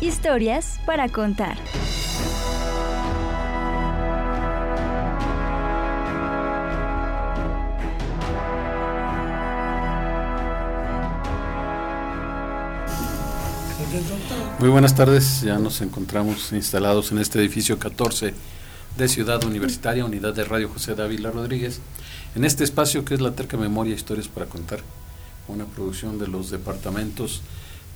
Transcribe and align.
Historias 0.00 0.78
para 0.84 1.08
contar. 1.08 1.56
Muy 14.58 14.68
buenas 14.68 14.94
tardes, 14.94 15.40
ya 15.40 15.58
nos 15.58 15.80
encontramos 15.80 16.52
instalados 16.52 17.10
en 17.12 17.18
este 17.18 17.38
edificio 17.38 17.78
14 17.78 18.34
de 18.98 19.08
Ciudad 19.08 19.42
Universitaria, 19.44 20.04
unidad 20.04 20.34
de 20.34 20.44
Radio 20.44 20.68
José 20.68 20.94
Dávila 20.94 21.30
Rodríguez, 21.30 21.80
en 22.34 22.44
este 22.44 22.64
espacio 22.64 23.06
que 23.06 23.14
es 23.14 23.22
la 23.22 23.32
Terca 23.32 23.56
Memoria 23.56 23.94
Historias 23.94 24.28
para 24.28 24.44
Contar, 24.44 24.80
una 25.48 25.64
producción 25.64 26.18
de 26.18 26.28
los 26.28 26.50
departamentos 26.50 27.40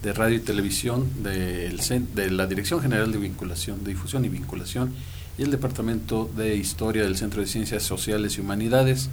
de 0.02 0.12
Radio 0.12 0.36
y 0.36 0.40
Televisión 0.40 1.08
de 1.22 2.30
la 2.30 2.46
Dirección 2.46 2.80
General 2.80 3.12
de 3.12 3.18
Vinculación, 3.18 3.84
de 3.84 3.90
Difusión 3.90 4.24
y 4.24 4.28
Vinculación 4.28 4.94
y 5.38 5.42
el 5.42 5.50
Departamento 5.50 6.30
de 6.36 6.56
Historia 6.56 7.02
del 7.02 7.16
Centro 7.16 7.40
de 7.40 7.46
Ciencias 7.46 7.82
Sociales 7.82 8.36
y 8.36 8.40
Humanidades 8.40 9.10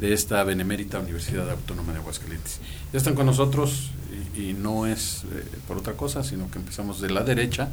de 0.00 0.12
esta 0.12 0.42
Benemérita 0.44 0.98
Universidad 0.98 1.50
Autónoma 1.50 1.92
de 1.92 1.98
Aguascalientes. 1.98 2.58
Ya 2.92 2.98
están 2.98 3.14
con 3.14 3.26
nosotros 3.26 3.90
y, 4.36 4.52
no 4.52 4.86
es 4.86 5.22
eh, 5.32 5.44
por 5.68 5.78
otra 5.78 5.94
cosa, 5.94 6.24
sino 6.24 6.50
que 6.50 6.58
empezamos 6.58 7.00
de 7.00 7.10
la 7.10 7.22
derecha 7.22 7.68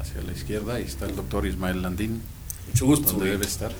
hacia 0.00 0.22
la 0.22 0.32
izquierda 0.32 0.80
y 0.80 0.84
está 0.84 1.06
el 1.06 1.16
doctor 1.16 1.46
Ismael 1.46 1.82
Landín. 1.82 2.22
Mucho 2.68 2.86
gusto. 2.86 3.12
Donde 3.12 3.30
debe 3.30 3.46
estar. 3.46 3.72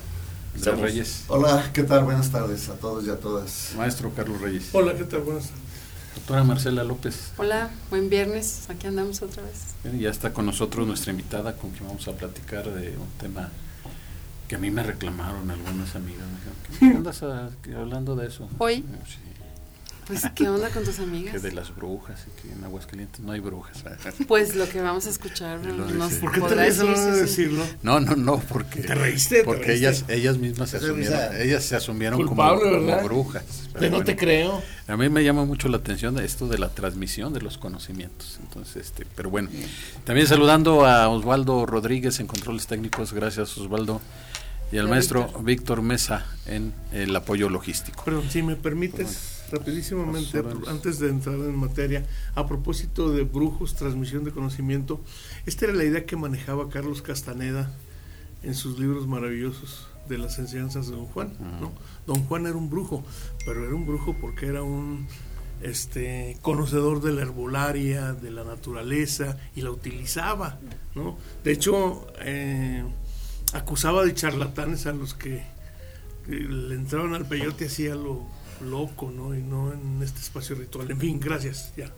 Reyes. 0.53 1.23
Hola, 1.29 1.71
¿qué 1.73 1.83
tal? 1.83 2.03
Buenas 2.03 2.29
tardes 2.29 2.67
a 2.67 2.73
todos 2.73 3.05
y 3.07 3.09
a 3.09 3.15
todas. 3.15 3.73
Maestro 3.77 4.13
Carlos 4.13 4.41
Reyes. 4.41 4.69
Hola, 4.73 4.93
¿qué 4.95 5.05
tal? 5.05 5.21
Buenas 5.21 5.45
tardes. 5.45 5.70
Doctora 6.15 6.43
Marcela 6.43 6.83
López. 6.83 7.31
Hola, 7.37 7.69
buen 7.89 8.09
viernes, 8.09 8.69
aquí 8.69 8.87
andamos 8.87 9.21
otra 9.21 9.43
vez. 9.43 9.75
ya 9.99 10.09
está 10.09 10.33
con 10.33 10.45
nosotros 10.45 10.85
nuestra 10.85 11.11
invitada 11.11 11.55
con 11.55 11.71
quien 11.71 11.87
vamos 11.87 12.07
a 12.07 12.13
platicar 12.13 12.69
de 12.69 12.97
un 12.97 13.07
tema 13.19 13.49
que 14.47 14.55
a 14.55 14.57
mí 14.57 14.69
me 14.69 14.83
reclamaron 14.83 15.49
algunas 15.49 15.95
amigas. 15.95 16.25
¿Qué 16.79 16.85
andas 16.87 17.23
hablando 17.23 18.15
de 18.15 18.27
eso? 18.27 18.49
¿Hoy? 18.57 18.83
Sí. 19.07 19.30
Pues, 20.11 20.29
¿qué 20.35 20.49
onda 20.49 20.69
con 20.69 20.83
tus 20.83 20.99
amigas? 20.99 21.31
Que 21.33 21.39
de 21.39 21.53
las 21.53 21.73
brujas, 21.73 22.27
y 22.27 22.41
que 22.41 22.53
en 22.53 22.61
Aguascalientes 22.65 23.21
no 23.21 23.31
hay 23.31 23.39
brujas. 23.39 23.81
Pues 24.27 24.55
lo 24.55 24.67
que 24.67 24.81
vamos 24.81 25.07
a 25.07 25.09
escuchar 25.09 25.59
nos 25.61 26.13
¿Por 26.15 26.33
qué 26.33 26.41
te 26.41 26.55
reíste 26.55 26.85
de 26.85 27.21
decirlo? 27.21 27.63
No, 27.81 28.01
no, 28.01 28.17
no, 28.17 28.39
porque... 28.39 28.81
¿Te 28.81 28.93
reíste? 28.93 29.43
Porque 29.45 29.73
ellas 29.73 30.03
ellas 30.09 30.37
mismas 30.37 30.71
se 30.71 30.77
asumieron, 30.77 31.35
ellas 31.37 31.63
se 31.63 31.77
asumieron 31.77 32.27
como, 32.27 32.59
brujas. 33.03 33.69
Pero 33.79 33.99
no 33.99 34.03
te 34.03 34.17
creo. 34.17 34.61
A 34.87 34.97
mí 34.97 35.07
me 35.07 35.23
llama 35.23 35.45
mucho 35.45 35.69
la 35.69 35.77
atención 35.77 36.19
esto 36.19 36.49
de 36.49 36.57
la 36.57 36.67
transmisión 36.67 37.33
de 37.33 37.39
los 37.39 37.57
conocimientos. 37.57 38.37
Entonces, 38.41 38.87
este, 38.87 39.07
pero 39.15 39.29
bueno, 39.29 39.49
también 40.03 40.27
saludando 40.27 40.85
a 40.85 41.07
Osvaldo 41.07 41.65
Rodríguez 41.65 42.19
en 42.19 42.27
controles 42.27 42.67
técnicos, 42.67 43.13
gracias 43.13 43.57
Osvaldo 43.57 44.01
y 44.71 44.77
al 44.77 44.87
maestro 44.87 45.27
Víctor 45.43 45.81
Mesa 45.81 46.25
en 46.45 46.73
el 46.91 47.15
apoyo 47.15 47.49
logístico. 47.49 48.03
Pero 48.05 48.21
si 48.29 48.41
me 48.41 48.55
permites 48.55 49.43
rapidísimamente, 49.51 50.41
antes 50.67 50.99
de 50.99 51.09
entrar 51.09 51.35
en 51.35 51.55
materia, 51.55 52.05
a 52.35 52.47
propósito 52.47 53.11
de 53.11 53.23
brujos, 53.23 53.75
transmisión 53.75 54.23
de 54.23 54.31
conocimiento, 54.31 55.01
esta 55.45 55.65
era 55.65 55.73
la 55.73 55.83
idea 55.83 56.05
que 56.05 56.15
manejaba 56.15 56.69
Carlos 56.69 57.01
Castaneda 57.01 57.71
en 58.43 58.55
sus 58.55 58.79
libros 58.79 59.07
maravillosos 59.07 59.87
de 60.07 60.17
las 60.17 60.39
enseñanzas 60.39 60.87
de 60.87 60.95
Don 60.95 61.05
Juan. 61.07 61.33
¿no? 61.59 61.71
Don 62.07 62.23
Juan 62.25 62.45
era 62.45 62.55
un 62.55 62.69
brujo, 62.69 63.03
pero 63.45 63.65
era 63.65 63.75
un 63.75 63.85
brujo 63.85 64.15
porque 64.19 64.47
era 64.47 64.63
un 64.63 65.07
este 65.61 66.37
conocedor 66.41 67.01
de 67.01 67.11
la 67.11 67.21
herbolaria, 67.21 68.13
de 68.13 68.31
la 68.31 68.43
naturaleza 68.43 69.37
y 69.55 69.61
la 69.61 69.69
utilizaba, 69.69 70.59
¿no? 70.95 71.17
De 71.43 71.51
hecho, 71.51 72.07
eh, 72.19 72.83
acusaba 73.53 74.03
de 74.05 74.13
charlatanes 74.13 74.85
a 74.85 74.93
los 74.93 75.13
que 75.13 75.43
le 76.27 76.75
entraban 76.75 77.13
al 77.13 77.25
peyote 77.25 77.65
hacía 77.65 77.95
lo 77.95 78.25
loco, 78.61 79.11
¿no? 79.11 79.35
Y 79.35 79.41
no 79.41 79.73
en 79.73 80.01
este 80.03 80.19
espacio 80.19 80.55
ritual. 80.55 80.91
En 80.91 80.99
fin, 80.99 81.19
gracias, 81.19 81.73
ya. 81.75 81.91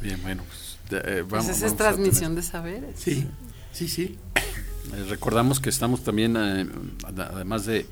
Bien, 0.00 0.20
bueno, 0.22 0.42
pues, 0.46 0.78
eh, 1.04 1.24
vamos. 1.28 1.48
esa 1.48 1.66
es 1.66 1.76
transmisión 1.76 2.34
de 2.34 2.42
saberes. 2.42 2.98
Sí, 2.98 3.26
sí, 3.72 3.88
sí. 3.88 4.18
Eh, 4.36 5.04
recordamos 5.08 5.60
que 5.60 5.70
estamos 5.70 6.04
también, 6.04 6.36
eh, 6.36 6.66
además 7.06 7.66
de 7.66 7.86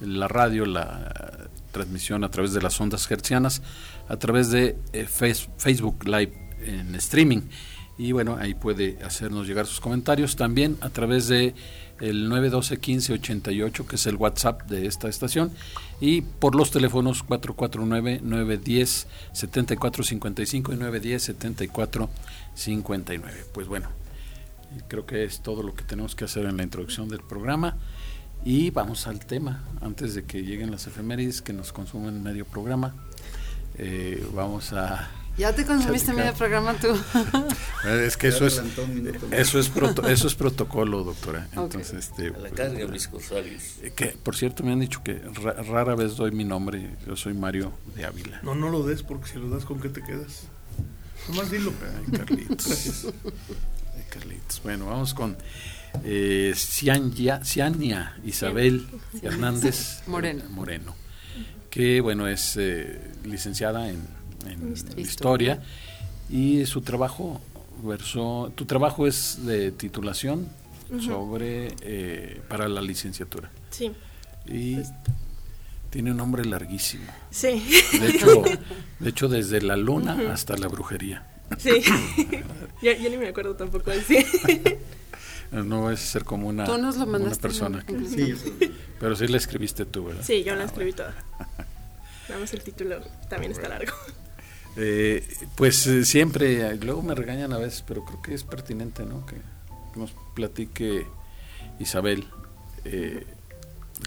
la 0.00 0.28
radio, 0.28 0.66
la 0.66 1.48
transmisión 1.72 2.24
a 2.24 2.30
través 2.30 2.52
de 2.52 2.60
las 2.60 2.80
ondas 2.80 3.10
hertzianas, 3.10 3.62
a 4.08 4.16
través 4.16 4.50
de 4.50 4.76
Facebook 5.56 6.04
Live 6.04 6.32
en 6.60 6.94
streaming. 6.96 7.42
Y 7.96 8.12
bueno, 8.12 8.36
ahí 8.38 8.54
puede 8.54 8.98
hacernos 9.04 9.46
llegar 9.46 9.66
sus 9.66 9.80
comentarios 9.80 10.34
también 10.34 10.76
a 10.80 10.90
través 10.90 11.28
de 11.28 11.54
el 12.00 12.28
912 12.28 12.76
1588 12.76 13.86
que 13.86 13.96
es 13.96 14.06
el 14.06 14.16
WhatsApp 14.16 14.68
de 14.68 14.86
esta 14.86 15.08
estación, 15.08 15.52
y 16.00 16.22
por 16.22 16.54
los 16.54 16.70
teléfonos 16.70 17.24
449-910 17.24 19.06
7455 19.32 20.72
y 20.72 20.76
910 20.76 21.22
7459. 21.22 23.46
Pues 23.52 23.68
bueno, 23.68 23.88
creo 24.88 25.06
que 25.06 25.24
es 25.24 25.40
todo 25.40 25.62
lo 25.62 25.74
que 25.74 25.84
tenemos 25.84 26.14
que 26.14 26.24
hacer 26.24 26.46
en 26.46 26.56
la 26.56 26.62
introducción 26.62 27.08
del 27.08 27.20
programa. 27.20 27.76
Y 28.46 28.70
vamos 28.70 29.06
al 29.06 29.24
tema, 29.24 29.64
antes 29.80 30.14
de 30.14 30.24
que 30.24 30.42
lleguen 30.42 30.70
las 30.70 30.86
efemérides 30.86 31.40
que 31.40 31.54
nos 31.54 31.72
consumen 31.72 32.22
medio 32.22 32.44
programa. 32.44 32.94
Eh, 33.78 34.22
vamos 34.34 34.74
a 34.74 35.08
ya 35.36 35.52
te 35.54 35.64
consumiste 35.64 36.12
medio 36.12 36.32
programa 36.34 36.74
tú. 36.74 36.88
es 37.88 38.16
que 38.16 38.28
eso 38.28 38.46
es 38.46 38.62
eso 39.30 39.58
es 39.58 39.70
eso 40.08 40.26
es 40.26 40.34
protocolo, 40.34 41.04
doctora. 41.04 41.48
Entonces, 41.52 41.92
este 41.92 42.30
la 42.30 42.50
carga 42.50 42.86
mis 42.86 43.08
eh, 43.82 43.92
Que 43.94 44.06
por 44.22 44.36
cierto 44.36 44.62
me 44.62 44.72
han 44.72 44.80
dicho 44.80 45.02
que 45.02 45.14
rara 45.14 45.94
vez 45.94 46.16
doy 46.16 46.30
mi 46.30 46.44
nombre. 46.44 46.96
Yo 47.06 47.16
soy 47.16 47.34
Mario 47.34 47.72
de 47.94 48.04
Ávila. 48.04 48.40
No, 48.42 48.54
no 48.54 48.68
lo 48.68 48.84
des 48.84 49.02
porque 49.02 49.28
si 49.28 49.38
lo 49.38 49.48
das 49.50 49.64
con 49.64 49.80
qué 49.80 49.88
te 49.88 50.02
quedas. 50.02 50.48
Nomás 51.28 51.50
dilo. 51.50 51.72
Ay, 51.82 52.18
Carlitos. 52.18 53.06
Carlitos. 54.10 54.60
Bueno, 54.62 54.86
vamos 54.86 55.14
con 55.14 55.36
eh, 56.02 56.52
Ciania, 56.56 58.16
Isabel 58.24 58.86
Hernández 59.22 60.02
Moreno. 60.06 60.44
Moreno, 60.50 60.94
que 61.70 62.00
bueno 62.00 62.26
es 62.26 62.56
eh, 62.56 63.00
licenciada 63.24 63.88
en 63.88 64.06
en 64.46 64.74
historia. 64.96 65.62
y 66.30 66.64
su 66.66 66.80
trabajo 66.80 67.40
versó, 67.82 68.52
tu 68.54 68.64
trabajo 68.64 69.06
es 69.06 69.44
de 69.44 69.72
titulación 69.72 70.48
sobre 71.00 71.74
eh, 71.82 72.40
para 72.48 72.68
la 72.68 72.80
licenciatura. 72.80 73.50
Sí. 73.70 73.90
Y 74.46 74.78
tiene 75.90 76.10
un 76.10 76.16
nombre 76.16 76.44
larguísimo. 76.44 77.06
Sí. 77.30 77.64
De 78.00 78.10
hecho, 78.10 78.42
de 79.00 79.10
hecho 79.10 79.28
desde 79.28 79.60
la 79.60 79.76
luna 79.76 80.32
hasta 80.32 80.56
la 80.56 80.68
brujería. 80.68 81.26
Sí. 81.58 81.82
yo, 82.82 82.92
ni 83.10 83.16
me 83.16 83.28
acuerdo 83.28 83.54
tampoco 83.54 83.90
así. 83.90 84.18
No 85.52 85.88
es 85.88 86.00
ser 86.00 86.24
como 86.24 86.48
una, 86.48 86.64
persona. 87.40 87.84
sí, 88.08 88.34
pero 88.98 89.14
sí 89.14 89.28
la 89.28 89.36
escribiste 89.36 89.84
tú, 89.84 90.06
¿verdad? 90.06 90.24
Sí, 90.24 90.42
yo 90.42 90.56
la 90.56 90.62
ah, 90.62 90.66
escribí 90.66 90.92
toda. 90.92 91.14
Nada 92.28 92.44
el 92.50 92.62
título 92.64 93.00
también 93.28 93.52
está 93.52 93.68
largo. 93.68 93.92
Eh, 94.76 95.24
pues 95.56 95.86
eh, 95.86 96.04
siempre, 96.04 96.76
luego 96.78 97.02
me 97.02 97.14
regañan 97.14 97.52
a 97.52 97.58
veces, 97.58 97.84
pero 97.86 98.04
creo 98.04 98.20
que 98.22 98.34
es 98.34 98.42
pertinente, 98.42 99.04
¿no? 99.04 99.24
Que, 99.26 99.36
nos 99.96 100.10
platique 100.34 101.06
Isabel, 101.78 102.26
eh, 102.84 103.24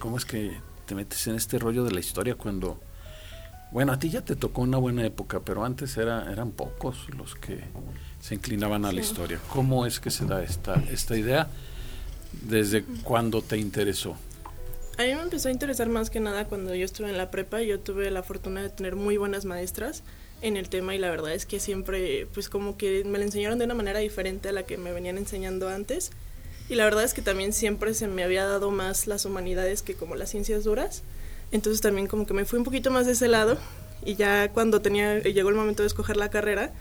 ¿cómo 0.02 0.18
es 0.18 0.26
que 0.26 0.52
te 0.86 0.96
metes 0.96 1.28
en 1.28 1.36
este 1.36 1.60
rollo 1.60 1.86
de 1.86 1.92
la 1.92 2.02
historia 2.02 2.36
cuando, 2.36 2.82
bueno, 3.72 3.94
a 3.94 4.00
ti 4.00 4.10
ya 4.10 4.20
te 4.22 4.36
tocó 4.36 4.64
una 4.64 4.78
buena 4.78 5.06
época, 5.06 5.40
pero 5.40 5.64
antes 5.64 5.96
era, 5.96 6.30
eran 6.30 6.52
pocos 6.52 7.08
los 7.16 7.36
que 7.36 7.62
se 8.20 8.36
inclinaban 8.36 8.84
a 8.84 8.92
la 8.92 9.00
historia. 9.00 9.40
¿Cómo 9.48 9.86
es 9.86 10.02
que 10.02 10.12
se 10.12 10.26
da 10.26 10.44
esta, 10.44 10.74
esta 10.92 11.18
idea? 11.18 11.48
¿Desde 12.42 12.84
cuándo 13.04 13.42
te 13.42 13.58
interesó? 13.58 14.18
A 14.98 15.04
mí 15.04 15.16
me 15.16 15.22
empezó 15.22 15.48
a 15.48 15.52
interesar 15.52 15.88
más 15.88 16.10
que 16.10 16.20
nada 16.20 16.46
cuando 16.46 16.76
yo 16.76 16.84
estuve 16.84 17.10
en 17.10 17.18
la 17.18 17.32
prepa. 17.32 17.62
Yo 17.62 17.80
tuve 17.80 18.12
la 18.12 18.24
fortuna 18.24 18.62
de 18.62 18.70
tener 18.70 18.96
muy 18.98 19.16
buenas 19.16 19.46
maestras 19.46 20.04
en 20.42 20.58
el 20.58 20.70
tema 20.70 20.96
y 20.96 21.00
la 21.00 21.10
verdad 21.10 21.34
es 21.34 21.46
que 21.46 21.60
siempre 21.60 22.28
pues 22.34 22.50
como 22.50 22.78
que 22.78 23.04
me 23.04 23.18
lo 23.18 23.24
enseñaron 23.24 23.58
de 23.58 23.66
una 23.66 23.74
manera 23.74 24.00
diferente 24.00 24.50
a 24.50 24.52
la 24.52 24.64
que 24.64 24.78
me 24.78 24.92
venían 24.92 25.18
enseñando 25.18 25.70
antes. 25.70 26.12
Y 26.70 26.76
la 26.76 26.84
verdad 26.84 27.04
es 27.04 27.14
que 27.14 27.22
también 27.22 27.54
siempre 27.54 27.94
se 27.94 28.08
me 28.08 28.24
había 28.24 28.46
dado 28.46 28.72
más 28.72 29.08
las 29.08 29.26
humanidades 29.26 29.82
que 29.82 29.96
como 29.96 30.16
las 30.16 30.30
ciencias 30.30 30.64
duras. 30.64 31.04
Entonces 31.52 31.82
también 31.82 32.08
como 32.08 32.26
que 32.26 32.34
me 32.34 32.46
fui 32.46 32.60
un 32.60 32.66
poquito 32.66 32.92
más 32.92 33.06
de 33.06 33.14
ese 33.14 33.28
lado. 33.28 33.58
Y 34.06 34.16
ya 34.16 34.52
cuando 34.52 34.82
tenía 34.82 35.20
llegó 35.20 35.50
el 35.50 35.56
momento 35.56 35.84
de 35.84 35.88
escoger 35.88 36.18
la 36.18 36.30
carrera 36.30 36.72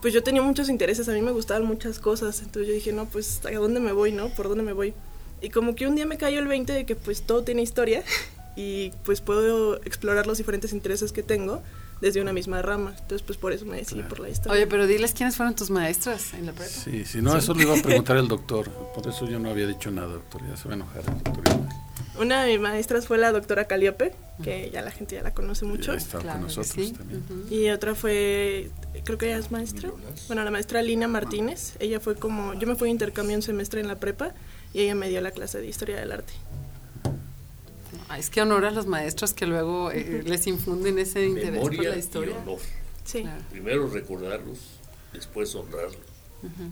pues 0.00 0.12
yo 0.14 0.22
tenía 0.22 0.42
muchos 0.42 0.68
intereses. 0.68 1.08
A 1.08 1.12
mí 1.12 1.22
me 1.22 1.32
gustaban 1.32 1.64
muchas 1.64 1.98
cosas. 1.98 2.40
Entonces 2.40 2.68
yo 2.68 2.74
dije 2.74 2.92
no 2.92 3.06
pues 3.06 3.40
a 3.44 3.50
dónde 3.50 3.80
me 3.80 3.92
voy 3.92 4.12
no 4.12 4.28
por 4.28 4.48
dónde 4.48 4.62
me 4.62 4.72
voy 4.72 4.94
y 5.40 5.50
como 5.50 5.74
que 5.74 5.86
un 5.86 5.94
día 5.94 6.06
me 6.06 6.16
cayó 6.16 6.38
el 6.38 6.48
20 6.48 6.72
de 6.72 6.86
que 6.86 6.96
pues 6.96 7.22
todo 7.22 7.42
tiene 7.42 7.62
historia. 7.62 8.02
Y 8.58 8.92
pues 9.04 9.20
puedo 9.20 9.76
explorar 9.82 10.26
los 10.26 10.38
diferentes 10.38 10.72
intereses 10.72 11.12
que 11.12 11.22
tengo 11.22 11.62
desde 12.00 12.20
una 12.20 12.32
misma 12.32 12.62
rama. 12.62 12.90
Entonces, 12.90 13.22
pues 13.22 13.38
por 13.38 13.52
eso 13.52 13.64
me 13.64 13.76
decidí 13.76 14.02
por 14.02 14.20
la 14.20 14.28
historia. 14.28 14.52
Oye, 14.52 14.66
pero 14.66 14.86
diles 14.86 15.12
quiénes 15.12 15.36
fueron 15.36 15.54
tus 15.54 15.70
maestras 15.70 16.34
en 16.34 16.46
la 16.46 16.52
prepa. 16.52 16.70
Sí, 16.70 17.04
si 17.04 17.20
no, 17.22 17.36
eso 17.36 17.54
le 17.54 17.62
iba 17.62 17.78
a 17.78 17.82
preguntar 17.82 18.16
el 18.16 18.28
doctor. 18.28 18.70
Por 18.94 19.06
eso 19.08 19.26
yo 19.28 19.38
no 19.38 19.50
había 19.50 19.66
dicho 19.66 19.90
nada, 19.90 20.08
doctor. 20.08 20.42
Ya 20.48 20.56
se 20.56 20.68
va 20.68 20.74
a 20.74 20.76
enojar 20.76 21.00
el 21.00 21.22
doctor. 21.22 21.44
Una 22.18 22.44
de 22.44 22.52
mis 22.52 22.60
maestras 22.60 23.06
fue 23.06 23.18
la 23.18 23.30
doctora 23.30 23.66
Caliope, 23.66 24.14
que 24.42 24.70
ya 24.70 24.80
la 24.80 24.90
gente 24.90 25.16
ya 25.16 25.22
la 25.22 25.34
conoce 25.34 25.66
mucho. 25.66 25.92
Ya 25.92 25.98
está 25.98 26.18
con 26.18 26.40
nosotros 26.40 26.92
también. 26.94 27.22
Y 27.50 27.68
otra 27.68 27.94
fue, 27.94 28.70
creo 29.04 29.18
que 29.18 29.26
ella 29.26 29.36
es 29.36 29.50
maestra. 29.50 29.90
Bueno, 30.26 30.42
la 30.42 30.50
maestra 30.50 30.80
Lina 30.80 31.08
Martínez. 31.08 31.74
Ella 31.78 32.00
fue 32.00 32.16
como, 32.16 32.54
yo 32.54 32.66
me 32.66 32.74
fui 32.74 32.88
a 32.88 32.92
intercambio 32.92 33.36
un 33.36 33.42
semestre 33.42 33.80
en 33.80 33.88
la 33.88 33.96
prepa 33.96 34.32
y 34.72 34.80
ella 34.80 34.94
me 34.94 35.10
dio 35.10 35.20
la 35.20 35.30
clase 35.30 35.60
de 35.60 35.66
historia 35.66 35.96
del 35.96 36.10
arte. 36.12 36.32
Es 38.18 38.30
que 38.30 38.42
honor 38.42 38.64
a 38.64 38.70
los 38.70 38.86
maestros 38.86 39.32
que 39.32 39.46
luego 39.46 39.90
eh, 39.90 40.22
les 40.24 40.46
infunden 40.46 40.98
ese 40.98 41.26
interés 41.26 41.60
por 41.60 41.74
la 41.74 41.96
historia. 41.96 42.34
Y 42.34 42.42
honor. 42.42 42.58
Sí. 43.04 43.24
Primero 43.50 43.88
recordarlos, 43.88 44.58
después 45.12 45.54
honrarlos. 45.54 45.98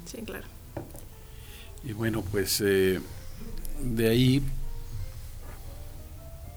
Sí, 0.07 0.19
claro. 0.23 0.47
Y 1.83 1.93
bueno, 1.93 2.23
pues 2.23 2.63
eh, 2.65 3.01
de 3.81 4.09
ahí, 4.09 4.43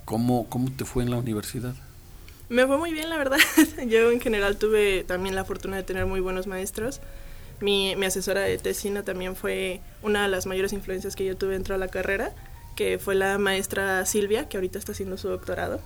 ¿cómo, 0.06 0.48
¿cómo 0.50 0.72
te 0.72 0.86
fue 0.86 1.04
en 1.04 1.12
la 1.12 1.18
universidad? 1.18 1.76
Me 2.50 2.66
fue 2.66 2.78
muy 2.78 2.94
bien, 2.94 3.10
la 3.10 3.18
verdad. 3.18 3.40
Yo 3.88 4.12
en 4.12 4.22
general 4.22 4.58
tuve 4.58 5.04
también 5.04 5.36
la 5.36 5.44
fortuna 5.44 5.76
de 5.76 5.84
tener 5.84 6.06
muy 6.06 6.22
buenos 6.22 6.48
maestros. 6.48 7.02
Mi, 7.60 7.96
mi 7.96 8.06
asesora 8.06 8.42
de 8.42 8.58
tesina 8.58 9.04
también 9.04 9.36
fue 9.36 9.82
una 10.02 10.24
de 10.24 10.30
las 10.30 10.46
mayores 10.46 10.74
influencias 10.74 11.16
que 11.16 11.26
yo 11.26 11.36
tuve 11.36 11.54
dentro 11.54 11.74
de 11.74 11.80
la 11.80 11.88
carrera, 11.88 12.32
que 12.78 13.00
fue 13.00 13.16
la 13.16 13.38
maestra 13.38 14.06
Silvia, 14.06 14.48
que 14.48 14.56
ahorita 14.56 14.80
está 14.80 14.94
haciendo 14.94 15.18
su 15.18 15.28
doctorado. 15.28 15.82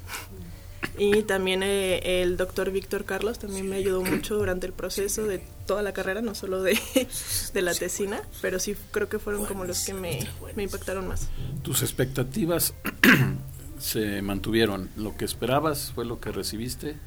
Y 0.97 1.23
también 1.23 1.63
eh, 1.63 2.21
el 2.21 2.35
doctor 2.35 2.69
Víctor 2.69 3.05
Carlos 3.05 3.39
también 3.39 3.67
me 3.69 3.77
ayudó 3.77 4.03
mucho 4.03 4.35
durante 4.35 4.67
el 4.67 4.73
proceso 4.73 5.25
de 5.25 5.41
toda 5.65 5.81
la 5.81 5.93
carrera, 5.93 6.21
no 6.21 6.35
solo 6.35 6.61
de, 6.61 6.77
de 7.53 7.61
la 7.61 7.73
tesina, 7.73 8.21
pero 8.41 8.59
sí 8.59 8.75
creo 8.91 9.07
que 9.07 9.17
fueron 9.17 9.45
como 9.45 9.63
los 9.63 9.85
que 9.85 9.93
me, 9.93 10.19
me 10.55 10.63
impactaron 10.63 11.07
más. 11.07 11.29
¿Tus 11.63 11.81
expectativas 11.81 12.73
se 13.79 14.21
mantuvieron? 14.21 14.89
¿Lo 14.97 15.15
que 15.15 15.25
esperabas 15.25 15.93
fue 15.95 16.05
lo 16.05 16.19
que 16.19 16.31
recibiste? 16.31 16.97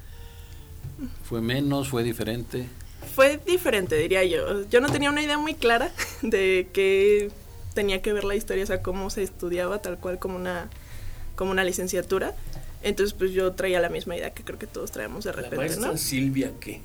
¿Fue 1.23 1.43
menos? 1.43 1.91
¿Fue 1.91 2.03
diferente? 2.03 2.67
fue 3.15 3.39
diferente, 3.47 3.97
diría 3.97 4.25
yo. 4.25 4.67
Yo 4.69 4.81
no 4.81 4.89
tenía 4.89 5.11
una 5.11 5.23
idea 5.23 5.37
muy 5.37 5.55
clara 5.55 5.93
de 6.23 6.69
que 6.73 7.31
tenía 7.75 8.01
que 8.01 8.13
ver 8.13 8.25
la 8.25 8.35
historia, 8.35 8.65
o 8.65 8.67
sea, 8.67 8.83
cómo 8.83 9.11
se 9.11 9.23
estudiaba 9.23 9.81
tal 9.83 9.99
cual 9.99 10.19
como 10.19 10.37
una, 10.37 10.69
como 11.37 11.51
una 11.51 11.65
licenciatura. 11.65 12.35
Entonces, 12.83 13.15
pues 13.15 13.33
yo 13.33 13.53
traía 13.53 13.81
la 13.81 13.89
misma 13.89 14.17
idea 14.17 14.31
que 14.31 14.45
creo 14.45 14.59
que 14.59 14.67
todos 14.67 14.91
traemos 14.91 15.25
de 15.25 15.33
repente, 15.33 15.57
¿La 15.57 15.63
maestra 15.63 15.97
Silvia 15.97 16.53
qué? 16.61 16.83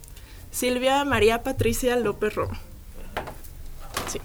Silvia 0.52 1.04
María 1.06 1.44
Patricia 1.44 1.96
López 1.98 2.36
Roma. 2.36 2.60
Sí. 4.08 4.20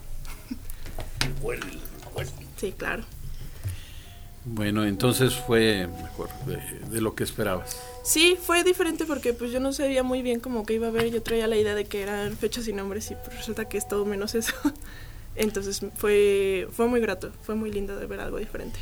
Sí, 2.57 2.73
claro. 2.73 3.05
Bueno, 4.47 4.85
entonces 4.85 5.35
fue 5.35 5.87
mejor 5.87 6.29
de, 6.91 7.01
lo 7.01 7.15
que 7.15 7.25
esperabas. 7.25 7.79
Sí, 8.05 8.37
fue 8.41 8.63
diferente 8.63 9.07
porque 9.07 9.33
pues 9.33 9.51
yo 9.51 9.59
no 9.59 9.73
sabía 9.73 10.03
muy 10.03 10.21
bien 10.21 10.39
cómo 10.39 10.67
que 10.67 10.75
iba 10.75 10.89
a 10.89 10.91
ver, 10.91 11.11
yo 11.11 11.23
traía 11.23 11.47
la 11.47 11.57
idea 11.57 11.75
de 11.75 11.87
que 11.87 12.03
eran 12.03 12.37
fechas 12.37 12.69
y 12.69 12.75
nombres 12.75 13.11
y 13.11 13.15
pues 13.15 13.37
resulta 13.39 13.67
que 13.69 13.79
es 13.79 13.89
todo 13.89 14.05
menos 14.05 14.35
eso. 14.35 14.55
Entonces 15.37 15.81
fue 15.95 16.69
fue 16.73 16.89
muy 16.89 17.01
grato, 17.01 17.33
fue 17.43 17.55
muy 17.55 17.71
lindo 17.73 17.97
de 17.97 18.07
ver 18.07 18.21
algo 18.21 18.39
diferente. 18.39 18.79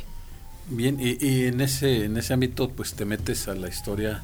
Bien, 0.69 0.97
y, 0.99 1.45
en 1.45 1.59
ese 1.59 2.05
en 2.05 2.15
ese 2.17 2.33
ámbito 2.33 2.69
pues 2.69 2.93
te 2.93 3.05
metes 3.05 3.47
a 3.47 3.55
la 3.55 3.67
historia, 3.67 4.23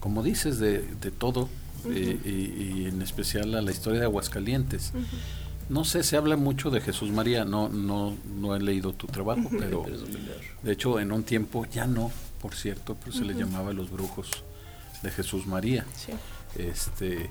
como 0.00 0.22
dices, 0.22 0.58
de, 0.58 0.82
de 0.82 1.10
todo 1.10 1.48
eh, 1.86 2.18
y, 2.24 2.86
en 2.86 3.02
especial 3.02 3.54
a 3.54 3.62
la 3.62 3.70
historia 3.70 4.00
de 4.00 4.06
Aguascalientes. 4.06 4.92
No 5.68 5.84
sé, 5.84 6.02
se 6.02 6.16
habla 6.16 6.36
mucho 6.36 6.70
de 6.70 6.80
Jesús 6.80 7.10
María, 7.10 7.44
no, 7.44 7.68
no, 7.68 8.16
no 8.40 8.56
he 8.56 8.60
leído 8.60 8.94
tu 8.94 9.06
trabajo, 9.06 9.50
pero 9.58 9.84
de 10.62 10.72
hecho 10.72 10.98
en 10.98 11.12
un 11.12 11.24
tiempo 11.24 11.66
ya 11.66 11.86
no, 11.86 12.10
por 12.40 12.54
cierto, 12.54 12.96
pero 12.98 13.12
se 13.12 13.24
le 13.24 13.34
llamaba 13.34 13.74
los 13.74 13.90
brujos 13.90 14.30
de 15.02 15.10
Jesús 15.10 15.46
María. 15.46 15.84
Este, 16.56 17.30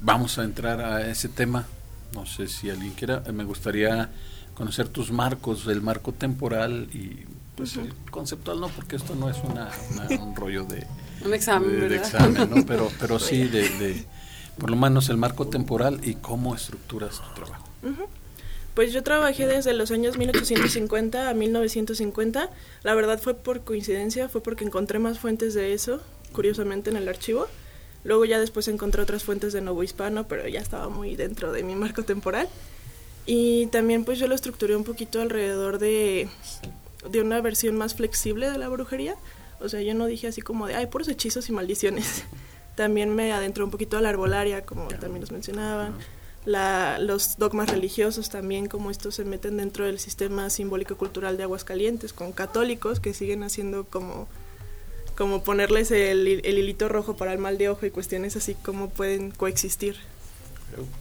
vamos 0.00 0.38
a 0.38 0.44
entrar 0.44 0.80
a 0.80 1.10
ese 1.10 1.28
tema. 1.28 1.66
No 2.14 2.26
sé 2.26 2.48
si 2.48 2.70
alguien 2.70 2.92
quiera, 2.92 3.20
me 3.32 3.44
gustaría 3.44 4.10
conocer 4.54 4.88
tus 4.88 5.10
marcos, 5.10 5.66
el 5.66 5.82
marco 5.82 6.12
temporal 6.12 6.88
y 6.92 7.24
pues 7.56 7.76
el 7.76 7.94
conceptual 8.10 8.60
no, 8.60 8.68
porque 8.68 8.96
esto 8.96 9.14
no 9.14 9.30
es 9.30 9.38
una, 9.44 9.70
un 10.20 10.34
rollo 10.34 10.64
de 10.64 10.86
un 11.24 11.34
examen, 11.34 11.88
de, 11.88 11.96
examen, 11.96 12.50
¿no? 12.50 12.66
pero 12.66 12.90
pero 13.00 13.18
sí 13.18 13.44
de 13.44 14.04
por 14.58 14.70
lo 14.70 14.76
menos 14.76 15.08
el 15.08 15.16
marco 15.16 15.48
temporal 15.48 16.00
y 16.02 16.14
cómo 16.14 16.54
estructuras 16.54 17.20
tu 17.20 17.42
trabajo. 17.42 17.64
Pues 18.74 18.92
yo 18.92 19.02
trabajé 19.02 19.46
desde 19.46 19.72
los 19.72 19.90
años 19.90 20.18
1850 20.18 21.28
a 21.28 21.34
1950. 21.34 22.50
La 22.82 22.94
verdad 22.94 23.20
fue 23.20 23.34
por 23.34 23.62
coincidencia, 23.62 24.28
fue 24.28 24.42
porque 24.42 24.64
encontré 24.64 24.98
más 24.98 25.20
fuentes 25.20 25.54
de 25.54 25.74
eso, 25.74 26.00
curiosamente, 26.32 26.90
en 26.90 26.96
el 26.96 27.08
archivo. 27.08 27.46
Luego 28.04 28.26
ya 28.26 28.38
después 28.38 28.68
encontré 28.68 29.02
otras 29.02 29.24
fuentes 29.24 29.52
de 29.52 29.62
nuevo 29.62 29.82
hispano, 29.82 30.28
pero 30.28 30.46
ya 30.46 30.60
estaba 30.60 30.88
muy 30.88 31.16
dentro 31.16 31.52
de 31.52 31.62
mi 31.62 31.74
marco 31.74 32.04
temporal. 32.04 32.48
Y 33.26 33.66
también 33.66 34.04
pues 34.04 34.18
yo 34.18 34.28
lo 34.28 34.34
estructuré 34.34 34.76
un 34.76 34.84
poquito 34.84 35.20
alrededor 35.22 35.78
de, 35.78 36.28
de 37.10 37.20
una 37.20 37.40
versión 37.40 37.76
más 37.76 37.94
flexible 37.94 38.50
de 38.50 38.58
la 38.58 38.68
brujería. 38.68 39.16
O 39.60 39.68
sea, 39.68 39.80
yo 39.80 39.94
no 39.94 40.06
dije 40.06 40.26
así 40.26 40.42
como 40.42 40.66
de, 40.66 40.74
ay, 40.74 40.86
puros 40.86 41.08
hechizos 41.08 41.48
y 41.48 41.52
maldiciones. 41.52 42.24
También 42.74 43.14
me 43.14 43.32
adentró 43.32 43.64
un 43.64 43.70
poquito 43.70 43.96
a 43.96 44.00
la 44.00 44.08
arbolaria, 44.08 44.66
como 44.66 44.88
también 44.88 45.20
nos 45.20 45.30
mencionaban. 45.30 45.94
La, 46.44 46.98
los 46.98 47.38
dogmas 47.38 47.70
religiosos 47.70 48.30
también, 48.30 48.66
como 48.66 48.90
estos 48.90 49.14
se 49.14 49.24
meten 49.24 49.58
dentro 49.58 49.86
del 49.86 50.00
sistema 50.00 50.50
simbólico 50.50 50.96
cultural 50.96 51.36
de 51.36 51.44
Aguascalientes, 51.44 52.12
con 52.12 52.32
católicos 52.32 52.98
que 52.98 53.14
siguen 53.14 53.44
haciendo 53.44 53.84
como, 53.84 54.26
como 55.16 55.42
ponerles 55.42 55.90
el, 55.90 56.26
el 56.26 56.58
hilito 56.58 56.88
rojo 56.88 57.16
para 57.16 57.32
el 57.32 57.38
mal 57.38 57.58
de 57.58 57.68
ojo 57.68 57.86
y 57.86 57.90
cuestiones 57.90 58.36
así 58.36 58.54
como 58.54 58.90
pueden 58.90 59.30
coexistir. 59.30 59.96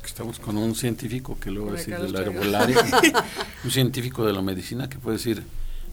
Estamos 0.06 0.40
con 0.40 0.58
un 0.58 0.76
científico 0.76 1.38
que 1.40 1.50
luego 1.50 1.72
decir 1.72 1.98
de 1.98 2.10
la 2.10 2.22
herbolaria, 2.22 2.78
un 3.64 3.72
científico 3.72 4.26
de 4.26 4.34
la 4.34 4.42
medicina 4.42 4.88
que 4.88 5.00
puede 5.00 5.18
decir 5.18 5.44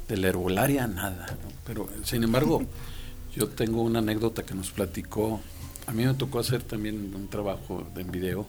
de 0.09 0.17
la 0.17 0.29
herbolaria 0.29 0.87
nada, 0.87 1.39
pero 1.67 1.89
sin 2.05 2.23
embargo 2.23 2.63
yo 3.35 3.49
tengo 3.49 3.83
una 3.83 4.01
anécdota 4.01 4.43
que 4.43 4.55
nos 4.55 4.71
platicó. 4.71 5.41
A 5.87 5.93
mí 5.93 6.05
me 6.05 6.13
tocó 6.15 6.41
hacer 6.41 6.63
también 6.63 7.15
un 7.15 7.29
trabajo 7.29 7.87
en 7.97 8.11
video 8.11 8.47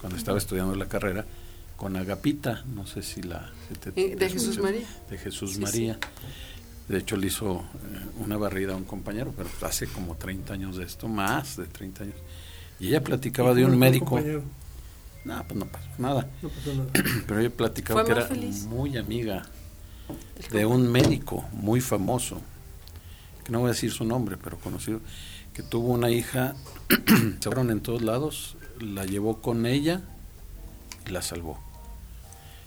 cuando 0.00 0.18
estaba 0.18 0.38
estudiando 0.38 0.74
la 0.74 0.88
carrera 0.88 1.24
con 1.76 1.96
Agapita, 1.96 2.64
no 2.74 2.86
sé 2.86 3.02
si 3.02 3.22
la... 3.22 3.52
Eh, 3.96 4.16
de 4.16 4.30
Jesús 4.30 4.58
María. 4.58 4.86
De 5.10 5.18
Jesús 5.18 5.58
María. 5.58 5.98
De 6.88 6.98
hecho, 6.98 7.16
le 7.16 7.28
hizo 7.28 7.60
eh, 7.60 8.00
una 8.18 8.36
barrida 8.36 8.74
a 8.74 8.76
un 8.76 8.84
compañero, 8.84 9.32
pero 9.36 9.48
hace 9.62 9.86
como 9.86 10.16
30 10.16 10.52
años 10.52 10.76
de 10.76 10.84
esto, 10.84 11.08
más 11.08 11.56
de 11.56 11.66
30 11.66 12.04
años. 12.04 12.16
Y 12.78 12.88
ella 12.88 13.02
platicaba 13.02 13.54
de 13.54 13.64
un 13.64 13.78
médico. 13.78 14.20
No, 15.24 15.42
pues 15.44 15.58
no 15.58 15.66
pasó 15.66 15.88
nada. 15.98 16.28
No 16.42 16.48
pasó 16.50 16.74
nada. 16.74 16.90
Pero 17.26 17.40
ella 17.40 17.50
platicaba 17.50 18.04
que 18.04 18.12
era 18.12 18.28
muy 18.66 18.98
amiga 18.98 19.44
de 20.50 20.66
un 20.66 20.90
médico 20.90 21.44
muy 21.52 21.80
famoso, 21.80 22.40
que 23.44 23.52
no 23.52 23.60
voy 23.60 23.68
a 23.68 23.72
decir 23.72 23.90
su 23.90 24.04
nombre, 24.04 24.36
pero 24.36 24.58
conocido, 24.58 25.00
que 25.54 25.62
tuvo 25.62 25.92
una 25.92 26.10
hija, 26.10 26.54
se 27.40 27.42
fueron 27.42 27.70
en 27.70 27.80
todos 27.80 28.02
lados, 28.02 28.56
la 28.80 29.04
llevó 29.04 29.40
con 29.40 29.66
ella 29.66 30.02
y 31.06 31.10
la 31.10 31.22
salvó. 31.22 31.58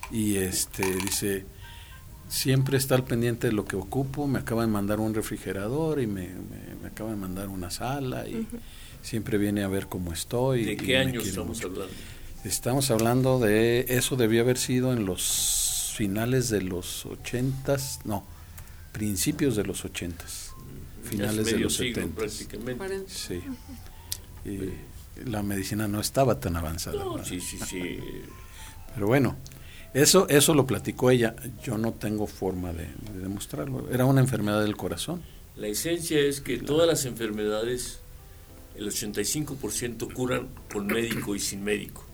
Y 0.09 0.37
este 0.37 0.83
dice, 0.95 1.45
siempre 2.27 2.77
está 2.77 2.95
al 2.95 3.03
pendiente 3.03 3.47
de 3.47 3.53
lo 3.53 3.65
que 3.65 3.75
ocupo, 3.75 4.27
me 4.27 4.39
acaba 4.39 4.61
de 4.61 4.67
mandar 4.67 4.99
un 4.99 5.13
refrigerador 5.13 6.01
y 6.01 6.07
me, 6.07 6.29
me, 6.81 6.87
acaba 6.87 7.11
de 7.11 7.15
mandar 7.15 7.47
una 7.47 7.69
sala 7.69 8.27
y 8.27 8.47
siempre 9.01 9.37
viene 9.37 9.63
a 9.63 9.67
ver 9.67 9.87
cómo 9.87 10.13
estoy. 10.13 10.65
¿De 10.65 10.77
qué 10.77 10.97
años 10.97 11.27
estamos 11.27 11.63
hablando? 11.63 11.93
Estamos 12.43 12.91
hablando 12.91 13.39
de, 13.39 13.85
eso 13.89 14.15
debió 14.15 14.41
haber 14.41 14.57
sido 14.57 14.93
en 14.93 15.05
los 15.05 15.93
finales 15.95 16.49
de 16.49 16.61
los 16.61 17.05
ochentas, 17.05 17.99
no, 18.05 18.25
principios 18.91 19.55
de 19.55 19.63
los 19.63 19.83
ochentas 19.83 20.47
finales 21.07 21.45
de 21.45 21.59
los 21.59 21.75
70. 21.75 22.15
Prácticamente. 22.15 23.05
Sí. 23.07 23.41
la 25.25 25.41
medicina 25.41 25.87
no 25.87 25.99
estaba 25.99 26.39
tan 26.39 26.55
avanzada. 26.55 27.03
No, 27.03 27.23
sí, 27.23 27.39
sí, 27.39 27.57
sí. 27.65 27.99
Pero 28.93 29.07
bueno, 29.07 29.37
eso, 29.93 30.27
eso 30.29 30.53
lo 30.53 30.65
platicó 30.65 31.11
ella. 31.11 31.35
Yo 31.63 31.77
no 31.77 31.93
tengo 31.93 32.27
forma 32.27 32.71
de, 32.73 32.87
de 33.13 33.19
demostrarlo. 33.19 33.89
Era 33.91 34.05
una 34.05 34.21
enfermedad 34.21 34.61
del 34.61 34.77
corazón. 34.77 35.21
La 35.55 35.67
esencia 35.67 36.19
es 36.19 36.39
que 36.39 36.57
todas 36.57 36.87
las 36.87 37.05
enfermedades, 37.05 37.99
el 38.75 38.87
85% 38.87 40.13
curan 40.13 40.49
con 40.71 40.85
médico 40.85 41.35
y 41.35 41.39
sin 41.39 41.63
médico, 41.63 42.05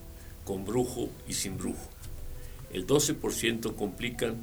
con 0.46 0.65
brujo 0.65 1.10
y 1.27 1.34
sin 1.34 1.58
brujo. 1.58 1.89
El 2.72 2.88
12% 2.88 3.75
complican 3.75 4.38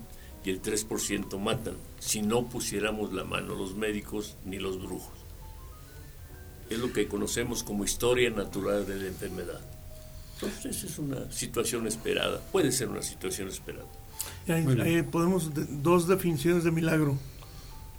y 0.44 0.50
el 0.50 0.62
3% 0.62 1.38
matan 1.38 1.76
si 1.99 2.22
no 2.22 2.49
pusiéramos 2.49 3.12
la 3.12 3.25
mano 3.25 3.54
los 3.54 3.75
médicos 3.75 4.37
ni 4.44 4.58
los 4.58 4.82
brujos. 4.82 5.18
Es 6.68 6.78
lo 6.78 6.92
que 6.92 7.08
conocemos 7.08 7.62
como 7.62 7.84
historia 7.84 8.30
natural 8.30 8.87
de 8.87 8.96
la 8.96 9.06
enfermedad. 9.06 9.60
Entonces 10.42 10.76
esa 10.76 10.87
es 10.87 10.99
una 10.99 11.30
situación 11.30 11.87
esperada, 11.87 12.40
puede 12.52 12.73
ser 12.73 12.88
una 12.88 13.02
situación 13.02 13.49
esperada. 13.49 13.87
Ahí- 14.49 14.66
ahí 14.80 15.02
podemos, 15.02 15.54
de- 15.54 15.66
dos 15.66 16.09
definiciones 16.09 16.64
de 16.64 16.70
milagro. 16.70 17.16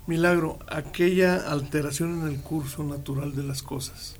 Milagro, 0.07 0.57
aquella 0.67 1.51
alteración 1.51 2.21
en 2.21 2.27
el 2.27 2.39
curso 2.41 2.83
natural 2.83 3.36
de 3.36 3.43
las 3.43 3.62
cosas. 3.63 4.15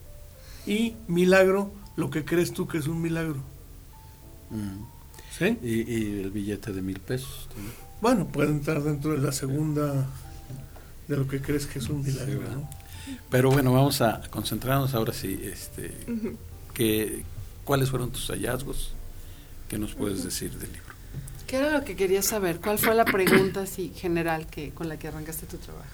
Y 0.68 0.94
milagro, 1.08 1.72
lo 1.96 2.10
que 2.12 2.24
crees 2.24 2.54
tú 2.54 2.68
que 2.68 2.78
es 2.78 2.88
un 2.88 3.02
milagro. 3.02 3.38
Mm. 4.52 4.84
¿Sí? 5.38 5.58
Y, 5.64 5.92
y 5.92 6.20
el 6.22 6.32
billete 6.32 6.72
de 6.74 6.82
mil 6.82 7.00
pesos. 7.00 7.48
también. 7.54 7.74
Bueno, 8.02 8.28
puede 8.28 8.50
entrar 8.50 8.82
dentro 8.84 9.12
de 9.14 9.18
la 9.20 9.32
segunda 9.32 10.08
de 11.08 11.18
lo 11.18 11.28
que 11.28 11.42
crees 11.42 11.66
que 11.68 11.80
es 11.80 11.90
un 11.90 12.04
milagro. 12.04 12.42
Pero 13.30 13.50
bueno, 13.52 13.74
vamos 13.74 14.02
a 14.02 14.22
concentrarnos 14.30 14.94
ahora 14.94 15.14
sí. 15.14 15.40
Este, 15.44 15.92
que, 16.74 17.24
¿Cuáles 17.72 17.90
fueron 17.90 18.12
tus 18.12 18.28
hallazgos? 18.28 18.92
¿Qué 19.70 19.78
nos 19.78 19.96
puedes 19.96 20.26
decir 20.26 20.52
del 20.52 20.74
libro? 20.74 20.94
¿Qué 21.48 21.56
era 21.56 21.72
lo 21.72 21.86
que 21.86 21.96
querías 21.96 22.26
saber? 22.26 22.60
¿Cuál 22.60 22.78
fue 22.78 22.94
la 22.94 23.06
pregunta 23.06 23.62
así 23.62 23.94
general 23.96 24.46
que 24.46 24.72
con 24.72 24.90
la 24.90 25.00
que 25.00 25.08
arrancaste 25.08 25.46
tu 25.46 25.56
trabajo? 25.56 25.88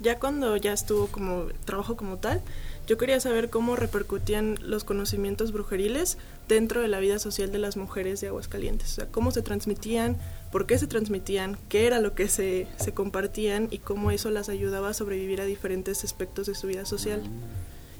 Ya 0.00 0.18
cuando 0.18 0.56
ya 0.56 0.72
estuvo 0.72 1.06
como 1.06 1.44
trabajo 1.64 1.96
como 1.96 2.16
tal, 2.16 2.42
yo 2.88 2.98
quería 2.98 3.20
saber 3.20 3.48
cómo 3.48 3.76
repercutían 3.76 4.58
los 4.60 4.82
conocimientos 4.82 5.52
brujeriles 5.52 6.18
dentro 6.48 6.80
de 6.80 6.88
la 6.88 6.98
vida 6.98 7.20
social 7.20 7.52
de 7.52 7.60
las 7.60 7.76
mujeres 7.76 8.20
de 8.20 8.26
Aguascalientes. 8.26 8.90
O 8.90 8.94
sea, 8.96 9.06
cómo 9.06 9.30
se 9.30 9.42
transmitían, 9.42 10.16
por 10.50 10.66
qué 10.66 10.78
se 10.78 10.88
transmitían, 10.88 11.56
qué 11.68 11.86
era 11.86 12.00
lo 12.00 12.16
que 12.16 12.26
se, 12.26 12.66
se 12.76 12.92
compartían 12.92 13.68
y 13.70 13.78
cómo 13.78 14.10
eso 14.10 14.32
las 14.32 14.48
ayudaba 14.48 14.88
a 14.88 14.94
sobrevivir 14.94 15.40
a 15.40 15.44
diferentes 15.44 16.02
aspectos 16.02 16.48
de 16.48 16.56
su 16.56 16.66
vida 16.66 16.84
social 16.86 17.22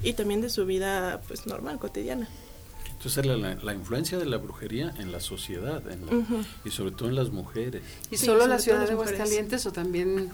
y 0.03 0.11
también 0.11 0.41
de 0.41 0.49
su 0.49 0.65
vida 0.65 1.21
pues 1.29 1.47
normal, 1.47 1.79
cotidiana. 1.79 2.27
Entonces 3.03 3.25
la, 3.25 3.35
la- 3.35 3.55
la 3.55 3.73
influencia 3.73 4.19
de 4.19 4.25
la 4.27 4.37
brujería 4.37 4.93
en 4.99 5.11
la 5.11 5.19
sociedad 5.19 5.81
en 5.91 6.05
la- 6.05 6.15
Ujú. 6.17 6.43
y 6.63 6.69
sobre 6.69 6.91
todo 6.91 7.09
en 7.09 7.15
las 7.15 7.31
mujeres. 7.31 7.81
¿Y 8.11 8.17
Sí, 8.17 8.27
solo 8.27 8.45
la 8.45 8.59
ciudad 8.59 8.85
de. 8.85 8.91
Aguascalientes 8.93 9.65
o 9.65 9.71
también 9.71 10.29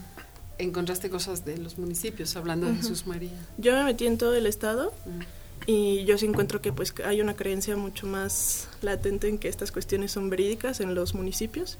encontraste 0.58 1.08
cosas 1.08 1.44
de 1.46 1.56
los 1.56 1.78
municipios, 1.78 2.36
hablando 2.36 2.66
de. 2.66 2.74
Jesús 2.76 3.06
María? 3.06 3.30
Yo 3.56 3.72
me 3.72 3.84
metí 3.84 4.06
en 4.06 4.18
todo 4.18 4.34
el 4.34 4.46
estado 4.46 4.92
Mm. 5.06 5.20
y 5.66 6.04
yo 6.04 6.18
sí 6.18 6.26
encuentro 6.26 6.60
que 6.60 6.72
pues 6.72 6.92
hay 7.06 7.20
una 7.22 7.34
creencia 7.36 7.74
mucho 7.76 8.06
más 8.06 8.68
latente 8.82 9.28
en 9.28 9.38
que 9.38 9.48
estas 9.48 9.72
cuestiones 9.72 10.12
son 10.12 10.28
verídicas 10.28 10.80
en 10.80 10.94
los 10.94 11.14
municipios, 11.14 11.78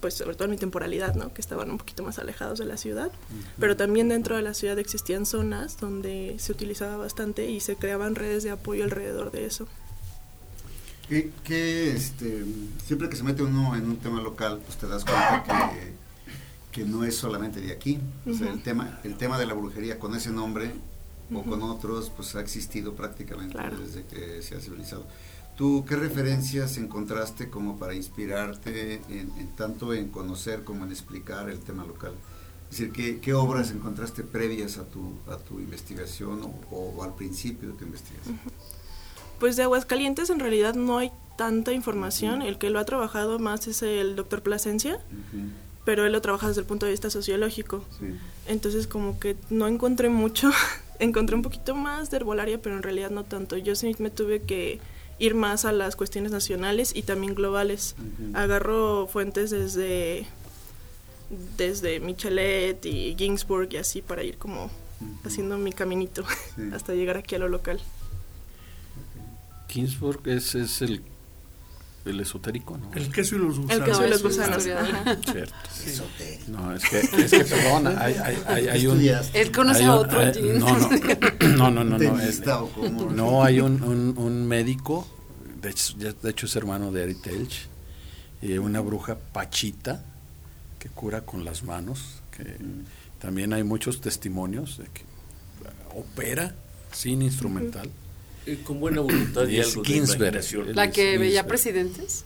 pues 0.00 0.14
sobre 0.14 0.36
todo 0.36 0.44
en 0.44 0.52
mi 0.52 0.56
temporalidad, 0.56 1.16
¿no? 1.16 1.34
Que 1.34 1.40
estaban 1.40 1.68
un 1.70 1.78
poquito 1.78 2.04
más 2.04 2.20
alejados 2.20 2.60
de 2.60 2.64
la 2.66 2.76
ciudad, 2.76 3.10
pero 3.58 3.76
también 3.76 4.08
dentro 4.08 4.36
de 4.36 4.42
la 4.42 4.54
ciudad 4.54 4.78
existían 4.78 5.26
zonas 5.26 5.78
donde 5.80 6.36
se 6.38 6.52
utilizaba 6.52 6.96
bastante 6.96 7.50
y 7.50 7.58
se 7.58 7.74
creaban 7.74 8.14
redes 8.14 8.44
de 8.44 8.50
apoyo 8.52 8.84
alrededor 8.84 9.32
de 9.32 9.46
eso. 9.46 9.66
Que, 11.08 11.30
que, 11.42 11.92
este, 11.96 12.44
siempre 12.84 13.08
que 13.08 13.16
se 13.16 13.22
mete 13.24 13.42
uno 13.42 13.74
en 13.76 13.86
un 13.86 13.96
tema 13.96 14.20
local, 14.20 14.60
pues 14.64 14.76
te 14.76 14.86
das 14.86 15.04
cuenta 15.04 15.42
que, 15.72 15.92
que 16.70 16.84
no 16.86 17.04
es 17.04 17.16
solamente 17.16 17.60
de 17.60 17.72
aquí. 17.72 17.98
O 18.26 18.34
sea, 18.34 18.52
el 18.52 18.62
tema, 18.62 19.00
el 19.04 19.16
tema 19.16 19.38
de 19.38 19.46
la 19.46 19.54
brujería 19.54 19.98
con 19.98 20.14
ese 20.14 20.30
nombre 20.30 20.70
o 21.32 21.38
Ujú. 21.38 21.50
con 21.50 21.62
otros, 21.62 22.10
pues 22.14 22.34
ha 22.36 22.40
existido 22.40 22.94
prácticamente 22.94 23.52
Claro. 23.54 23.78
desde 23.80 24.04
que 24.04 24.42
se 24.42 24.54
ha 24.56 24.60
civilizado. 24.60 25.06
¿Tú 25.56 25.84
qué 25.88 25.96
referencias 25.96 26.76
encontraste 26.76 27.48
como 27.50 27.78
para 27.78 27.94
inspirarte 27.94 29.00
en, 29.08 29.32
en 29.38 29.48
tanto 29.56 29.92
en 29.94 30.08
conocer 30.08 30.62
como 30.62 30.84
en 30.84 30.92
explicar 30.92 31.48
el 31.48 31.58
tema 31.60 31.84
local? 31.84 32.12
Es 32.70 32.78
decir, 32.78 32.92
¿qué, 32.92 33.18
qué 33.20 33.32
obras 33.34 33.70
encontraste 33.70 34.22
previas 34.24 34.76
a 34.78 34.84
tu, 34.84 35.14
a 35.26 35.36
tu 35.38 35.58
investigación 35.58 36.42
o, 36.42 36.76
o 36.76 37.02
al 37.02 37.14
principio 37.14 37.70
de 37.70 37.74
tu 37.78 37.84
investigación? 37.86 38.38
Pues 39.40 39.56
de 39.56 39.62
Aguascalientes 39.64 40.30
en 40.30 40.40
realidad 40.40 40.74
no 40.74 40.98
hay 40.98 41.10
tanta 41.36 41.72
información, 41.72 42.42
el 42.42 42.58
que 42.58 42.70
lo 42.70 42.78
ha 42.80 42.84
trabajado 42.84 43.38
más 43.38 43.66
es 43.68 43.82
el 43.82 44.16
doctor 44.16 44.42
Plasencia, 44.42 44.98
pero 45.84 46.04
él 46.04 46.12
lo 46.12 46.20
trabaja 46.20 46.48
desde 46.48 46.60
el 46.62 46.66
punto 46.66 46.86
de 46.86 46.92
vista 46.92 47.10
sociológico. 47.10 47.84
sí. 47.98 48.06
Entonces 48.46 48.86
como 48.86 49.20
que 49.20 49.36
no 49.50 49.68
encontré 49.68 50.08
mucho, 50.08 50.50
encontré 50.98 51.36
un 51.36 51.42
poquito 51.42 51.74
más 51.74 52.10
de 52.10 52.16
herbolaria, 52.16 52.60
pero 52.60 52.76
en 52.76 52.82
realidad 52.82 53.10
no 53.10 53.24
tanto. 53.24 53.56
Yo 53.56 53.74
sí 53.76 53.94
me 53.98 54.10
tuve 54.10 54.40
que 54.42 54.80
ir 55.20 55.34
más 55.34 55.64
a 55.64 55.72
las 55.72 55.96
cuestiones 55.96 56.32
nacionales 56.32 56.94
y 56.96 57.02
también 57.02 57.34
globales. 57.34 57.94
Ujú. 57.98 58.36
Agarro 58.36 59.06
fuentes 59.06 59.50
desde 59.50 60.26
desde 61.58 62.00
Michelet 62.00 62.84
y 62.86 63.14
Ginsburg 63.18 63.68
y 63.72 63.76
así 63.76 64.00
para 64.00 64.22
ir 64.24 64.38
como 64.38 64.70
haciendo 65.24 65.58
mi 65.58 65.72
caminito 65.72 66.24
Sí. 66.56 66.62
hasta 66.72 66.94
llegar 66.94 67.16
aquí 67.18 67.34
a 67.34 67.38
lo 67.38 67.48
local. 67.48 67.80
Kingsburg 69.68 70.26
es, 70.26 70.54
es 70.56 70.82
el, 70.82 71.02
el 72.04 72.20
esotérico, 72.20 72.76
¿no? 72.78 72.90
El 72.94 73.12
queso 73.12 73.36
y 73.36 73.38
los 73.38 73.58
gusanos. 73.60 73.78
El 73.78 73.84
queso 73.84 74.06
y 74.06 74.10
los 74.10 74.22
gusanos. 74.22 74.62
Cierto. 74.64 75.54
Esotérico. 75.86 76.44
No, 76.48 76.74
es 76.74 76.84
que, 76.88 76.98
es 77.00 77.30
que 77.30 77.44
perdón, 77.44 77.86
hay, 77.86 78.14
hay, 78.14 78.42
hay, 78.46 78.68
hay 78.68 78.86
un... 78.86 79.00
Él 79.34 79.52
conoce 79.52 79.84
a 79.84 79.94
otro 79.94 80.20
no, 80.58 81.70
no, 81.70 81.84
no, 81.84 81.84
no, 81.84 81.84
no, 81.84 81.98
no, 81.98 82.20
es- 82.20 82.42
no, 83.14 83.44
hay 83.44 83.60
un, 83.60 83.82
un, 83.82 84.14
un 84.18 84.46
médico, 84.48 85.06
de 85.60 85.70
hecho, 85.70 85.94
de 85.96 86.30
hecho 86.30 86.46
es 86.46 86.56
hermano 86.56 86.90
de 86.92 87.04
Edith 87.04 87.26
Elch, 87.26 87.68
y 88.40 88.56
una 88.58 88.80
bruja 88.80 89.16
pachita 89.32 90.04
que 90.78 90.88
cura 90.88 91.22
con 91.22 91.44
las 91.44 91.62
manos, 91.64 92.22
que 92.30 92.56
también 93.18 93.52
hay 93.52 93.64
muchos 93.64 94.00
testimonios 94.00 94.78
de 94.78 94.84
que 94.84 95.02
opera 95.94 96.54
sin 96.92 97.20
instrumental. 97.22 97.90
Eh, 98.52 98.58
con 98.64 98.80
buena 98.80 99.00
voluntad 99.00 99.46
y, 99.48 99.56
Y 99.56 99.60
algo 99.60 99.82
Ginsberg. 99.84 100.74
La 100.74 100.90
que 100.90 101.18
veía 101.18 101.40
es- 101.40 101.46
presidentes. 101.46 102.24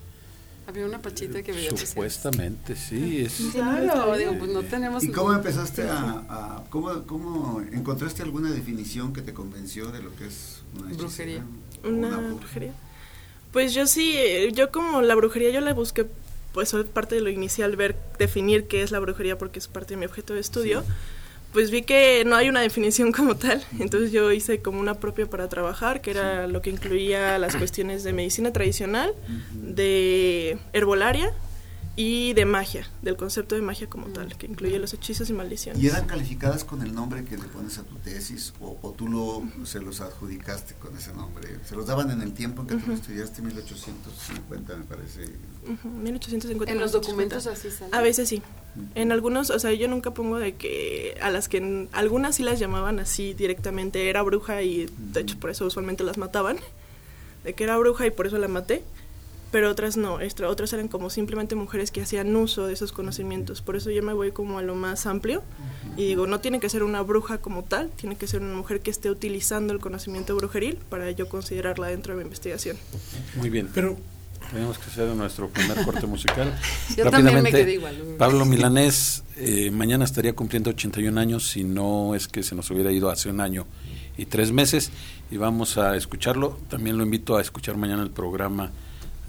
Había 0.66 0.86
una 0.86 1.02
pachita 1.02 1.42
que 1.42 1.50
veía 1.52 1.68
presidentes. 1.70 1.88
Supuestamente, 1.90 2.76
sí, 2.76 3.22
es... 3.26 3.34
Claro, 3.52 4.16
digo, 4.16 4.38
pues 4.38 4.50
no 4.52 4.62
tenemos... 4.62 5.02
¿Y 5.02 5.08
cómo 5.08 5.32
empezaste 5.32 5.82
a, 5.88 6.24
a- 6.28 6.64
cómo, 6.70 7.02
cómo 7.04 7.60
encontraste 7.72 8.22
alguna 8.22 8.50
definición 8.52 9.12
que 9.12 9.22
te 9.22 9.34
convenció 9.34 9.90
de 9.90 10.02
lo 10.02 10.14
que 10.14 10.26
es 10.26 10.62
una 10.78 10.88
hechicera? 10.92 11.02
Brujería. 11.08 11.44
Una 11.84 12.16
brujería. 12.18 12.72
Pues 13.52 13.74
yo 13.74 13.86
sí, 13.88 14.12
eh, 14.16 14.50
yo 14.54 14.70
como 14.70 15.02
la 15.02 15.14
brujería 15.16 15.50
yo 15.50 15.60
la 15.60 15.74
busqué, 15.74 16.06
pues 16.54 16.72
parte 16.94 17.16
de 17.16 17.20
lo 17.22 17.28
inicial, 17.30 17.74
ver, 17.76 17.96
definir 18.18 18.66
qué 18.68 18.82
es 18.82 18.92
la 18.92 19.00
brujería 19.00 19.36
porque 19.36 19.58
es 19.58 19.66
parte 19.66 19.94
de 19.94 19.98
mi 19.98 20.06
objeto 20.06 20.32
de 20.32 20.40
estudio. 20.40 20.84
Pues 21.52 21.70
vi 21.70 21.82
que 21.82 22.24
no 22.24 22.34
hay 22.34 22.48
una 22.48 22.60
definición 22.60 23.12
como 23.16 23.36
tal, 23.36 23.62
entonces 23.78 24.12
yo 24.12 24.32
hice 24.32 24.62
como 24.62 24.80
una 24.80 24.94
propia 24.94 25.26
para 25.26 25.48
trabajar, 25.48 26.00
que 26.00 26.10
era 26.10 26.46
lo 26.46 26.62
que 26.62 26.70
incluía 26.70 27.38
las 27.38 27.56
cuestiones 27.56 28.04
de 28.04 28.12
medicina 28.12 28.52
tradicional, 28.52 29.14
de 29.52 30.58
herbolaria 30.72 31.32
y 31.94 32.32
de 32.32 32.46
magia, 32.46 32.88
del 33.02 33.16
concepto 33.18 33.54
de 33.54 33.60
magia 33.60 33.86
como 33.88 34.06
tal, 34.06 34.34
que 34.38 34.46
incluye 34.46 34.78
los 34.78 34.94
hechizos 34.94 35.28
y 35.28 35.34
maldiciones. 35.34 35.82
¿Y 35.82 35.86
eran 35.88 36.06
calificadas 36.06 36.64
con 36.64 36.80
el 36.82 36.94
nombre 36.94 37.24
que 37.24 37.36
le 37.36 37.44
pones 37.44 37.76
a 37.76 37.82
tu 37.82 37.96
tesis 37.96 38.54
o, 38.62 38.78
o 38.80 38.92
tú 38.92 39.08
lo, 39.08 39.42
se 39.66 39.78
los 39.80 40.00
adjudicaste 40.00 40.74
con 40.76 40.96
ese 40.96 41.12
nombre? 41.12 41.48
¿Se 41.68 41.76
los 41.76 41.86
daban 41.86 42.10
en 42.10 42.22
el 42.22 42.32
tiempo 42.32 42.62
en 42.62 42.68
que 42.68 42.74
tú 42.76 42.86
lo 42.88 42.94
estudiaste, 42.94 43.42
1850 43.42 44.76
me 44.76 44.84
parece? 44.84 45.22
Ujú, 45.70 45.88
1850. 45.88 46.72
En 46.72 46.80
los 46.80 46.92
1850. 46.92 46.98
documentos 46.98 47.46
así 47.46 47.70
sale. 47.70 47.94
A 47.94 48.00
veces 48.00 48.28
sí. 48.28 48.42
En 48.94 49.12
algunos, 49.12 49.50
o 49.50 49.58
sea, 49.58 49.72
yo 49.74 49.86
nunca 49.86 50.12
pongo 50.14 50.38
de 50.38 50.54
que 50.54 51.18
a 51.20 51.30
las 51.30 51.48
que 51.50 51.58
en- 51.58 51.88
algunas 51.92 52.36
sí 52.36 52.42
las 52.42 52.58
llamaban 52.58 53.00
así 53.00 53.34
directamente, 53.34 54.08
era 54.08 54.22
bruja 54.22 54.62
y 54.62 54.86
de 55.12 55.20
hecho 55.20 55.38
por 55.38 55.50
eso 55.50 55.66
usualmente 55.66 56.04
las 56.04 56.16
mataban, 56.16 56.56
de 57.44 57.52
que 57.54 57.64
era 57.64 57.76
bruja 57.76 58.06
y 58.06 58.10
por 58.10 58.26
eso 58.26 58.38
la 58.38 58.48
maté, 58.48 58.82
pero 59.52 59.70
otras 59.70 59.96
no, 59.96 60.20
extra- 60.20 60.48
otras 60.48 60.72
eran 60.72 60.88
como 60.88 61.10
simplemente 61.10 61.54
mujeres 61.54 61.92
que 61.92 62.02
hacían 62.02 62.34
uso 62.34 62.66
de 62.66 62.72
esos 62.72 62.90
conocimientos, 62.90 63.62
por 63.62 63.76
eso 63.76 63.90
yo 63.90 64.02
me 64.02 64.12
voy 64.12 64.32
como 64.32 64.58
a 64.58 64.62
lo 64.62 64.74
más 64.74 65.06
amplio 65.06 65.42
y 65.96 66.06
digo, 66.06 66.26
no 66.26 66.40
tiene 66.40 66.58
que 66.58 66.68
ser 66.68 66.82
una 66.82 67.02
bruja 67.02 67.38
como 67.38 67.62
tal, 67.62 67.90
tiene 67.90 68.16
que 68.16 68.26
ser 68.26 68.40
una 68.42 68.54
mujer 68.56 68.80
que 68.80 68.90
esté 68.90 69.10
utilizando 69.10 69.72
el 69.72 69.78
conocimiento 69.78 70.34
brujeril 70.34 70.78
para 70.88 71.10
yo 71.12 71.28
considerarla 71.28 71.86
dentro 71.88 72.14
de 72.14 72.18
mi 72.18 72.24
investigación. 72.24 72.76
Muy 73.36 73.50
bien. 73.50 73.68
Pero 73.72 73.96
Tenemos 74.50 74.76
que 74.78 74.86
hacer 74.90 75.06
nuestro 75.14 75.48
primer 75.48 75.84
corte 75.84 76.06
musical. 76.06 76.52
Yo 76.96 77.08
también 77.10 77.42
me 77.42 77.50
quedé 77.50 77.74
igual. 77.74 77.96
Pablo 78.18 78.44
Milanés 78.44 79.22
eh, 79.36 79.70
mañana 79.70 80.04
estaría 80.04 80.34
cumpliendo 80.34 80.70
81 80.70 81.18
años 81.18 81.48
si 81.48 81.62
no 81.64 82.14
es 82.14 82.26
que 82.28 82.42
se 82.42 82.54
nos 82.54 82.70
hubiera 82.70 82.90
ido 82.92 83.08
hace 83.08 83.30
un 83.30 83.40
año 83.40 83.66
y 84.18 84.26
tres 84.26 84.50
meses 84.52 84.90
y 85.30 85.36
vamos 85.38 85.78
a 85.78 85.96
escucharlo. 85.96 86.58
También 86.68 86.98
lo 86.98 87.04
invito 87.04 87.36
a 87.36 87.40
escuchar 87.40 87.76
mañana 87.76 88.02
el 88.02 88.10
programa 88.10 88.72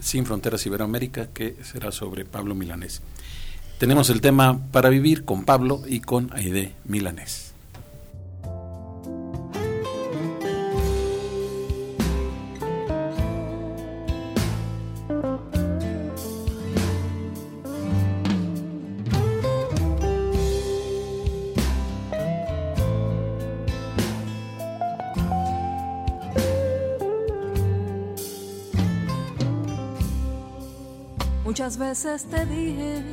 Sin 0.03 0.25
Fronteras 0.25 0.65
Iberoamérica 0.65 1.27
que 1.27 1.55
será 1.63 1.91
sobre 1.91 2.25
Pablo 2.25 2.55
Milanés. 2.55 3.01
Tenemos 3.79 4.09
el 4.09 4.21
tema 4.21 4.59
para 4.71 4.89
vivir 4.89 5.25
con 5.25 5.45
Pablo 5.45 5.81
y 5.87 6.01
con 6.01 6.29
Aide 6.33 6.73
Milanés. 6.85 7.52
Veces 31.77 32.25
te 32.25 32.45
dije 32.45 33.03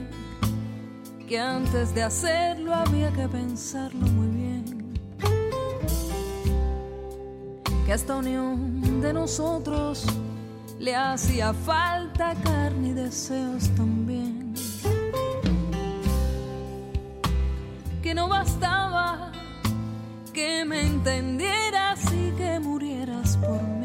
que 1.26 1.40
antes 1.40 1.95
de 1.95 2.02
hacerlo 2.02 2.75
había 2.75 3.11
que 3.11 3.26
pensarlo 3.26 4.07
muy 4.09 4.29
bien. 4.29 4.99
Que 7.87 7.93
esta 7.93 8.17
unión 8.17 9.00
de 9.00 9.14
nosotros 9.14 10.05
le 10.79 10.95
hacía 10.95 11.55
falta 11.55 12.35
carne 12.45 12.88
y 12.88 12.93
deseos 12.93 13.71
también. 13.76 14.52
Que 18.02 18.14
no 18.14 18.29
bastaba 18.29 19.33
que 20.35 20.67
me 20.67 20.83
entendieras 20.83 22.00
y 22.12 22.31
que 22.33 22.61
murieras 22.61 23.38
por 23.38 23.62
mí 23.62 23.79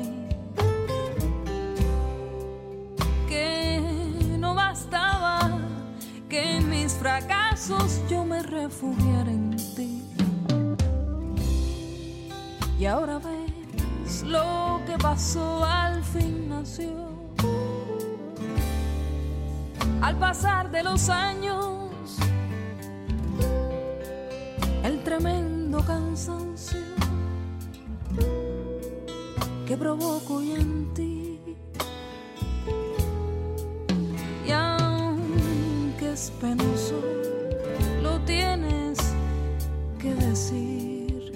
fracasos 7.05 8.01
yo 8.09 8.25
me 8.25 8.41
refugiara 8.41 9.29
en 9.29 9.55
ti. 9.75 10.01
Y 12.79 12.85
ahora 12.88 13.19
ves 13.19 14.24
lo 14.24 14.81
que 14.88 14.97
pasó, 14.97 15.63
al 15.63 16.03
fin 16.03 16.50
nació. 16.50 16.95
Al 20.01 20.17
pasar 20.17 20.71
de 20.71 20.81
los 20.81 21.09
años, 21.09 22.17
el 24.83 25.03
tremendo 25.03 25.85
cansancio 25.85 26.79
que 29.67 29.77
provoco 29.77 30.41
en 30.41 30.91
ti 30.95 31.14
penoso, 36.39 37.01
lo 38.01 38.17
tienes 38.22 38.98
que 40.00 40.13
decir. 40.15 41.34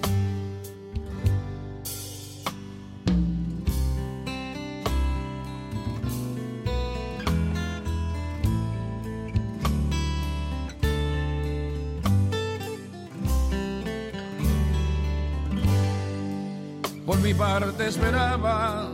Por 17.04 17.18
mi 17.20 17.34
parte 17.34 17.88
esperaba 17.88 18.88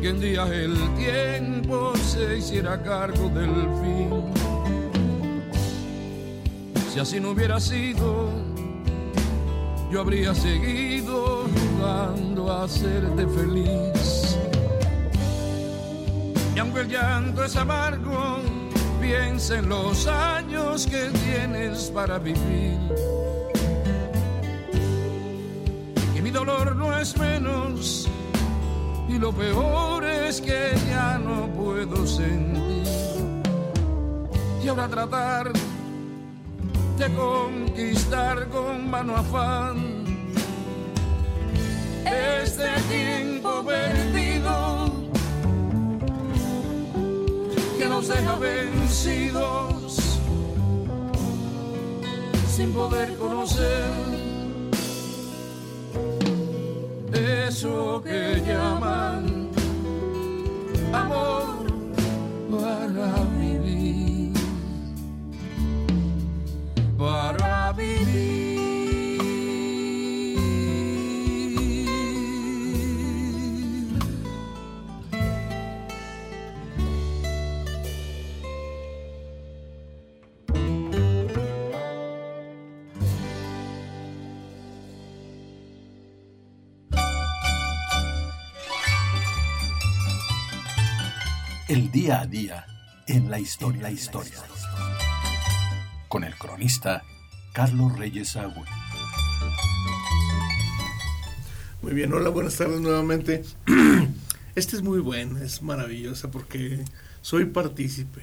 que 0.00 0.10
un 0.10 0.20
día 0.20 0.46
el 0.46 0.74
tiempo 0.94 1.94
se 1.96 2.38
hiciera 2.38 2.82
cargo 2.82 3.28
del 3.28 3.52
fin 3.82 4.41
si 6.92 7.00
así 7.00 7.20
no 7.20 7.30
hubiera 7.30 7.58
sido, 7.58 8.28
yo 9.90 10.02
habría 10.02 10.34
seguido 10.34 11.46
jugando 11.48 12.52
a 12.52 12.64
hacerte 12.64 13.26
feliz. 13.28 14.36
Y 16.54 16.58
aunque 16.58 16.80
el 16.80 16.88
llanto 16.88 17.44
es 17.44 17.56
amargo, 17.56 18.40
piensa 19.00 19.58
en 19.58 19.70
los 19.70 20.06
años 20.06 20.86
que 20.86 21.08
tienes 21.24 21.90
para 21.94 22.18
vivir. 22.18 22.78
Y 26.14 26.20
mi 26.20 26.30
dolor 26.30 26.76
no 26.76 26.98
es 26.98 27.16
menos, 27.16 28.06
y 29.08 29.18
lo 29.18 29.32
peor 29.32 30.04
es 30.04 30.42
que 30.42 30.74
ya 30.90 31.16
no 31.16 31.46
puedo 31.54 32.06
sentir. 32.06 32.52
Y 34.62 34.68
ahora 34.68 34.88
tratar 34.88 35.52
conquistar 37.10 38.48
con 38.48 38.90
mano 38.90 39.16
afán. 39.16 40.04
Este 42.04 42.68
tiempo 42.88 43.64
perdido 43.64 44.92
que 47.78 47.86
nos 47.88 48.08
deja 48.08 48.34
vencidos 48.36 50.18
sin 52.48 52.72
poder 52.72 53.16
conocer 53.16 54.12
eso 57.12 58.02
que 58.04 58.42
llaman 58.46 59.48
amor 60.92 61.56
para 62.50 63.14
para 67.02 67.72
vivir. 67.72 68.52
El 91.68 91.90
día 91.90 92.20
a 92.20 92.26
día 92.26 92.66
en 93.08 93.28
la 93.30 93.40
historia. 93.40 93.82
La 93.82 93.90
historia 93.90 94.51
con 96.12 96.22
el 96.24 96.34
cronista 96.34 97.04
Carlos 97.54 97.98
Reyes 97.98 98.36
Agüe. 98.36 98.66
Muy 101.80 101.94
bien, 101.94 102.12
hola, 102.12 102.28
buenas 102.28 102.54
tardes 102.54 102.82
nuevamente. 102.82 103.42
Este 104.54 104.76
es 104.76 104.82
muy 104.82 105.00
bueno, 105.00 105.38
es 105.38 105.62
maravillosa 105.62 106.30
porque 106.30 106.84
soy 107.22 107.46
partícipe. 107.46 108.20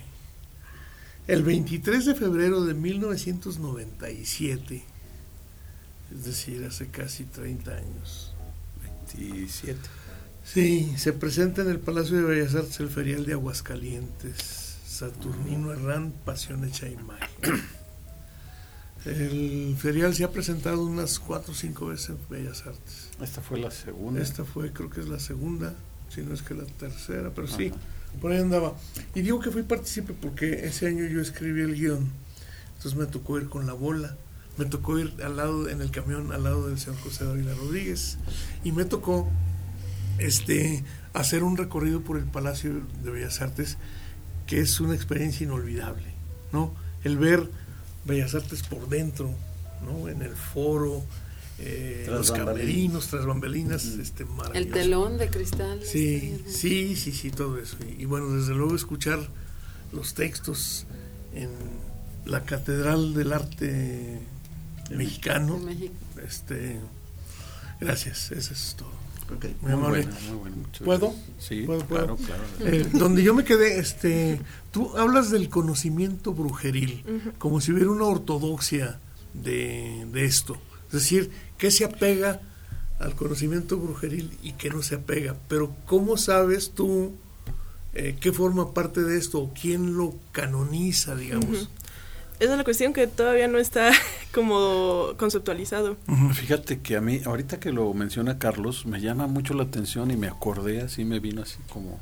El 1.25 1.41
23 1.41 2.05
de 2.05 2.13
febrero 2.13 2.63
de 2.63 2.75
1997, 2.75 4.83
es 6.13 6.25
decir, 6.25 6.63
hace 6.65 6.89
casi 6.89 7.23
30 7.23 7.71
años. 7.71 8.35
27. 8.83 9.79
Sí, 10.43 10.93
se 10.95 11.13
presenta 11.13 11.63
en 11.63 11.71
el 11.71 11.79
Palacio 11.79 12.17
de 12.17 12.23
Bellas 12.23 12.53
Artes 12.53 12.79
el 12.81 12.89
ferial 12.89 13.25
de 13.25 13.33
Aguascalientes, 13.33 14.77
Saturnino 14.85 15.73
Herrán, 15.73 16.13
Pasión 16.23 16.65
hecha 16.65 16.87
imagen. 16.87 17.78
El 19.05 19.75
ferial 19.77 20.13
se 20.13 20.25
ha 20.25 20.31
presentado 20.31 20.83
unas 20.83 21.19
cuatro 21.19 21.53
o 21.53 21.55
cinco 21.55 21.87
veces 21.87 22.09
en 22.09 22.17
Bellas 22.29 22.65
Artes. 22.65 23.09
Esta 23.21 23.41
fue 23.41 23.59
la 23.59 23.71
segunda. 23.71 24.21
Esta 24.21 24.43
fue, 24.43 24.73
creo 24.73 24.89
que 24.89 24.99
es 24.99 25.07
la 25.07 25.19
segunda, 25.19 25.73
si 26.09 26.21
no 26.21 26.33
es 26.33 26.41
que 26.41 26.53
la 26.53 26.65
tercera, 26.65 27.31
pero 27.33 27.47
sí, 27.47 27.71
por 28.19 28.31
ahí 28.31 28.39
andaba. 28.39 28.75
Y 29.15 29.21
digo 29.21 29.39
que 29.39 29.51
fui 29.51 29.63
partícipe 29.63 30.13
porque 30.13 30.65
ese 30.65 30.87
año 30.87 31.05
yo 31.05 31.21
escribí 31.21 31.61
el 31.61 31.75
guion, 31.75 32.09
entonces 32.75 32.99
me 32.99 33.05
tocó 33.05 33.37
ir 33.37 33.47
con 33.47 33.65
la 33.65 33.73
bola, 33.73 34.17
me 34.57 34.65
tocó 34.65 34.99
ir 34.99 35.13
al 35.23 35.37
lado, 35.37 35.69
en 35.69 35.81
el 35.81 35.91
camión 35.91 36.33
al 36.33 36.43
lado 36.43 36.67
del 36.67 36.77
señor 36.77 36.99
José 36.99 37.23
Dávila 37.23 37.53
Rodríguez, 37.53 38.17
y 38.65 38.73
me 38.73 38.83
tocó 38.83 39.29
este 40.17 40.83
hacer 41.13 41.43
un 41.43 41.55
recorrido 41.55 42.01
por 42.01 42.17
el 42.17 42.25
Palacio 42.25 42.81
de 43.01 43.11
Bellas 43.11 43.39
Artes, 43.39 43.77
que 44.45 44.59
es 44.59 44.81
una 44.81 44.93
experiencia 44.93 45.45
inolvidable, 45.45 46.13
¿no? 46.51 46.73
El 47.05 47.17
ver 47.17 47.49
Bellas 48.09 48.35
Artes 48.35 48.63
por 48.63 48.89
dentro, 48.89 49.33
¿no? 49.85 50.09
En 50.09 50.21
el 50.21 50.35
foro, 50.35 51.03
eh, 51.59 52.05
los 52.09 52.31
camerinos, 52.31 53.07
tras 53.07 53.25
bambalinas, 53.25 53.85
este, 53.85 54.25
El 54.53 54.71
telón 54.71 55.17
de 55.17 55.29
cristal. 55.29 55.81
Sí, 55.83 56.35
este, 56.35 56.51
sí, 56.51 56.95
sí, 56.95 57.11
sí, 57.11 57.31
todo 57.31 57.57
eso. 57.57 57.77
Y, 57.97 58.05
bueno, 58.05 58.31
desde 58.31 58.53
luego 58.53 58.75
escuchar 58.75 59.19
los 59.91 60.13
textos 60.13 60.85
en 61.33 61.49
la 62.25 62.43
Catedral 62.43 63.13
del 63.13 63.33
Arte 63.33 64.19
Mexicano, 64.91 65.59
este, 66.25 66.79
Gracias, 67.79 68.31
eso 68.31 68.53
es 68.53 68.75
todo. 68.77 68.98
Okay. 69.37 69.55
Muy, 69.61 69.73
muy, 69.75 69.89
muy 69.89 70.51
¿Puedo? 70.83 71.13
Sí, 71.37 71.63
¿Puedo, 71.63 71.85
claro, 71.85 72.17
claro. 72.17 72.43
Eh, 72.61 72.87
donde 72.93 73.23
yo 73.23 73.33
me 73.33 73.43
quedé, 73.43 73.79
este, 73.79 74.41
tú 74.71 74.97
hablas 74.97 75.29
del 75.29 75.49
conocimiento 75.49 76.33
brujeril, 76.33 77.03
como 77.37 77.61
si 77.61 77.71
hubiera 77.71 77.91
una 77.91 78.05
ortodoxia 78.05 78.99
de, 79.33 80.07
de, 80.11 80.25
esto. 80.25 80.57
Es 80.87 80.93
decir, 80.93 81.29
¿qué 81.57 81.69
se 81.69 81.85
apega 81.85 82.41
al 82.99 83.15
conocimiento 83.15 83.77
brujeril 83.77 84.37
y 84.41 84.53
qué 84.53 84.69
no 84.69 84.81
se 84.81 84.95
apega? 84.95 85.35
Pero 85.47 85.75
¿cómo 85.85 86.17
sabes 86.17 86.71
tú 86.71 87.13
eh, 87.93 88.17
qué 88.19 88.31
forma 88.31 88.73
parte 88.73 89.03
de 89.03 89.17
esto 89.17 89.39
o 89.39 89.53
quién 89.53 89.95
lo 89.95 90.15
canoniza, 90.31 91.15
digamos? 91.15 91.55
Esa 91.57 91.69
es 92.39 92.49
la 92.49 92.63
cuestión 92.63 92.93
que 92.93 93.07
todavía 93.07 93.47
no 93.47 93.57
está 93.57 93.91
como 94.33 95.13
conceptualizado. 95.17 95.97
Fíjate 96.33 96.79
que 96.79 96.95
a 96.95 97.01
mí, 97.01 97.21
ahorita 97.25 97.59
que 97.59 97.71
lo 97.71 97.93
menciona 97.93 98.39
Carlos, 98.39 98.85
me 98.85 99.01
llama 99.01 99.27
mucho 99.27 99.53
la 99.53 99.63
atención 99.63 100.11
y 100.11 100.17
me 100.17 100.27
acordé, 100.27 100.81
así 100.81 101.05
me 101.05 101.19
vino 101.19 101.41
así 101.41 101.57
como 101.71 101.99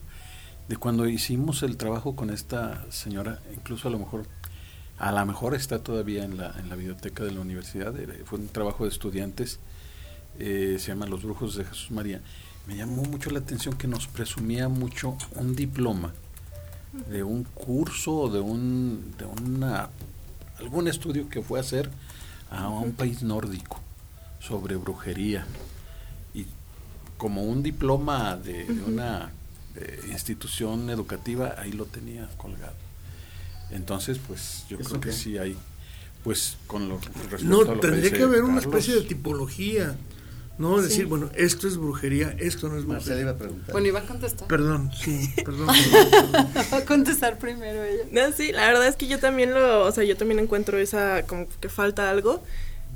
de 0.68 0.76
cuando 0.76 1.08
hicimos 1.08 1.64
el 1.64 1.78
trabajo 1.78 2.16
con 2.16 2.30
esta 2.30 2.86
señora, 2.92 3.40
incluso 3.54 3.88
a 3.88 3.92
lo 3.92 4.00
mejor, 4.00 4.26
a 4.98 5.12
lo 5.12 5.26
mejor 5.26 5.56
está 5.56 5.80
todavía 5.80 6.26
en 6.26 6.38
la, 6.38 6.54
en 6.60 6.70
la 6.70 6.76
biblioteca 6.76 7.24
de 7.24 7.32
la 7.32 7.40
universidad, 7.40 7.94
fue 8.26 8.40
un 8.40 8.50
trabajo 8.50 8.84
de 8.84 8.90
estudiantes, 8.90 9.60
eh, 10.40 10.76
se 10.78 10.88
llama 10.88 11.06
Los 11.08 11.24
Brujos 11.24 11.56
de 11.56 11.64
Jesús 11.64 11.92
María. 11.92 12.22
Me 12.68 12.76
llamó 12.76 13.04
mucho 13.04 13.30
la 13.30 13.40
atención 13.40 13.78
que 13.78 13.88
nos 13.88 14.08
presumía 14.08 14.68
mucho 14.68 15.18
un 15.36 15.56
diploma 15.56 16.14
de 17.10 17.24
un 17.24 17.44
curso 17.44 18.14
o 18.14 18.30
de, 18.30 18.40
un, 18.40 19.14
de 19.18 19.26
una 19.26 19.90
algún 20.60 20.88
estudio 20.88 21.30
que 21.30 21.42
fue 21.42 21.60
a 21.60 21.62
hacer 21.62 21.90
a 22.50 22.70
un 22.70 22.94
país 22.94 23.24
nórdico 23.24 23.82
sobre 24.40 24.76
brujería. 24.76 25.46
Y 26.34 26.46
como 27.18 27.44
un 27.44 27.64
diploma 27.64 28.36
de, 28.38 28.66
una 28.86 29.32
eh, 29.76 30.02
institución 30.12 30.90
educativa 30.90 31.56
ahí 31.58 31.72
lo 31.72 31.86
tenía 31.86 32.30
colgado. 32.38 32.76
Entonces 33.72 34.20
pues 34.26 34.66
yo 34.70 34.78
creo 34.80 35.02
que 35.02 35.12
sí 35.12 35.38
hay 35.38 35.58
pues 36.24 36.58
con 36.68 36.90
lo 36.90 37.00
no 37.44 37.66
tendría 37.80 38.12
que, 38.12 38.24
haber 38.24 38.44
una 38.44 38.60
especie 38.60 38.96
de 38.96 39.02
tipología 39.02 39.96
no 40.58 40.82
decir, 40.82 41.06
bueno, 41.06 41.30
esto 41.36 41.68
es 41.68 41.78
brujería, 41.78 42.36
esto 42.40 42.68
no 42.68 42.78
es 42.78 42.86
brujería. 42.86 43.22
iba 43.22 43.32
a 43.32 43.38
preguntar. 43.38 43.72
Bueno, 43.74 43.88
iba 43.88 44.00
a 44.00 44.04
contestar. 44.04 44.48
Perdón, 44.48 44.92
sí, 44.92 45.32
perdón. 45.46 45.68
va 45.68 46.78
a 46.78 46.86
contestar 46.86 47.38
primero 47.38 47.84
ella. 47.84 48.04
No, 48.12 48.32
sí, 48.36 48.52
la 48.52 48.68
verdad 48.68 48.88
es 48.88 48.96
que 48.96 49.08
yo 49.08 49.20
también 49.20 49.54
lo, 49.54 49.86
o 49.86 49.92
sea, 49.92 50.04
yo 50.04 50.18
también 50.18 50.40
encuentro 50.40 50.78
esa, 50.78 51.24
como 51.28 51.48
que 51.60 51.70
falta 51.70 52.10
algo. 52.10 52.44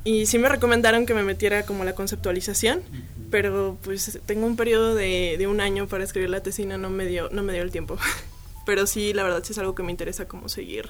Y 0.04 0.26
sí 0.26 0.39
me 0.39 0.50
recomendaron 0.50 1.06
que 1.06 1.13
me 1.13 1.21
metiera 1.21 1.63
como 1.63 1.84
la 1.84 1.93
conceptualización, 1.93 2.82
pero 3.30 3.78
pues 3.84 4.19
tengo 4.26 4.47
un 4.47 4.56
periodo 4.56 4.95
de, 4.95 5.36
de 5.38 5.45
un 5.45 5.62
año 5.62 5.88
para 5.88 6.04
escribir 6.04 6.32
la 6.32 6.41
tesina, 6.41 6.80
no 6.80 6.89
me 6.89 7.06
dio, 7.06 7.30
no 7.32 7.43
me 7.43 7.54
dio 7.54 7.62
el 7.62 7.69
tiempo. 7.69 8.00
pero 8.65 8.88
sí, 8.88 9.13
la 9.13 9.21
verdad 9.24 9.43
sí 9.43 9.54
es 9.54 9.60
algo 9.60 9.76
que 9.76 9.84
me 9.84 9.91
interesa 9.91 10.28
como 10.28 10.50
seguir. 10.50 10.89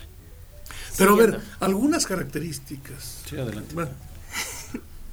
Pero 0.97 1.13
a 1.13 1.17
ver, 1.17 1.39
algunas 1.59 2.05
características. 2.05 3.23
Sí, 3.27 3.37
adelante. 3.37 3.73
Bueno, 3.73 3.91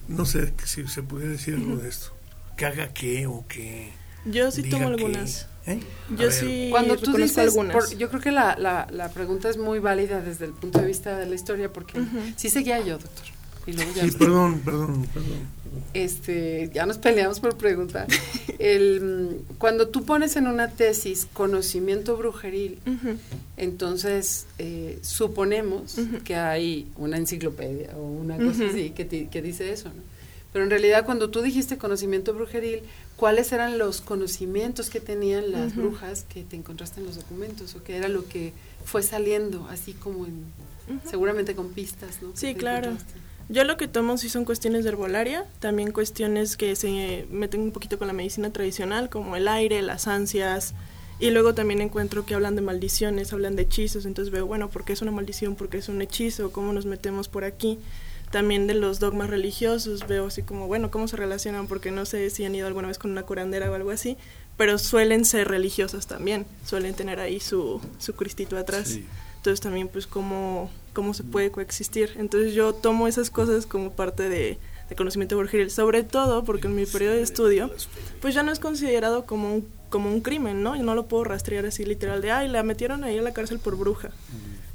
no 0.08 0.24
sé 0.24 0.52
si 0.64 0.86
se 0.88 1.02
puede 1.02 1.28
decir 1.28 1.54
algo 1.54 1.76
de 1.76 1.88
esto. 1.88 2.12
Que 2.56 2.66
haga 2.66 2.92
qué 2.92 3.26
o 3.26 3.44
que. 3.46 3.92
Yo 4.24 4.50
sí 4.50 4.64
tomo 4.64 4.88
algunas. 4.88 5.46
¿Eh? 5.66 5.80
Yo 6.16 6.30
sí. 6.30 6.68
Cuando 6.70 6.96
tú 6.96 7.12
dices, 7.12 7.38
algunas. 7.38 7.96
yo 7.96 8.08
creo 8.08 8.20
que 8.20 8.32
la, 8.32 8.56
la, 8.58 8.88
la, 8.90 9.10
pregunta 9.10 9.48
es 9.48 9.58
muy 9.58 9.78
válida 9.78 10.20
desde 10.20 10.46
el 10.46 10.52
punto 10.52 10.80
de 10.80 10.86
vista 10.86 11.16
de 11.16 11.26
la 11.26 11.34
historia, 11.34 11.72
porque 11.72 12.02
sí 12.36 12.48
seguía 12.48 12.80
yo, 12.80 12.98
doctor. 12.98 13.26
Y 13.68 13.72
luego 13.74 13.92
ya 13.92 14.04
sí, 14.04 14.10
perdón, 14.18 14.60
perdón, 14.64 15.06
perdón. 15.12 15.58
Este, 15.92 16.70
ya 16.72 16.86
nos 16.86 16.96
peleamos 16.96 17.38
por 17.38 17.56
preguntar. 17.58 18.06
el, 18.58 19.42
cuando 19.58 19.88
tú 19.88 20.04
pones 20.04 20.36
en 20.36 20.46
una 20.46 20.70
tesis 20.70 21.28
conocimiento 21.34 22.16
brujeril, 22.16 22.78
entonces 23.58 24.46
eh, 24.58 24.98
suponemos 25.02 25.96
que 26.24 26.36
hay 26.36 26.90
una 26.96 27.18
enciclopedia 27.18 27.90
o 27.94 28.02
una 28.02 28.38
cosa 28.38 28.66
así 28.70 28.90
que, 28.90 29.28
que 29.28 29.42
dice 29.42 29.70
eso, 29.70 29.88
¿no? 29.90 30.02
Pero 30.50 30.64
en 30.64 30.70
realidad 30.70 31.04
cuando 31.04 31.28
tú 31.28 31.42
dijiste 31.42 31.76
conocimiento 31.76 32.32
brujeril, 32.32 32.80
¿cuáles 33.16 33.52
eran 33.52 33.76
los 33.76 34.00
conocimientos 34.00 34.88
que 34.88 34.98
tenían 34.98 35.52
las 35.52 35.76
brujas 35.76 36.24
que 36.24 36.42
te 36.42 36.56
encontraste 36.56 37.00
en 37.00 37.06
los 37.06 37.16
documentos 37.16 37.74
o 37.74 37.82
qué 37.82 37.96
era 37.98 38.08
lo 38.08 38.26
que 38.26 38.54
fue 38.82 39.02
saliendo 39.02 39.68
así 39.68 39.92
como 39.92 40.24
en 40.24 40.46
seguramente 41.04 41.54
con 41.54 41.68
pistas, 41.72 42.22
¿no? 42.22 42.30
Sí, 42.34 42.54
claro. 42.54 42.96
Yo 43.48 43.64
lo 43.64 43.78
que 43.78 43.88
tomo 43.88 44.18
sí 44.18 44.28
son 44.28 44.44
cuestiones 44.44 44.84
de 44.84 44.90
herbolaria, 44.90 45.46
también 45.58 45.92
cuestiones 45.92 46.56
que 46.56 46.76
se 46.76 47.26
meten 47.30 47.62
un 47.62 47.72
poquito 47.72 47.98
con 47.98 48.06
la 48.06 48.12
medicina 48.12 48.52
tradicional, 48.52 49.08
como 49.08 49.36
el 49.36 49.48
aire, 49.48 49.80
las 49.80 50.06
ansias, 50.06 50.74
y 51.18 51.30
luego 51.30 51.54
también 51.54 51.80
encuentro 51.80 52.26
que 52.26 52.34
hablan 52.34 52.56
de 52.56 52.62
maldiciones, 52.62 53.32
hablan 53.32 53.56
de 53.56 53.62
hechizos, 53.62 54.04
entonces 54.04 54.30
veo, 54.30 54.46
bueno, 54.46 54.68
¿por 54.68 54.84
qué 54.84 54.92
es 54.92 55.02
una 55.02 55.10
maldición? 55.10 55.56
¿Por 55.56 55.68
qué 55.70 55.78
es 55.78 55.88
un 55.88 56.02
hechizo? 56.02 56.52
¿Cómo 56.52 56.72
nos 56.72 56.84
metemos 56.84 57.28
por 57.28 57.44
aquí? 57.44 57.78
También 58.30 58.66
de 58.66 58.74
los 58.74 59.00
dogmas 59.00 59.30
religiosos, 59.30 60.06
veo 60.06 60.26
así 60.26 60.42
como, 60.42 60.66
bueno, 60.66 60.90
¿cómo 60.90 61.08
se 61.08 61.16
relacionan? 61.16 61.66
Porque 61.66 61.90
no 61.90 62.04
sé 62.04 62.28
si 62.28 62.44
han 62.44 62.54
ido 62.54 62.66
alguna 62.66 62.88
vez 62.88 62.98
con 62.98 63.10
una 63.10 63.22
curandera 63.22 63.70
o 63.70 63.74
algo 63.74 63.90
así, 63.90 64.18
pero 64.58 64.78
suelen 64.78 65.24
ser 65.24 65.48
religiosas 65.48 66.06
también, 66.06 66.44
suelen 66.66 66.94
tener 66.94 67.18
ahí 67.18 67.40
su, 67.40 67.80
su 67.98 68.14
cristito 68.14 68.58
atrás. 68.58 68.98
Entonces 69.38 69.60
también 69.60 69.88
pues 69.88 70.06
cómo, 70.06 70.68
cómo 70.92 71.14
se 71.14 71.22
puede 71.22 71.50
coexistir. 71.50 72.10
Entonces 72.16 72.54
yo 72.54 72.74
tomo 72.74 73.06
esas 73.06 73.30
cosas 73.30 73.66
como 73.66 73.92
parte 73.92 74.28
de, 74.28 74.58
conocimiento 74.96 75.36
brujeril, 75.36 75.70
sobre 75.70 76.02
todo 76.02 76.44
porque 76.44 76.66
en 76.66 76.74
mi 76.74 76.86
periodo 76.86 77.14
de 77.14 77.22
estudio 77.22 77.70
pues 78.20 78.34
ya 78.34 78.42
no 78.42 78.50
es 78.50 78.58
considerado 78.58 79.26
como 79.26 79.54
un, 79.54 79.68
como 79.90 80.10
un 80.10 80.20
crimen, 80.22 80.62
¿no? 80.62 80.74
Yo 80.76 80.82
no 80.82 80.94
lo 80.94 81.06
puedo 81.06 81.24
rastrear 81.24 81.66
así 81.66 81.84
literal 81.84 82.20
de, 82.20 82.32
ay, 82.32 82.48
la 82.48 82.62
metieron 82.62 83.04
ahí 83.04 83.18
a 83.18 83.22
la 83.22 83.32
cárcel 83.32 83.60
por 83.60 83.76
bruja. 83.76 84.10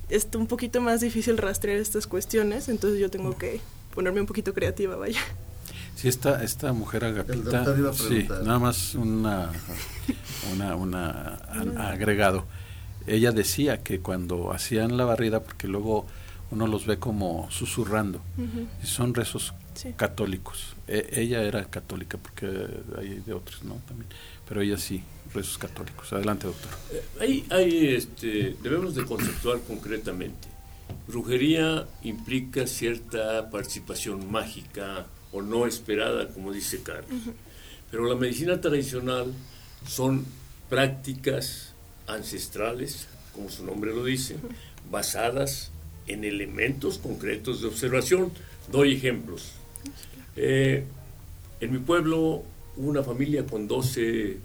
Es 0.09 0.27
un 0.35 0.47
poquito 0.47 0.79
más 0.79 1.01
difícil 1.01 1.37
rastrear 1.37 1.77
estas 1.77 2.07
cuestiones, 2.07 2.69
entonces 2.69 2.99
yo 2.99 3.09
tengo 3.09 3.37
que 3.37 3.59
ponerme 3.93 4.21
un 4.21 4.27
poquito 4.27 4.53
creativa, 4.53 4.95
vaya. 4.95 5.19
Sí, 5.95 6.07
esta, 6.07 6.43
esta 6.43 6.71
mujer 6.73 7.05
agapita, 7.05 7.65
sí, 7.93 8.27
nada 8.29 8.59
más 8.59 8.95
una, 8.95 9.51
una, 10.51 10.75
una 10.75 11.39
agregado 11.89 12.45
ella 13.07 13.31
decía 13.31 13.83
que 13.83 13.99
cuando 13.99 14.51
hacían 14.51 14.97
la 14.97 15.05
barrida, 15.05 15.41
porque 15.43 15.67
luego 15.67 16.05
uno 16.51 16.67
los 16.67 16.85
ve 16.85 16.99
como 16.99 17.49
susurrando, 17.51 18.21
y 18.81 18.85
son 18.85 19.13
rezos 19.13 19.53
católicos. 19.95 20.75
E, 20.87 21.09
ella 21.13 21.41
era 21.41 21.65
católica, 21.65 22.17
porque 22.17 22.47
hay 22.97 23.21
de 23.25 23.33
otros, 23.33 23.63
¿no? 23.63 23.75
También. 23.87 24.07
Pero 24.47 24.61
ella 24.61 24.77
sí, 24.77 25.03
rezos 25.33 25.57
católicos. 25.57 26.13
Adelante, 26.13 26.47
doctor. 26.47 26.71
Eh, 27.19 27.43
ahí, 27.49 27.87
este, 27.87 28.55
debemos 28.61 28.95
de 28.95 29.03
conceptuar 29.03 29.59
concretamente. 29.61 30.47
Brujería 31.07 31.87
implica 32.03 32.67
cierta 32.67 33.49
participación 33.49 34.31
mágica 34.31 35.07
o 35.31 35.41
no 35.41 35.65
esperada, 35.65 36.27
como 36.29 36.51
dice 36.51 36.83
Carlos. 36.83 37.21
Pero 37.89 38.07
la 38.07 38.15
medicina 38.15 38.61
tradicional 38.61 39.33
son 39.87 40.25
prácticas 40.69 41.72
ancestrales, 42.07 43.07
como 43.33 43.49
su 43.49 43.65
nombre 43.65 43.93
lo 43.93 44.03
dice, 44.03 44.37
basadas 44.89 45.71
en 46.07 46.23
elementos 46.23 46.97
concretos 46.97 47.61
de 47.61 47.67
observación. 47.67 48.31
Doy 48.71 48.93
ejemplos. 48.93 49.51
Eh, 50.35 50.85
en 51.59 51.71
mi 51.71 51.77
pueblo 51.79 52.43
una 52.75 53.03
familia 53.03 53.45
con 53.45 53.67
12 53.67 54.37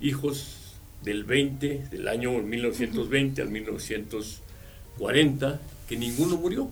hijos 0.00 0.58
del 1.02 1.24
20, 1.24 1.88
del 1.90 2.08
año 2.08 2.32
1920 2.32 3.42
al 3.42 3.50
1940, 3.50 5.60
que 5.88 5.96
ninguno 5.96 6.36
murió. 6.36 6.70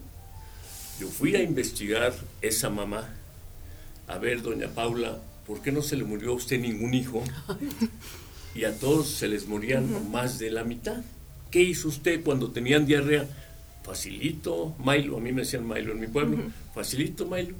Yo 1.01 1.09
fui 1.09 1.35
a 1.37 1.43
investigar 1.43 2.15
esa 2.41 2.71
mamá, 2.71 3.13
a 4.07 4.19
ver, 4.19 4.43
doña 4.43 4.69
Paula, 4.69 5.21
¿por 5.47 5.63
qué 5.63 5.73
no 5.73 5.83
se 5.83 5.97
le 5.97 6.05
murió 6.05 6.31
a 6.33 6.35
usted 6.35 6.61
ningún 6.61 6.95
hijo? 6.95 7.25
y 8.55 8.65
a 8.65 8.79
todos 8.79 9.09
se 9.09 9.29
les 9.29 9.47
morían 9.47 10.11
más 10.11 10.38
de 10.38 10.51
la 10.51 10.65
mitad. 10.65 11.03
¿Qué 11.51 11.62
hizo 11.62 11.88
usted 11.88 12.23
cuando 12.23 12.51
tenían 12.51 12.87
diarrea? 12.87 13.27
Facilito, 13.83 14.75
Milo, 14.79 15.17
a 15.17 15.21
mí 15.21 15.33
me 15.33 15.43
decían 15.43 15.67
Milo 15.67 15.93
en 15.93 16.01
mi 16.01 16.07
pueblo, 16.07 16.38
facilito, 16.75 17.27
Milo. 17.27 17.55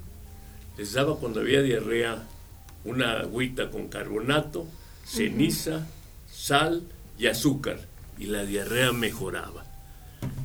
Les 0.79 0.93
daba 0.93 1.17
cuando 1.17 1.41
había 1.41 1.63
diarrea 1.63 2.23
una 2.85 3.21
agüita 3.21 3.71
con 3.71 3.89
carbonato, 3.89 4.67
ceniza, 5.05 5.87
sal 6.31 6.83
y 7.19 7.27
azúcar, 7.27 7.81
y 8.19 8.27
la 8.27 8.45
diarrea 8.45 8.93
mejoraba. 8.93 9.65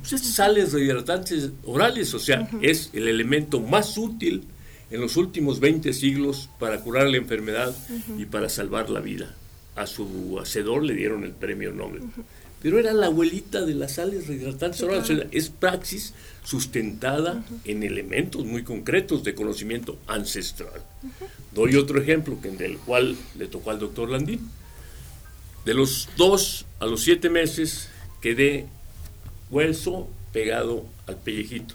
Pues 0.08 0.22
sales 0.22 0.72
rehidratantes 0.72 1.50
orales, 1.64 2.12
o 2.14 2.18
sea, 2.18 2.48
es 2.60 2.90
el 2.92 3.06
elemento 3.08 3.60
más 3.60 3.96
útil 3.96 4.44
en 4.90 5.00
los 5.00 5.16
últimos 5.16 5.60
20 5.60 5.92
siglos 5.92 6.48
para 6.58 6.80
curar 6.80 7.08
la 7.08 7.18
enfermedad 7.18 7.74
y 8.16 8.24
para 8.24 8.48
salvar 8.48 8.90
la 8.90 9.00
vida 9.00 9.34
a 9.78 9.86
su 9.86 10.38
hacedor 10.40 10.82
le 10.84 10.94
dieron 10.94 11.24
el 11.24 11.32
premio 11.32 11.72
Nobel. 11.72 12.02
pero 12.60 12.78
era 12.78 12.92
la 12.92 13.06
abuelita 13.06 13.64
de 13.64 13.74
las 13.74 13.94
sales 13.94 14.26
rehidratantes 14.26 14.82
orales. 14.82 15.26
es 15.30 15.48
praxis 15.48 16.12
sustentada 16.44 17.44
en 17.64 17.82
elementos 17.82 18.44
muy 18.44 18.64
concretos 18.64 19.22
de 19.22 19.34
conocimiento 19.34 19.98
ancestral. 20.06 20.82
Doy 21.52 21.76
otro 21.76 22.00
ejemplo, 22.00 22.40
que 22.40 22.50
del 22.50 22.78
cual 22.78 23.16
le 23.38 23.46
tocó 23.46 23.70
al 23.70 23.78
doctor 23.78 24.10
Landín. 24.10 24.50
De 25.64 25.74
los 25.74 26.08
dos 26.16 26.64
a 26.80 26.86
los 26.86 27.02
siete 27.02 27.30
meses 27.30 27.88
quedé 28.20 28.66
hueso 29.50 30.08
pegado 30.32 30.84
al 31.06 31.16
pellejito. 31.16 31.74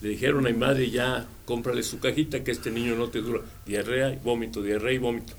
Le 0.00 0.10
dijeron 0.10 0.46
a 0.46 0.50
mi 0.50 0.56
madre, 0.56 0.90
ya 0.90 1.26
cómprale 1.44 1.82
su 1.82 1.98
cajita, 1.98 2.44
que 2.44 2.52
este 2.52 2.70
niño 2.70 2.94
no 2.94 3.08
te 3.08 3.20
dura. 3.20 3.40
Diarrea 3.66 4.12
y 4.12 4.18
vómito, 4.22 4.62
diarrea 4.62 4.92
y 4.92 4.98
vómito. 4.98 5.34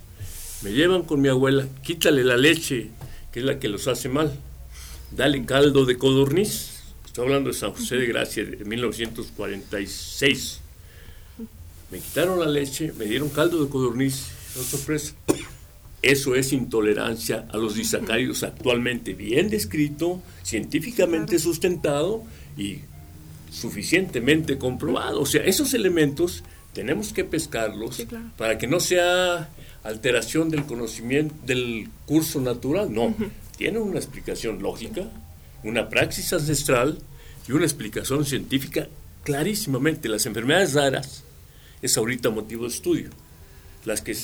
Me 0.65 0.73
llevan 0.73 1.03
con 1.03 1.21
mi 1.21 1.27
abuela, 1.27 1.67
quítale 1.83 2.23
la 2.23 2.37
leche, 2.37 2.89
que 3.31 3.39
es 3.39 3.45
la 3.45 3.59
que 3.59 3.67
los 3.69 3.87
hace 3.87 4.09
mal. 4.09 4.33
Dale 5.11 5.45
caldo 5.45 5.85
de 5.85 5.95
codorniz. 5.95 6.81
Estoy 7.05 7.25
hablando 7.25 7.51
de 7.51 7.55
San 7.55 7.71
José 7.73 7.97
de 7.97 8.07
Gracia 8.07 8.43
de 8.43 8.65
1946. 8.65 10.61
Me 11.91 11.99
quitaron 11.99 12.39
la 12.39 12.47
leche, 12.47 12.91
me 12.97 13.05
dieron 13.05 13.29
caldo 13.29 13.63
de 13.63 13.69
codorniz. 13.69 14.29
No 14.55 14.63
sorpresa. 14.63 15.13
Eso 16.01 16.33
es 16.33 16.51
intolerancia 16.51 17.45
a 17.51 17.57
los 17.57 17.75
disacáridos 17.75 18.41
actualmente 18.41 19.13
bien 19.13 19.51
descrito, 19.51 20.23
científicamente 20.41 21.37
sustentado 21.37 22.23
y 22.57 22.79
suficientemente 23.51 24.57
comprobado. 24.57 25.21
O 25.21 25.27
sea, 25.27 25.43
esos 25.43 25.75
elementos 25.75 26.43
tenemos 26.73 27.13
que 27.13 27.23
pescarlos 27.23 28.03
para 28.35 28.57
que 28.57 28.65
no 28.65 28.79
sea 28.79 29.51
alteración 29.85 30.49
del 30.49 30.65
conocimiento 30.65 31.33
del 31.45 31.89
curso 32.05 32.41
natural. 32.41 32.91
No, 32.91 33.15
tiene 33.57 33.79
una 33.79 33.97
explicación 33.97 34.61
lógica, 34.61 35.03
una 35.63 35.87
praxis 35.89 36.33
ancestral 36.33 36.97
y 37.47 37.51
una 37.51 37.65
explicación 37.65 38.25
científica 38.25 38.87
clarísimamente. 39.23 40.09
Las 40.09 40.25
enfermedades 40.25 40.73
raras 40.73 41.23
es 41.81 41.97
ahorita 41.97 42.31
motivo 42.31 42.63
de 42.63 42.69
estudio. 42.69 43.09
Las 43.85 44.01
que 44.01 44.17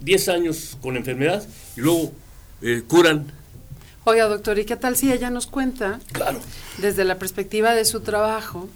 10 0.00 0.28
años 0.28 0.78
con 0.80 0.96
enfermedad 0.96 1.46
y 1.76 1.80
luego 1.80 2.12
eh, 2.62 2.82
curan 2.88 3.26
Oiga, 4.06 4.26
doctor, 4.26 4.58
¿y 4.58 4.66
qué 4.66 4.76
tal 4.76 4.96
si 4.96 5.10
ella 5.10 5.30
nos 5.30 5.46
cuenta, 5.46 5.98
claro. 6.12 6.38
desde 6.76 7.04
la 7.04 7.18
perspectiva 7.18 7.74
de 7.74 7.86
su 7.86 8.00
trabajo, 8.00 8.68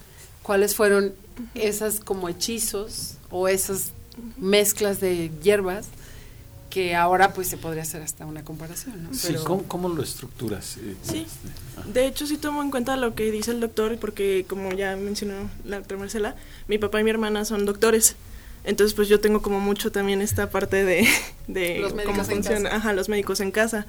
cuáles 0.42 0.74
fueron 0.74 1.12
esas 1.54 2.00
como 2.00 2.30
hechizos 2.30 3.16
o 3.30 3.46
esas 3.46 3.92
mezclas 4.38 5.00
de 5.00 5.30
hierbas 5.42 5.88
que 6.70 6.94
ahora 6.94 7.32
pues 7.32 7.48
se 7.48 7.56
podría 7.56 7.82
hacer 7.82 8.02
hasta 8.02 8.26
una 8.26 8.44
comparación, 8.44 9.02
¿no? 9.02 9.14
Sí, 9.14 9.34
¿cómo, 9.44 9.88
lo 9.88 10.02
estructuras? 10.02 10.76
Sí, 11.02 11.26
de 11.92 12.06
hecho 12.06 12.26
sí 12.26 12.36
tomo 12.36 12.62
en 12.62 12.70
cuenta 12.70 12.96
lo 12.96 13.14
que 13.14 13.30
dice 13.30 13.50
el 13.50 13.60
doctor, 13.60 13.98
porque 13.98 14.44
como 14.48 14.72
ya 14.72 14.96
mencionó 14.96 15.50
la 15.64 15.78
doctora 15.78 16.00
Marcela, 16.00 16.36
mi 16.66 16.78
papá 16.78 17.00
y 17.00 17.04
mi 17.04 17.10
hermana 17.10 17.44
son 17.44 17.64
doctores, 17.64 18.16
entonces 18.64 18.94
pues 18.94 19.08
yo 19.08 19.20
tengo 19.20 19.40
como 19.40 19.60
mucho 19.60 19.90
también 19.90 20.20
esta 20.20 20.50
parte 20.50 20.84
de, 20.84 21.08
de 21.48 21.86
cómo 22.04 22.24
funciona, 22.24 22.76
ajá, 22.76 22.92
los 22.92 23.08
médicos 23.08 23.40
en 23.40 23.50
casa. 23.50 23.86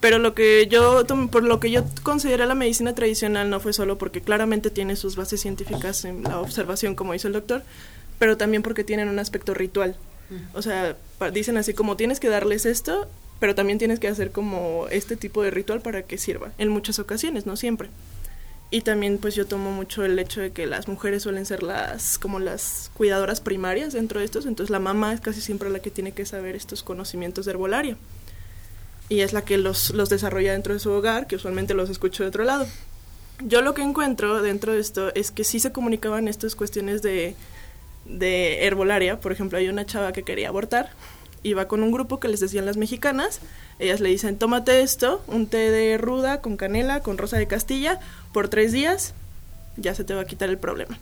Pero 0.00 0.20
lo 0.20 0.32
que 0.32 0.68
yo, 0.70 1.04
por 1.30 1.42
lo 1.42 1.58
que 1.58 1.72
yo 1.72 1.84
consideré 2.04 2.46
la 2.46 2.54
medicina 2.54 2.94
tradicional 2.94 3.50
no 3.50 3.58
fue 3.58 3.72
solo 3.72 3.98
porque 3.98 4.20
claramente 4.20 4.70
tiene 4.70 4.94
sus 4.94 5.16
bases 5.16 5.40
científicas 5.40 6.04
en 6.04 6.22
la 6.22 6.38
observación, 6.38 6.94
como 6.94 7.14
dice 7.14 7.26
el 7.26 7.32
doctor, 7.32 7.64
pero 8.20 8.36
también 8.36 8.62
porque 8.62 8.84
tienen 8.84 9.08
un 9.08 9.18
aspecto 9.18 9.54
ritual. 9.54 9.96
O 10.54 10.62
sea, 10.62 10.96
dicen 11.32 11.56
así 11.56 11.74
como 11.74 11.96
tienes 11.96 12.20
que 12.20 12.28
darles 12.28 12.66
esto, 12.66 13.08
pero 13.40 13.54
también 13.54 13.78
tienes 13.78 14.00
que 14.00 14.08
hacer 14.08 14.30
como 14.30 14.86
este 14.90 15.16
tipo 15.16 15.42
de 15.42 15.50
ritual 15.50 15.80
para 15.80 16.02
que 16.02 16.18
sirva, 16.18 16.52
en 16.58 16.68
muchas 16.68 16.98
ocasiones, 16.98 17.46
no 17.46 17.56
siempre. 17.56 17.88
Y 18.70 18.82
también 18.82 19.16
pues 19.16 19.34
yo 19.34 19.46
tomo 19.46 19.70
mucho 19.70 20.04
el 20.04 20.18
hecho 20.18 20.42
de 20.42 20.50
que 20.50 20.66
las 20.66 20.88
mujeres 20.88 21.22
suelen 21.22 21.46
ser 21.46 21.62
las 21.62 22.18
como 22.18 22.38
las 22.38 22.90
cuidadoras 22.94 23.40
primarias 23.40 23.94
dentro 23.94 24.20
de 24.20 24.26
estos, 24.26 24.44
entonces 24.44 24.70
la 24.70 24.78
mamá 24.78 25.14
es 25.14 25.20
casi 25.20 25.40
siempre 25.40 25.70
la 25.70 25.78
que 25.78 25.90
tiene 25.90 26.12
que 26.12 26.26
saber 26.26 26.54
estos 26.54 26.82
conocimientos 26.82 27.46
de 27.46 27.52
herbolaria 27.52 27.96
y 29.08 29.20
es 29.20 29.32
la 29.32 29.42
que 29.42 29.58
los, 29.58 29.90
los 29.90 30.08
desarrolla 30.08 30.52
dentro 30.52 30.74
de 30.74 30.80
su 30.80 30.90
hogar, 30.90 31.26
que 31.26 31.36
usualmente 31.36 31.74
los 31.74 31.88
escucho 31.90 32.22
de 32.22 32.28
otro 32.28 32.44
lado. 32.44 32.66
Yo 33.40 33.62
lo 33.62 33.72
que 33.72 33.82
encuentro 33.82 34.42
dentro 34.42 34.72
de 34.72 34.80
esto 34.80 35.14
es 35.14 35.30
que 35.30 35.44
sí 35.44 35.60
se 35.60 35.72
comunicaban 35.72 36.28
estas 36.28 36.54
cuestiones 36.54 37.02
de, 37.02 37.34
de 38.08 38.66
herbolaria. 38.66 39.20
Por 39.20 39.32
ejemplo, 39.32 39.58
hay 39.58 39.68
una 39.68 39.86
chava 39.86 40.12
que 40.12 40.22
quería 40.22 40.48
abortar, 40.48 40.90
iba 41.42 41.68
con 41.68 41.82
un 41.82 41.92
grupo 41.92 42.18
que 42.20 42.28
les 42.28 42.40
decían 42.40 42.66
las 42.66 42.76
mexicanas, 42.76 43.40
ellas 43.78 44.00
le 44.00 44.08
dicen, 44.08 44.38
tómate 44.38 44.80
esto, 44.80 45.22
un 45.26 45.46
té 45.46 45.70
de 45.70 45.98
ruda 45.98 46.40
con 46.40 46.56
canela, 46.56 47.00
con 47.00 47.18
rosa 47.18 47.38
de 47.38 47.46
Castilla, 47.46 48.00
por 48.32 48.48
tres 48.48 48.72
días, 48.72 49.14
ya 49.76 49.94
se 49.94 50.04
te 50.04 50.14
va 50.14 50.22
a 50.22 50.26
quitar 50.26 50.48
el 50.48 50.58
problema 50.58 50.98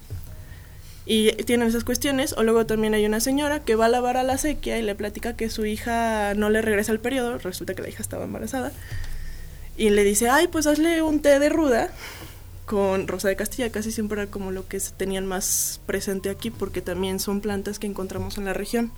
y 1.07 1.31
tienen 1.45 1.69
esas 1.69 1.85
cuestiones. 1.85 2.35
O 2.35 2.43
luego 2.43 2.67
también 2.67 2.93
hay 2.93 3.07
una 3.07 3.21
señora 3.21 3.61
que 3.61 3.77
va 3.77 3.87
a 3.87 3.89
lavar 3.89 4.17
a 4.17 4.25
la 4.25 4.37
sequía 4.37 4.79
y 4.79 4.83
le 4.83 4.95
platica 4.95 5.37
que 5.37 5.49
su 5.49 5.65
hija 5.65 6.35
no 6.35 6.51
le 6.51 6.61
regresa 6.61 6.93
el 6.93 7.01
periodo, 7.01 7.39
resulta 7.39 7.75
que 7.75 7.83
la 7.83 7.89
hija 7.89 8.03
estaba 8.03 8.25
embarazada, 8.25 8.73
y 9.79 9.91
le 9.91 10.05
dice, 10.05 10.29
ay, 10.29 10.49
pues 10.49 10.67
hazle 10.67 11.03
un 11.03 11.21
té 11.21 11.39
de 11.39 11.49
ruda 11.49 11.91
con 12.67 13.07
rosa 13.07 13.29
de 13.29 13.37
Castilla, 13.37 13.71
casi 13.71 13.93
siempre 13.93 14.21
era 14.21 14.31
como 14.31 14.51
lo 14.51 14.67
que 14.67 14.81
tenían 14.97 15.25
más 15.25 15.81
presente 15.87 16.29
aquí, 16.29 16.51
porque 16.51 16.83
también 16.83 17.21
son 17.21 17.41
plantas 17.41 17.79
que 17.79 17.87
encontramos 17.87 18.37
en 18.39 18.45
la 18.45 18.53
región. 18.53 18.91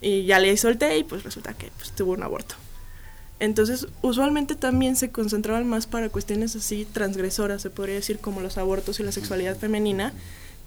Y 0.00 0.26
ya 0.26 0.38
le 0.38 0.52
hizo 0.52 0.68
el 0.68 0.78
té 0.78 0.98
y 0.98 1.04
pues 1.04 1.24
resulta 1.24 1.54
que 1.54 1.70
pues, 1.78 1.90
tuvo 1.92 2.12
un 2.12 2.22
aborto. 2.22 2.54
Entonces, 3.40 3.88
usualmente 4.02 4.54
también 4.54 4.94
se 4.94 5.10
concentraban 5.10 5.66
más 5.66 5.86
para 5.86 6.10
cuestiones 6.10 6.54
así 6.54 6.84
transgresoras, 6.84 7.62
se 7.62 7.70
podría 7.70 7.96
decir, 7.96 8.18
como 8.18 8.40
los 8.40 8.58
abortos 8.58 9.00
y 9.00 9.02
la 9.02 9.10
sexualidad 9.10 9.56
femenina, 9.56 10.12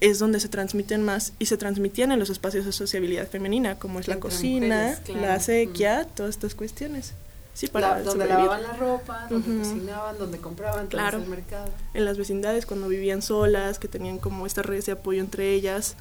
es 0.00 0.18
donde 0.18 0.40
se 0.40 0.48
transmiten 0.48 1.02
más 1.02 1.32
y 1.38 1.46
se 1.46 1.56
transmitían 1.56 2.12
en 2.12 2.18
los 2.18 2.28
espacios 2.28 2.66
de 2.66 2.72
sociabilidad 2.72 3.28
femenina, 3.28 3.78
como 3.78 3.98
es 3.98 4.08
la 4.08 4.20
cocina, 4.20 4.98
la 5.08 5.40
sequía, 5.40 6.06
todas 6.14 6.30
estas 6.30 6.54
cuestiones. 6.54 7.14
Sí, 7.56 7.68
para 7.68 8.02
donde 8.02 8.26
lavaban 8.26 8.62
la 8.62 8.74
ropa, 8.74 9.26
donde 9.30 9.56
cocinaban, 9.56 10.18
donde 10.18 10.36
compraban, 10.36 10.88
claro. 10.88 11.22
el 11.22 11.26
mercado. 11.26 11.70
En 11.94 12.04
las 12.04 12.18
vecindades, 12.18 12.66
cuando 12.66 12.86
vivían 12.86 13.22
solas, 13.22 13.78
que 13.78 13.88
tenían 13.88 14.18
como 14.18 14.44
estas 14.44 14.66
redes 14.66 14.84
de 14.84 14.92
apoyo 14.92 15.20
entre 15.22 15.54
ellas, 15.54 15.96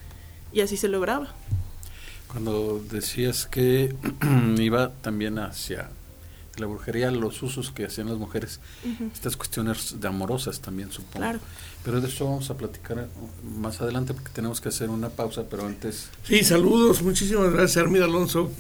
y 0.52 0.60
así 0.60 0.76
se 0.76 0.90
lograba. 0.90 1.34
Cuando 2.28 2.84
decías 2.92 3.46
que 3.46 3.96
iba 4.58 4.92
también 5.02 5.40
hacia 5.40 5.92
la 6.58 6.66
brujería, 6.66 7.10
los 7.10 7.42
usos 7.42 7.72
que 7.72 7.86
hacían 7.86 8.10
las 8.10 8.18
mujeres, 8.18 8.60
estas 9.14 9.38
cuestiones 9.38 10.02
de 10.02 10.08
amorosas 10.10 10.60
también, 10.60 10.92
supongo. 10.92 11.20
Claro. 11.20 11.40
Pero 11.86 12.02
de 12.02 12.10
eso 12.10 12.26
vamos 12.26 12.50
a 12.50 12.58
platicar 12.58 13.08
más 13.44 13.80
adelante 13.80 14.14
porque 14.14 14.32
tenemos 14.34 14.60
que 14.60 14.68
hacer 14.68 14.90
una 14.90 15.08
pausa, 15.08 15.46
pero 15.50 15.66
antes... 15.66 16.10
Sí, 16.26 16.44
saludos, 16.44 17.02
muchísimas 17.02 17.54
gracias, 17.54 17.78
Armida 17.78 18.04
Alonso, 18.04 18.52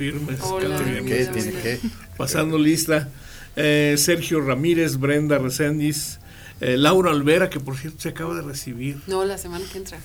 firmes. 0.00 0.40
Hola, 0.40 0.82
¿Qué, 0.82 1.28
tiene 1.30 1.52
que? 1.52 1.78
Pasando 2.16 2.56
lista. 2.56 3.10
Eh, 3.54 3.96
Sergio 3.98 4.40
Ramírez, 4.40 4.96
Brenda 4.96 5.36
Reséndiz, 5.36 6.20
eh, 6.62 6.78
Laura 6.78 7.10
Olvera, 7.10 7.50
que 7.50 7.60
por 7.60 7.76
cierto 7.76 8.00
se 8.00 8.08
acaba 8.08 8.34
de 8.34 8.40
recibir. 8.40 9.02
No, 9.06 9.26
la 9.26 9.36
semana 9.36 9.62
que 9.70 9.76
entra. 9.76 9.98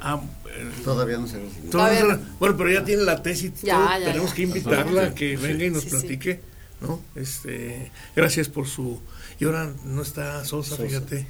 Ah, 0.00 0.20
eh, 0.48 0.68
todavía 0.82 1.18
no 1.18 1.28
se 1.28 1.38
recibió. 1.38 2.18
bueno, 2.40 2.56
pero 2.56 2.72
ya 2.72 2.84
tiene 2.84 3.04
la 3.04 3.22
tesis. 3.22 3.52
Ya, 3.62 4.00
Tenemos 4.04 4.34
que 4.34 4.42
invitarla 4.42 5.04
a 5.04 5.14
que 5.14 5.36
venga 5.36 5.64
y 5.64 5.70
nos 5.70 5.84
platique. 5.84 6.40
¿no? 6.80 7.00
Este, 7.14 7.92
gracias 8.16 8.48
por 8.48 8.66
su... 8.66 9.00
Y 9.38 9.44
ahora 9.44 9.72
no 9.84 10.02
está 10.02 10.44
Sosa, 10.44 10.76
fíjate. 10.76 11.28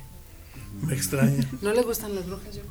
Me 0.82 0.94
extraña. 0.94 1.48
No 1.62 1.72
le 1.72 1.82
gustan 1.82 2.14
las 2.14 2.26
brujas, 2.26 2.54
yo 2.54 2.62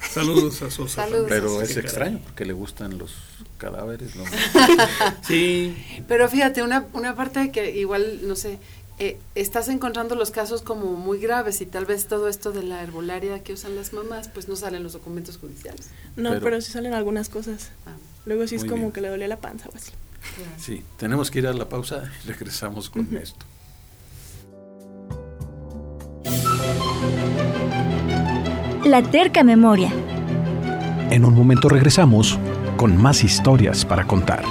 Saludos 0.00 0.62
a 0.62 0.70
Sosa. 0.70 1.06
Pero 1.28 1.62
es 1.62 1.76
extraño 1.76 2.20
porque 2.24 2.44
le 2.44 2.52
gustan 2.52 2.98
los 2.98 3.14
cadáveres, 3.58 4.16
¿no? 4.16 4.24
sí. 5.26 5.76
Pero 6.08 6.28
fíjate, 6.28 6.62
una, 6.62 6.86
una 6.92 7.14
parte 7.14 7.50
que 7.52 7.76
igual, 7.76 8.26
no 8.26 8.36
sé, 8.36 8.58
eh, 8.98 9.18
estás 9.34 9.68
encontrando 9.68 10.14
los 10.14 10.30
casos 10.30 10.62
como 10.62 10.94
muy 10.94 11.18
graves 11.18 11.60
y 11.60 11.66
tal 11.66 11.84
vez 11.84 12.06
todo 12.08 12.28
esto 12.28 12.52
de 12.52 12.62
la 12.62 12.82
herbolaria 12.82 13.42
que 13.42 13.52
usan 13.52 13.76
las 13.76 13.92
mamás, 13.92 14.28
pues 14.28 14.48
no 14.48 14.56
salen 14.56 14.82
los 14.82 14.94
documentos 14.94 15.36
judiciales. 15.36 15.90
No, 16.16 16.40
pero, 16.40 16.60
sí 16.62 16.72
salen 16.72 16.94
algunas 16.94 17.28
cosas. 17.28 17.70
Ah. 17.86 17.92
Luego 18.24 18.46
sí 18.46 18.56
es 18.56 18.64
como 18.64 18.92
que 18.92 19.00
le 19.00 19.08
dolía 19.08 19.28
la 19.28 19.38
panza 19.38 19.68
o 19.68 19.76
así. 19.76 19.92
Sí, 20.58 20.82
tenemos 20.96 21.30
que 21.30 21.38
ir 21.40 21.46
a 21.46 21.52
la 21.52 21.68
pausa 21.68 22.10
y 22.24 22.28
regresamos 22.28 22.90
con 22.90 23.16
esto. 23.16 23.44
La 28.86 29.02
terca 29.02 29.42
memoria. 29.42 29.90
En 31.10 31.24
un 31.24 31.34
momento 31.34 31.68
regresamos 31.68 32.38
con 32.76 32.96
más 32.96 33.24
historias 33.24 33.84
para 33.84 34.04
contar. 34.06 34.44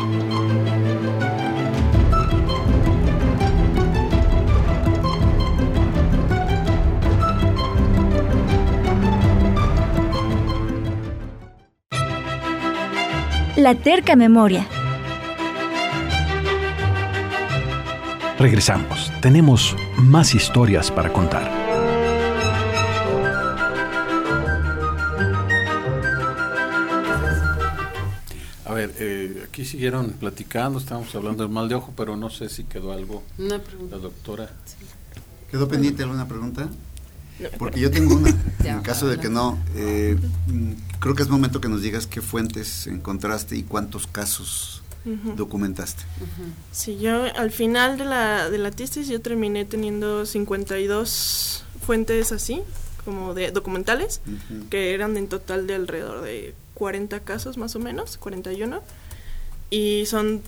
La 13.56 13.74
terca 13.76 14.18
memoria. 14.18 14.68
Regresamos, 18.38 19.14
tenemos 19.22 19.78
más 19.98 20.36
historias 20.36 20.92
para 20.92 21.14
contar. 21.14 21.65
Aquí 29.56 29.64
siguieron 29.64 30.10
platicando, 30.20 30.80
estábamos 30.80 31.16
hablando 31.16 31.44
del 31.44 31.52
mal 31.52 31.70
de 31.70 31.76
ojo, 31.76 31.94
pero 31.96 32.18
no 32.18 32.30
sé 32.30 32.50
si 32.50 32.66
quedó 32.66 32.92
algo. 32.92 33.24
Una 33.38 33.58
pregunta. 33.58 33.96
La 33.96 34.02
doctora. 34.02 34.50
¿Quedó 35.50 35.70
pendiente 35.70 36.04
alguna 36.04 36.28
pregunta? 36.28 36.68
Porque 37.58 37.80
yo 37.80 37.90
tengo 37.90 38.16
una. 38.16 38.36
En 38.66 38.82
caso 38.82 39.08
de 39.08 39.18
que 39.18 39.30
no, 39.30 39.58
eh, 39.76 40.18
mm, 40.48 40.72
creo 41.00 41.16
que 41.16 41.24
es 41.24 41.30
momento 41.30 41.62
que 41.62 41.70
nos 41.70 41.82
digas 41.82 42.06
qué 42.06 42.22
fuentes 42.22 42.88
encontraste 42.88 43.56
y 43.56 43.64
cuántos 43.64 44.08
casos 44.08 44.82
documentaste. 45.38 46.04
Sí, 46.74 46.98
yo 46.98 47.24
al 47.38 47.52
final 47.52 47.98
de 47.98 48.04
la, 48.04 48.50
de 48.50 48.58
la 48.58 48.72
tesis 48.72 49.08
yo 49.08 49.22
terminé 49.22 49.64
teniendo 49.64 50.26
52 50.26 51.64
fuentes 51.80 52.34
así, 52.34 52.62
como 53.06 53.34
de 53.34 53.52
documentales, 53.52 54.20
que 54.70 54.94
eran 54.94 55.16
en 55.16 55.30
total 55.30 55.66
de 55.66 55.76
alrededor 55.76 56.24
de 56.24 56.56
40 56.74 57.22
casos 57.22 57.58
más 57.58 57.74
o 57.78 57.80
menos, 57.80 58.18
41. 58.18 58.82
Y 59.70 60.06
son 60.06 60.42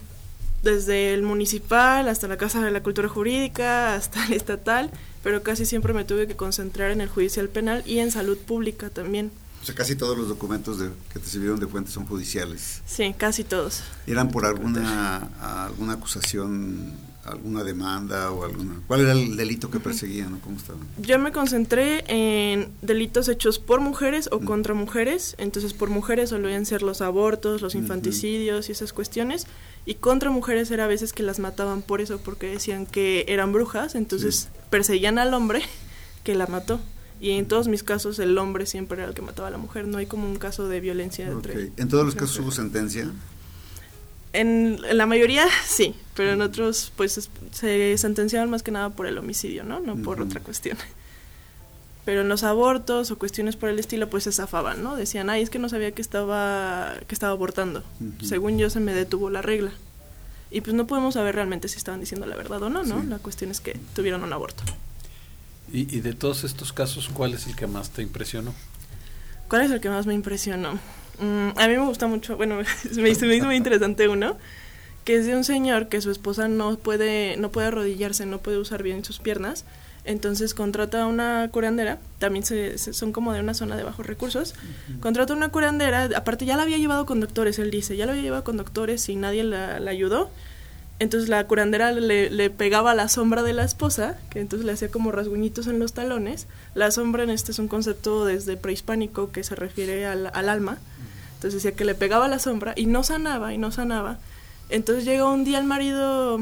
desde 0.64 1.14
el 1.14 1.24
municipal 1.24 2.08
hasta 2.08 2.28
la 2.28 2.38
Casa 2.38 2.64
de 2.64 2.72
la 2.72 2.84
Cultura 2.84 3.08
Jurídica, 3.08 3.96
hasta 3.96 4.26
el 4.26 4.34
estatal, 4.34 4.92
pero 5.24 5.44
casi 5.44 5.66
siempre 5.66 5.94
me 5.94 6.06
tuve 6.06 6.28
que 6.28 6.36
concentrar 6.36 6.92
en 6.92 7.02
el 7.02 7.10
judicial 7.10 7.50
penal 7.50 7.84
y 7.86 8.00
en 8.00 8.12
salud 8.12 8.38
pública 8.38 8.90
también. 8.90 9.32
O 9.62 9.66
sea, 9.66 9.76
casi 9.76 9.96
todos 9.96 10.18
los 10.18 10.30
documentos 10.30 10.80
de, 10.80 10.90
que 11.12 11.20
te 11.20 11.28
sirvieron 11.28 11.60
de 11.60 11.68
fuentes 11.68 11.94
son 11.94 12.06
judiciales. 12.06 12.82
Sí, 12.86 13.14
casi 13.18 13.44
todos. 13.44 13.84
¿Eran 14.06 14.30
por 14.30 14.46
alguna, 14.46 15.30
alguna 15.66 15.94
acusación, 15.94 16.94
alguna 17.28 17.64
demanda 17.64 18.32
o 18.32 18.46
alguna... 18.46 18.80
¿Cuál 18.88 19.02
era 19.02 19.12
el 19.12 19.36
delito 19.36 19.70
que 19.70 19.80
perseguían 19.80 20.34
o 20.36 20.40
cómo 20.40 20.58
estaban? 20.58 20.82
Yo 20.98 21.20
me 21.20 21.32
concentré 21.32 22.04
en 22.08 22.70
delitos 22.82 23.28
hechos 23.28 23.60
por 23.60 23.82
mujeres 23.82 24.30
o 24.32 24.40
contra 24.40 24.74
mujeres. 24.74 25.36
Entonces, 25.38 25.74
por 25.74 25.90
mujeres 25.90 26.30
solían 26.30 26.66
ser 26.66 26.84
los 26.84 27.02
abortos, 27.02 27.62
los 27.62 27.76
infanticidios 27.76 28.70
y 28.70 28.72
esas 28.72 28.94
cuestiones. 28.94 29.46
Y 29.86 29.96
contra 29.96 30.30
mujeres 30.30 30.72
era 30.72 30.86
a 30.86 30.88
veces 30.88 31.14
que 31.14 31.24
las 31.24 31.40
mataban 31.40 31.82
por 31.82 32.02
eso, 32.02 32.20
porque 32.20 32.48
decían 32.48 32.86
que 32.86 33.26
eran 33.28 33.52
brujas. 33.52 33.96
Entonces, 33.96 34.50
perseguían 34.70 35.20
al 35.20 35.34
hombre 35.34 35.62
que 36.24 36.36
la 36.36 36.48
mató. 36.48 36.80
Y 37.20 37.32
en 37.32 37.48
todos 37.48 37.68
mis 37.68 37.84
casos 37.84 38.20
el 38.20 38.38
hombre 38.38 38.66
siempre 38.66 39.00
era 39.00 39.08
el 39.08 39.16
que 39.16 39.22
mataba 39.24 39.48
a 39.48 39.52
la 39.52 39.58
mujer, 39.58 39.88
no 39.88 39.98
hay 39.98 40.06
como 40.06 40.28
un 40.28 40.38
caso 40.38 40.68
de 40.68 40.80
violencia 40.80 41.28
entre... 41.28 41.72
¿En 41.76 41.88
todos 41.88 42.06
los 42.06 42.14
casos 42.14 42.38
hubo 42.40 42.52
sentencia? 42.52 43.12
En, 44.38 44.80
la 44.96 45.08
mayoría 45.08 45.48
sí, 45.66 45.96
pero 46.14 46.34
en 46.34 46.42
otros 46.42 46.92
pues 46.96 47.30
se 47.52 47.98
sentenciaban 47.98 48.52
más 48.52 48.62
que 48.62 48.70
nada 48.70 48.92
por 48.92 49.08
el 49.08 49.18
homicidio, 49.18 49.64
¿no? 49.64 49.80
No 49.80 49.96
por 49.98 50.22
otra 50.22 50.42
cuestión. 50.42 50.78
Pero 52.06 52.22
en 52.22 52.30
los 52.30 52.44
abortos 52.44 53.10
o 53.10 53.18
cuestiones 53.18 53.56
por 53.56 53.70
el 53.70 53.80
estilo 53.80 54.10
pues 54.12 54.26
se 54.26 54.32
zafaban, 54.32 54.84
¿no? 54.84 54.96
Decían, 54.96 55.32
ay, 55.32 55.42
es 55.42 55.50
que 55.50 55.58
no 55.58 55.70
sabía 55.70 55.92
que 55.92 56.04
estaba, 56.04 56.94
que 57.08 57.16
estaba 57.16 57.34
abortando. 57.34 57.84
Según 58.22 58.60
yo 58.60 58.70
se 58.70 58.80
me 58.80 58.94
detuvo 58.94 59.32
la 59.32 59.42
regla. 59.42 59.72
Y 60.52 60.62
pues 60.62 60.76
no 60.76 60.86
podemos 60.86 61.16
saber 61.16 61.34
realmente 61.34 61.68
si 61.68 61.78
estaban 61.78 62.00
diciendo 62.00 62.28
la 62.28 62.36
verdad 62.36 62.62
o 62.62 62.70
no, 62.70 62.84
¿no? 62.84 63.04
La 63.04 63.18
cuestión 63.18 63.50
es 63.50 63.60
que 63.60 63.78
tuvieron 63.96 64.24
un 64.24 64.32
aborto. 64.32 64.64
Y, 65.74 65.94
y 65.94 66.02
de 66.02 66.14
todos 66.14 66.44
estos 66.44 66.72
casos, 66.72 67.10
¿cuál 67.12 67.34
es 67.34 67.48
el 67.48 67.56
que 67.56 67.66
más 67.66 67.90
te 67.90 68.04
impresionó? 68.04 68.54
¿Cuál 69.50 69.64
es 69.64 69.72
el 69.72 69.82
que 69.82 69.90
más 69.90 70.06
me 70.06 70.14
impresionó? 70.14 70.80
Mm, 71.20 71.58
a 71.58 71.68
mí 71.68 71.74
me 71.76 71.86
gusta 71.86 72.08
mucho, 72.08 72.38
bueno, 72.38 72.60
me 72.96 73.10
hizo, 73.10 73.26
me 73.26 73.36
hizo 73.36 73.46
muy 73.46 73.56
interesante 73.56 74.08
uno, 74.08 74.38
que 75.04 75.16
es 75.16 75.26
de 75.26 75.36
un 75.36 75.44
señor 75.44 75.88
que 75.88 76.02
su 76.02 76.12
esposa 76.12 76.48
no 76.48 76.78
puede, 76.78 77.38
no 77.38 77.52
puede 77.52 77.68
arrodillarse, 77.68 78.26
no 78.26 78.40
puede 78.40 78.58
usar 78.58 78.84
bien 78.84 79.04
sus 79.04 79.20
piernas, 79.20 79.66
entonces 80.06 80.54
contrata 80.54 81.04
a 81.04 81.08
una 81.08 81.50
curandera, 81.52 82.00
también 82.20 82.46
se, 82.46 82.78
son 82.78 83.12
como 83.12 83.34
de 83.34 83.40
una 83.40 83.54
zona 83.54 83.76
de 83.76 83.84
bajos 83.84 84.06
recursos, 84.06 84.54
contrata 85.00 85.34
a 85.34 85.36
una 85.36 85.50
curandera, 85.50 86.10
aparte 86.16 86.46
ya 86.46 86.56
la 86.56 86.64
había 86.64 86.78
llevado 86.78 87.06
con 87.06 87.20
doctores, 87.20 87.58
él 87.60 87.72
dice, 87.72 87.98
ya 87.98 88.06
la 88.06 88.12
había 88.12 88.24
llevado 88.24 88.44
con 88.44 88.58
doctores 88.58 89.10
y 89.10 89.16
nadie 89.16 89.44
la, 89.44 89.80
la 89.80 89.92
ayudó, 89.92 90.30
entonces 91.00 91.30
la 91.30 91.46
curandera 91.46 91.92
le, 91.92 92.30
le, 92.30 92.50
pegaba 92.50 92.96
la 92.96 93.08
sombra 93.08 93.44
de 93.44 93.54
la 93.54 93.64
esposa, 93.64 94.18
que 94.32 94.40
entonces 94.40 94.66
le 94.66 94.72
hacía 94.72 94.90
como 94.90 95.12
rasguñitos 95.12 95.68
en 95.68 95.78
los 95.78 95.94
talones. 95.94 96.48
La 96.74 96.90
sombra 96.90 97.24
en 97.24 97.30
este 97.30 97.52
es 97.52 97.60
un 97.60 97.68
concepto 97.68 98.26
desde 98.26 98.58
prehispánico 98.58 99.32
que 99.32 99.44
se 99.44 99.54
refiere 99.54 100.08
al, 100.08 100.32
al 100.34 100.50
alma. 100.50 100.80
Entonces 101.38 101.64
decía 101.64 101.76
que 101.76 101.86
le 101.86 101.96
pegaba 101.96 102.28
la 102.28 102.40
sombra 102.40 102.74
y 102.76 102.86
no 102.86 103.04
sanaba 103.04 103.54
y 103.54 103.58
no 103.58 103.72
sanaba. 103.72 104.20
Entonces 104.70 105.06
llega 105.06 105.26
un 105.26 105.44
día 105.44 105.60
el 105.60 105.66
marido 105.66 106.40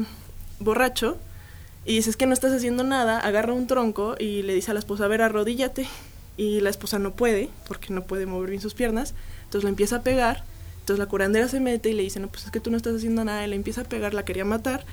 borracho 0.58 1.18
y 1.84 1.96
dice, 1.96 2.10
es 2.10 2.16
que 2.16 2.26
no 2.26 2.32
estás 2.32 2.52
haciendo 2.52 2.82
nada, 2.82 3.20
agarra 3.20 3.52
un 3.52 3.66
tronco 3.66 4.16
y 4.18 4.42
le 4.42 4.54
dice 4.54 4.72
a 4.72 4.74
la 4.74 4.80
esposa, 4.80 5.04
a 5.04 5.08
ver, 5.08 5.22
arrodíllate. 5.22 5.86
Y 6.38 6.60
la 6.60 6.68
esposa 6.68 6.98
no 6.98 7.12
puede, 7.12 7.48
porque 7.66 7.94
no 7.94 8.02
puede 8.02 8.26
mover 8.26 8.50
bien 8.50 8.60
sus 8.60 8.74
piernas. 8.74 9.14
Entonces 9.44 9.64
le 9.64 9.70
empieza 9.70 9.96
a 9.96 10.02
pegar 10.02 10.44
entonces 10.86 11.00
la 11.00 11.10
curandera 11.10 11.48
se 11.48 11.58
mete 11.58 11.90
y 11.90 11.94
le 11.94 12.04
dice, 12.04 12.20
no, 12.20 12.28
pues 12.28 12.44
es 12.44 12.52
que 12.52 12.60
tú 12.60 12.70
no 12.70 12.76
estás 12.76 12.94
haciendo 12.94 13.24
nada, 13.24 13.44
y 13.44 13.50
le 13.50 13.56
empieza 13.56 13.80
a 13.80 13.84
pegar, 13.84 14.14
la 14.14 14.24
quería 14.24 14.44
matar, 14.44 14.84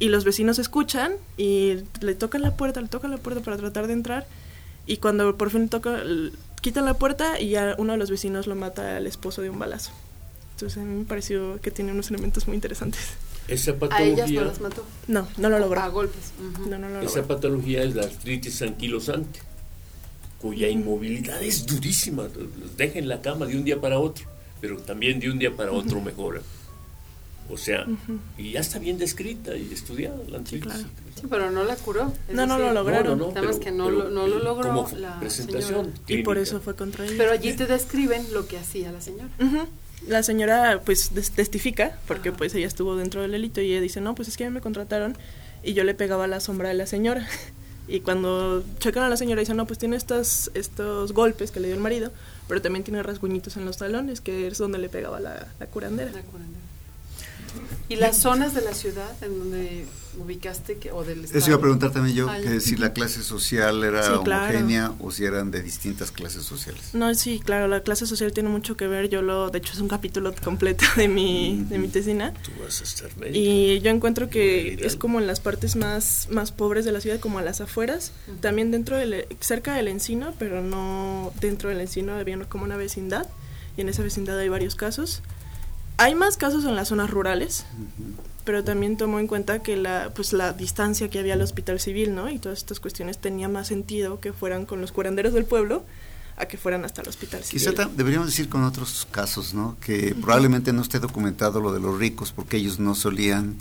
y 0.00 0.08
los 0.08 0.24
vecinos 0.24 0.58
escuchan 0.58 1.12
y 1.36 1.76
le 2.00 2.16
tocan 2.16 2.42
la 2.42 2.56
puerta, 2.56 2.80
le 2.80 2.88
tocan 2.88 3.12
la 3.12 3.18
puerta 3.18 3.40
para 3.40 3.56
tratar 3.56 3.86
de 3.86 3.92
entrar, 3.92 4.26
y 4.84 4.96
cuando 4.96 5.36
por 5.36 5.50
fin 5.50 5.68
toca, 5.68 6.02
quitan 6.60 6.84
la 6.84 6.94
puerta 6.94 7.40
y 7.40 7.50
ya 7.50 7.74
uno 7.78 7.92
de 7.92 7.98
los 7.98 8.10
vecinos 8.10 8.46
lo 8.46 8.54
mata 8.54 8.96
al 8.96 9.06
esposo 9.06 9.42
de 9.42 9.50
un 9.50 9.58
balazo. 9.58 9.92
Entonces 10.52 10.78
a 10.78 10.84
mí 10.84 10.98
me 10.98 11.04
pareció 11.04 11.60
que 11.60 11.70
tiene 11.70 11.92
unos 11.92 12.10
elementos 12.10 12.46
muy 12.46 12.54
interesantes. 12.56 13.00
Esa 13.46 13.74
patología... 13.74 14.24
¿A 14.24 14.26
ellas 14.26 14.30
no 14.30 14.44
las 14.44 14.60
mató? 14.60 14.84
No, 15.06 15.28
no 15.36 15.48
lo 15.48 15.58
logró. 15.58 15.80
A 15.80 15.88
golpes. 15.88 16.32
no, 16.68 16.78
no 16.78 16.88
lo 16.88 17.00
Esa 17.00 17.26
patología 17.26 17.82
es 17.82 17.94
la 17.94 18.02
artritis 18.02 18.60
anquilosante, 18.62 19.40
cuya 20.40 20.68
inmovilidad 20.68 21.42
es 21.42 21.64
durísima. 21.64 22.24
Los 22.24 22.76
deja 22.76 22.98
en 22.98 23.08
la 23.08 23.22
cama 23.22 23.46
de 23.46 23.56
un 23.56 23.64
día 23.64 23.80
para 23.80 23.98
otro 23.98 24.26
pero 24.60 24.76
también 24.78 25.20
de 25.20 25.30
un 25.30 25.38
día 25.38 25.54
para 25.54 25.72
otro 25.72 26.00
mejora. 26.00 26.40
O 27.50 27.56
sea, 27.56 27.86
y 28.36 28.52
ya 28.52 28.60
está 28.60 28.78
bien 28.78 28.98
descrita 28.98 29.56
y 29.56 29.72
estudiada 29.72 30.16
la 30.28 30.44
sí, 30.44 30.60
sí, 30.60 31.26
pero 31.30 31.50
no 31.50 31.64
la 31.64 31.76
curó. 31.76 32.12
no, 32.30 32.46
no 32.46 32.58
lo 32.58 32.72
lograron. 32.72 33.18
No, 33.18 33.32
no, 33.32 33.60
que 33.60 33.70
no, 33.70 33.90
lo, 33.90 34.10
no 34.10 34.26
lo 34.26 34.38
logró 34.38 34.68
como 34.68 34.98
la 34.98 35.18
presentación. 35.18 35.92
Y 36.06 36.22
por 36.22 36.36
eso 36.36 36.60
fue 36.60 36.74
contra 36.74 37.06
ella. 37.06 37.14
Pero 37.16 37.32
allí 37.32 37.54
te 37.54 37.66
describen 37.66 38.32
lo 38.32 38.46
que 38.46 38.58
hacía 38.58 38.92
la 38.92 39.00
señora. 39.00 39.28
La 40.06 40.22
señora 40.22 40.82
pues 40.84 41.10
testifica, 41.34 41.98
porque 42.06 42.32
pues 42.32 42.54
ella 42.54 42.66
estuvo 42.66 42.96
dentro 42.96 43.22
del 43.22 43.32
delito 43.32 43.60
y 43.60 43.72
ella 43.72 43.80
dice, 43.80 44.00
no, 44.00 44.14
pues 44.14 44.28
es 44.28 44.36
que 44.36 44.44
a 44.44 44.48
mí 44.48 44.54
me 44.54 44.60
contrataron 44.60 45.16
y 45.62 45.72
yo 45.72 45.84
le 45.84 45.94
pegaba 45.94 46.26
la 46.26 46.40
sombra 46.40 46.68
de 46.68 46.74
la 46.74 46.86
señora. 46.86 47.26
Y 47.90 48.00
cuando 48.00 48.62
checan 48.80 49.02
a 49.04 49.08
la 49.08 49.16
señora 49.16 49.40
dicen, 49.40 49.56
no, 49.56 49.66
pues 49.66 49.78
tiene 49.78 49.96
estos, 49.96 50.50
estos 50.52 51.14
golpes 51.14 51.50
que 51.50 51.58
le 51.58 51.68
dio 51.68 51.74
el 51.74 51.80
marido, 51.80 52.12
pero 52.46 52.60
también 52.60 52.84
tiene 52.84 53.02
rasguñitos 53.02 53.56
en 53.56 53.64
los 53.64 53.78
talones, 53.78 54.20
que 54.20 54.46
es 54.46 54.58
donde 54.58 54.76
le 54.76 54.90
pegaba 54.90 55.20
la, 55.20 55.48
la 55.58 55.66
curandera. 55.68 56.12
La 56.12 56.20
curandera. 56.20 56.60
¿Y 57.88 57.96
las 57.96 58.18
zonas 58.18 58.54
de 58.54 58.60
la 58.60 58.74
ciudad 58.74 59.10
en 59.22 59.38
donde 59.38 59.86
ubicaste 60.18 60.76
que, 60.76 60.92
o 60.92 61.04
del 61.04 61.24
estado? 61.24 61.38
Eso 61.38 61.50
iba 61.50 61.56
a 61.56 61.60
preguntar 61.60 61.90
también 61.90 62.16
yo, 62.16 62.28
que 62.42 62.60
si 62.60 62.76
la 62.76 62.92
clase 62.92 63.22
social 63.22 63.82
era 63.82 64.20
homogénea 64.20 64.92
o 65.00 65.10
si 65.10 65.24
eran 65.24 65.50
de 65.50 65.62
distintas 65.62 66.10
clases 66.10 66.42
sociales. 66.42 66.90
No, 66.92 67.14
sí, 67.14 67.40
claro, 67.42 67.68
la 67.68 67.82
clase 67.82 68.06
social 68.06 68.32
tiene 68.32 68.48
mucho 68.48 68.76
que 68.76 68.86
ver. 68.86 69.08
Yo 69.08 69.22
lo, 69.22 69.50
de 69.50 69.58
hecho, 69.58 69.72
es 69.72 69.80
un 69.80 69.88
capítulo 69.88 70.34
completo 70.44 70.84
de 70.96 71.08
mi, 71.08 71.64
de 71.68 71.78
mi 71.78 71.88
tesina. 71.88 72.34
Tú 72.34 72.50
vas 72.62 72.80
a 72.80 72.84
estar 72.84 73.10
Y 73.32 73.80
yo 73.80 73.90
encuentro 73.90 74.28
que 74.28 74.78
es 74.82 74.96
como 74.96 75.18
en 75.18 75.26
las 75.26 75.40
partes 75.40 75.76
más, 75.76 76.28
más 76.30 76.52
pobres 76.52 76.84
de 76.84 76.92
la 76.92 77.00
ciudad, 77.00 77.20
como 77.20 77.38
a 77.38 77.42
las 77.42 77.60
afueras, 77.60 78.12
también 78.40 78.70
dentro 78.70 78.96
del, 78.96 79.26
cerca 79.40 79.74
del 79.74 79.88
encino, 79.88 80.34
pero 80.38 80.62
no 80.62 81.32
dentro 81.40 81.70
del 81.70 81.80
encino, 81.80 82.14
había 82.14 82.38
como 82.48 82.64
una 82.64 82.76
vecindad, 82.76 83.26
y 83.76 83.80
en 83.80 83.88
esa 83.88 84.02
vecindad 84.02 84.38
hay 84.38 84.48
varios 84.48 84.74
casos. 84.74 85.22
Hay 85.98 86.14
más 86.14 86.36
casos 86.36 86.64
en 86.64 86.76
las 86.76 86.88
zonas 86.88 87.10
rurales, 87.10 87.66
pero 88.44 88.64
también 88.64 88.96
tomo 88.96 89.18
en 89.18 89.26
cuenta 89.26 89.58
que 89.58 89.76
la, 89.76 90.10
pues, 90.14 90.32
la 90.32 90.52
distancia 90.52 91.10
que 91.10 91.18
había 91.18 91.34
al 91.34 91.42
hospital 91.42 91.80
civil, 91.80 92.14
¿no? 92.14 92.30
Y 92.30 92.38
todas 92.38 92.58
estas 92.58 92.80
cuestiones 92.80 93.18
tenía 93.18 93.48
más 93.48 93.66
sentido 93.66 94.20
que 94.20 94.32
fueran 94.32 94.64
con 94.64 94.80
los 94.80 94.92
curanderos 94.92 95.32
del 95.34 95.44
pueblo 95.44 95.84
a 96.36 96.46
que 96.46 96.56
fueran 96.56 96.84
hasta 96.84 97.02
el 97.02 97.08
hospital 97.08 97.42
civil. 97.42 97.60
Quizá 97.60 97.84
deberíamos 97.94 98.28
decir 98.28 98.48
con 98.48 98.64
otros 98.64 99.06
casos, 99.10 99.54
¿no? 99.54 99.76
Que 99.80 100.14
probablemente 100.14 100.72
no 100.72 100.82
esté 100.82 101.00
documentado 101.00 101.60
lo 101.60 101.72
de 101.72 101.80
los 101.80 101.98
ricos, 101.98 102.32
porque 102.32 102.56
ellos 102.56 102.78
no 102.78 102.94
solían 102.94 103.56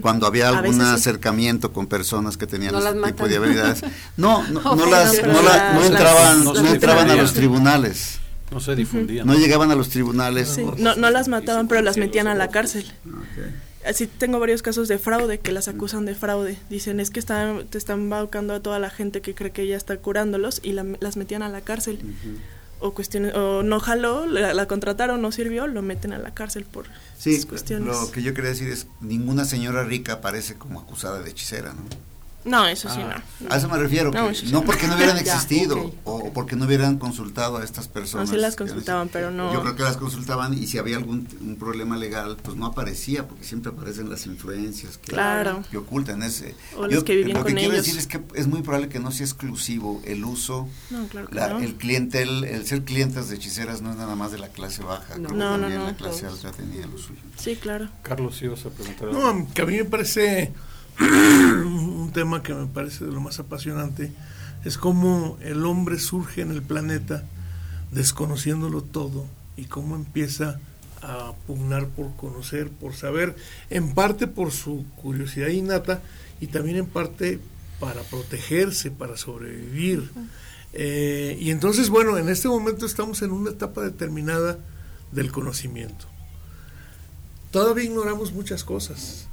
cuando 0.00 0.26
había 0.26 0.48
algún 0.48 0.80
acercamiento 0.80 1.72
con 1.72 1.86
personas 1.86 2.36
que 2.36 2.46
tenían 2.46 2.72
no 2.72 2.78
este 2.78 3.02
tipo 3.12 3.28
de 3.28 3.36
habilidades. 3.36 3.82
No, 4.16 4.42
no, 4.48 4.62
no, 4.62 4.86
las, 4.86 5.22
no, 5.22 5.42
no 5.42 5.84
entraban, 5.84 6.44
no, 6.44 6.66
entraban 6.66 7.10
a 7.10 7.16
los 7.16 7.34
tribunales. 7.34 8.18
No 8.50 8.60
se 8.60 8.76
difundían. 8.76 9.26
No 9.26 9.34
llegaban 9.34 9.70
a 9.70 9.74
los 9.74 9.88
tribunales. 9.88 10.58
no, 10.78 10.96
no 10.96 11.10
las 11.10 11.28
mataban, 11.28 11.68
pero 11.68 11.82
las 11.82 11.96
metían 11.96 12.26
a 12.28 12.34
la 12.34 12.48
cárcel. 12.48 12.90
Así 13.84 14.08
tengo 14.08 14.40
varios 14.40 14.62
casos 14.62 14.88
de 14.88 14.98
fraude 14.98 15.38
que 15.38 15.52
las 15.52 15.68
acusan 15.68 16.06
de 16.06 16.14
fraude. 16.14 16.58
Dicen, 16.68 16.98
es 16.98 17.10
que 17.10 17.20
están, 17.20 17.66
te 17.68 17.78
están 17.78 18.10
baucando 18.10 18.54
a 18.54 18.60
toda 18.60 18.80
la 18.80 18.90
gente 18.90 19.20
que 19.20 19.34
cree 19.34 19.52
que 19.52 19.62
ella 19.62 19.76
está 19.76 19.96
curándolos 19.98 20.60
y 20.62 20.72
las 20.72 21.16
metían 21.16 21.42
a 21.42 21.48
la 21.48 21.60
cárcel. 21.60 22.00
o 22.78 22.92
cuestiones 22.92 23.34
o 23.34 23.62
no 23.62 23.80
jaló, 23.80 24.26
la, 24.26 24.66
contrataron, 24.66 25.22
no 25.22 25.32
sirvió, 25.32 25.66
lo 25.66 25.82
meten 25.82 26.12
a 26.12 26.18
la 26.18 26.34
cárcel 26.34 26.64
por 26.64 26.86
sí, 27.16 27.42
cuestiones. 27.44 27.88
Lo 27.88 28.10
que 28.10 28.22
yo 28.22 28.34
quería 28.34 28.50
decir 28.50 28.68
es 28.68 28.88
ninguna 29.00 29.44
señora 29.44 29.84
rica 29.84 30.14
aparece 30.14 30.56
como 30.56 30.80
acusada 30.80 31.22
de 31.22 31.30
hechicera, 31.30 31.72
¿no? 31.72 31.82
No, 32.46 32.66
eso 32.66 32.88
sí 32.88 33.00
ah, 33.02 33.22
no. 33.40 33.52
A 33.52 33.58
eso 33.58 33.68
me 33.68 33.76
refiero, 33.76 34.12
no, 34.12 34.62
porque 34.64 34.86
no 34.86 34.94
hubieran 34.94 35.18
existido 35.18 35.92
o 36.04 36.32
porque 36.32 36.54
no 36.54 36.64
hubieran 36.64 36.98
consultado 36.98 37.58
a 37.58 37.64
estas 37.64 37.88
personas. 37.88 38.28
No, 38.28 38.34
sí 38.34 38.40
las 38.40 38.54
consultaban, 38.54 39.08
pero 39.08 39.30
no. 39.30 39.52
Yo 39.52 39.60
creo 39.62 39.74
que 39.74 39.82
las 39.82 39.96
consultaban 39.96 40.54
y 40.54 40.66
si 40.66 40.78
había 40.78 40.96
algún 40.96 41.26
un 41.40 41.56
problema 41.56 41.96
legal, 41.96 42.36
pues 42.42 42.56
no 42.56 42.66
aparecía, 42.66 43.26
porque 43.26 43.44
siempre 43.44 43.72
aparecen 43.72 44.08
las 44.08 44.26
influencias 44.26 44.98
que, 44.98 45.16
que 45.70 45.76
ocultan 45.76 46.22
ese. 46.22 46.54
O 46.76 46.86
los 46.86 47.02
que 47.04 47.16
vivían 47.16 47.38
lo 47.38 47.44
que 47.44 47.54
quiero 47.54 47.74
decir 47.74 47.98
es 47.98 48.06
que 48.06 48.20
es 48.34 48.46
muy 48.46 48.62
probable 48.62 48.88
que 48.88 49.00
no 49.00 49.10
sea 49.10 49.26
exclusivo 49.26 50.00
el 50.04 50.24
uso, 50.24 50.68
el 51.32 51.74
clientel, 51.74 52.44
el 52.44 52.64
ser 52.64 52.82
clientes 52.82 53.28
de 53.28 53.36
hechiceras 53.36 53.82
no 53.82 53.90
es 53.90 53.96
nada 53.96 54.14
más 54.14 54.30
de 54.30 54.38
la 54.38 54.48
clase 54.48 54.84
baja, 54.84 55.18
no, 55.18 55.28
creo 55.28 55.38
no, 55.38 55.60
también 55.60 55.84
la 55.84 55.96
clase 55.96 56.26
alta 56.26 56.52
tenía 56.52 56.86
lo 56.86 56.96
suyo. 56.96 57.20
Sí, 57.36 57.56
claro. 57.56 57.88
Carlos, 58.02 58.36
sí 58.36 58.46
vas 58.46 58.64
a 58.66 58.70
preguntar. 58.70 59.12
No, 59.12 59.48
que 59.52 59.62
a 59.62 59.66
mí 59.66 59.76
me 59.76 59.84
parece 59.84 60.52
un 61.00 62.10
tema 62.12 62.42
que 62.42 62.54
me 62.54 62.66
parece 62.66 63.04
de 63.04 63.12
lo 63.12 63.20
más 63.20 63.38
apasionante 63.38 64.12
es 64.64 64.78
cómo 64.78 65.38
el 65.42 65.64
hombre 65.64 65.98
surge 65.98 66.42
en 66.42 66.50
el 66.50 66.62
planeta 66.62 67.24
desconociéndolo 67.92 68.82
todo 68.82 69.26
y 69.56 69.66
cómo 69.66 69.94
empieza 69.94 70.58
a 71.02 71.32
pugnar 71.46 71.86
por 71.88 72.14
conocer, 72.16 72.70
por 72.70 72.94
saber, 72.94 73.36
en 73.70 73.94
parte 73.94 74.26
por 74.26 74.50
su 74.50 74.84
curiosidad 74.96 75.48
innata 75.48 76.00
y 76.40 76.48
también 76.48 76.78
en 76.78 76.86
parte 76.86 77.38
para 77.78 78.02
protegerse, 78.02 78.90
para 78.90 79.16
sobrevivir. 79.16 80.10
Eh, 80.72 81.36
y 81.40 81.50
entonces, 81.50 81.88
bueno, 81.90 82.18
en 82.18 82.28
este 82.28 82.48
momento 82.48 82.86
estamos 82.86 83.22
en 83.22 83.30
una 83.30 83.50
etapa 83.50 83.82
determinada 83.82 84.58
del 85.12 85.30
conocimiento. 85.30 86.06
Todavía 87.50 87.84
ignoramos 87.84 88.32
muchas 88.32 88.64
cosas 88.64 89.28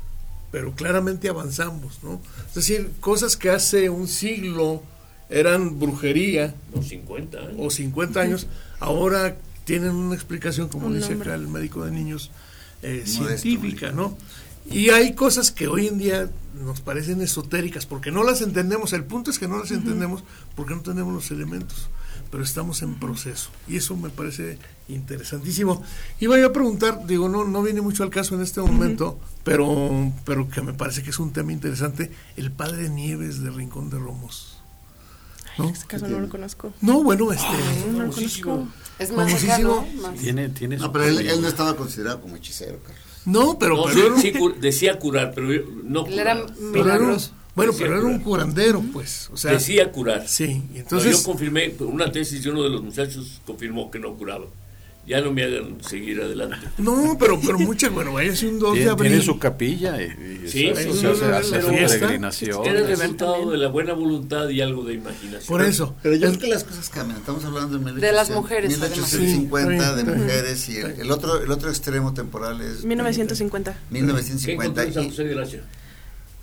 pero 0.53 0.75
claramente 0.75 1.27
avanzamos, 1.29 2.03
¿no? 2.03 2.21
Es 2.47 2.53
decir, 2.53 2.91
cosas 2.99 3.35
que 3.35 3.49
hace 3.49 3.89
un 3.89 4.07
siglo 4.07 4.83
eran 5.27 5.79
brujería. 5.79 6.53
O 6.75 6.83
50 6.83 7.37
años. 7.39 7.55
O 7.57 7.71
50 7.71 8.21
años, 8.21 8.47
ahora 8.79 9.35
tienen 9.65 9.95
una 9.95 10.13
explicación, 10.13 10.69
como 10.69 10.93
dice 10.93 11.13
acá 11.13 11.33
el 11.33 11.47
médico 11.47 11.83
de 11.83 11.89
niños, 11.89 12.29
eh, 12.83 13.01
científica, 13.07 13.91
¿no? 13.91 14.15
Y 14.69 14.91
hay 14.91 15.15
cosas 15.15 15.49
que 15.49 15.67
hoy 15.67 15.87
en 15.87 15.97
día 15.97 16.29
nos 16.63 16.81
parecen 16.81 17.21
esotéricas 17.21 17.87
porque 17.87 18.11
no 18.11 18.23
las 18.23 18.41
entendemos. 18.41 18.93
El 18.93 19.05
punto 19.05 19.31
es 19.31 19.39
que 19.39 19.47
no 19.47 19.57
las 19.57 19.71
entendemos 19.71 20.23
porque 20.55 20.75
no 20.75 20.81
tenemos 20.81 21.15
los 21.15 21.31
elementos 21.31 21.89
pero 22.33 22.43
estamos 22.43 22.81
en 22.81 22.95
proceso 22.95 23.51
y 23.67 23.75
eso 23.77 23.95
me 23.95 24.09
parece 24.09 24.57
interesantísimo. 24.87 25.83
Iba 26.19 26.39
yo 26.39 26.47
a 26.47 26.51
preguntar, 26.51 27.05
digo, 27.05 27.29
no, 27.29 27.45
no 27.45 27.61
viene 27.61 27.79
mucho 27.81 28.01
al 28.01 28.09
caso 28.09 28.33
en 28.33 28.41
este 28.41 28.59
momento, 28.59 29.19
pero, 29.43 30.11
pero 30.25 30.49
que 30.49 30.63
me 30.63 30.73
parece 30.73 31.03
que 31.03 31.11
es 31.11 31.19
un 31.19 31.31
tema 31.31 31.51
interesante, 31.51 32.09
el 32.35 32.51
padre 32.51 32.89
Nieves 32.89 33.43
de 33.43 33.51
Rincón 33.51 33.91
de 33.91 33.99
Romos. 33.99 34.57
¿no? 35.59 35.65
En 35.65 35.75
este 35.75 35.85
caso 35.85 36.07
no 36.07 36.21
lo 36.21 36.27
conozco. 36.27 36.73
No, 36.81 37.03
bueno, 37.03 37.31
este. 37.31 37.45
no 37.91 38.05
lo 38.05 38.11
conozco. 38.11 38.67
Es 38.97 39.11
más 39.11 39.31
cercano, 39.39 39.85
Tiene, 40.19 40.49
tiene 40.49 40.77
no, 40.77 40.91
pero 40.91 41.05
él, 41.05 41.39
no 41.39 41.47
estaba 41.47 41.75
considerado 41.75 42.19
como 42.19 42.35
hechicero, 42.37 42.79
Carlos. 42.79 43.03
No, 43.25 43.59
pero. 43.59 43.85
sí, 44.19 44.33
decía 44.59 44.97
curar, 44.97 45.33
pero 45.35 45.49
no. 45.83 46.07
Él 46.07 46.17
era 46.17 46.43
milagroso. 46.59 47.29
Bueno, 47.55 47.73
pero 47.77 47.97
era 47.97 48.05
un 48.05 48.19
curandero, 48.19 48.83
pues. 48.91 49.29
O 49.31 49.37
sea, 49.37 49.51
Decía 49.51 49.91
curar. 49.91 50.27
Sí, 50.27 50.63
entonces. 50.73 51.17
yo 51.17 51.23
confirmé, 51.23 51.73
una 51.79 52.11
tesis 52.11 52.43
de 52.43 52.49
uno 52.49 52.63
de 52.63 52.69
los 52.69 52.81
muchachos 52.81 53.41
confirmó 53.45 53.91
que 53.91 53.99
no 53.99 54.13
curaba. 54.15 54.45
Ya 55.05 55.19
no 55.19 55.33
me 55.33 55.43
hagan 55.43 55.83
seguir 55.83 56.21
adelante. 56.21 56.65
No, 56.77 57.17
pero, 57.19 57.37
pero 57.45 57.59
muchas, 57.59 57.91
bueno, 57.91 58.13
vaya 58.13 58.31
un 58.47 58.57
2 58.57 58.75
de 58.75 58.89
abril. 58.89 59.11
Tiene 59.11 59.25
su 59.25 59.37
capilla 59.37 60.01
y, 60.01 60.47
sí, 60.47 60.67
eso, 60.67 60.93
se 60.93 61.25
hace, 61.25 61.57
hace 61.57 61.59
peregrinación. 61.59 62.65
Era 62.65 62.79
el 62.79 62.87
resultado 62.87 63.51
de 63.51 63.57
la 63.57 63.67
buena 63.67 63.91
voluntad 63.91 64.47
y 64.47 64.61
algo 64.61 64.85
de 64.85 64.93
imaginación. 64.93 65.45
Por 65.45 65.61
eso. 65.61 65.93
Pero 66.01 66.15
yo 66.15 66.29
creo 66.29 66.39
que 66.39 66.47
las 66.47 66.63
cosas 66.63 66.89
cambian. 66.89 67.19
Estamos 67.19 67.43
hablando 67.43 67.77
de, 67.77 67.99
de 67.99 68.11
las 68.13 68.29
mujeres. 68.29 68.71
1850, 68.71 69.95
de 69.97 70.03
mujeres, 70.05 70.69
y 70.69 70.77
el, 70.77 71.11
otro, 71.11 71.43
el 71.43 71.51
otro 71.51 71.69
extremo 71.69 72.13
temporal 72.13 72.61
es. 72.61 72.85
1950. 72.85 73.77
1950. 73.89 74.85
¿Qué 74.85 75.03
José 75.03 75.23
de 75.25 75.33
Gracia? 75.35 75.63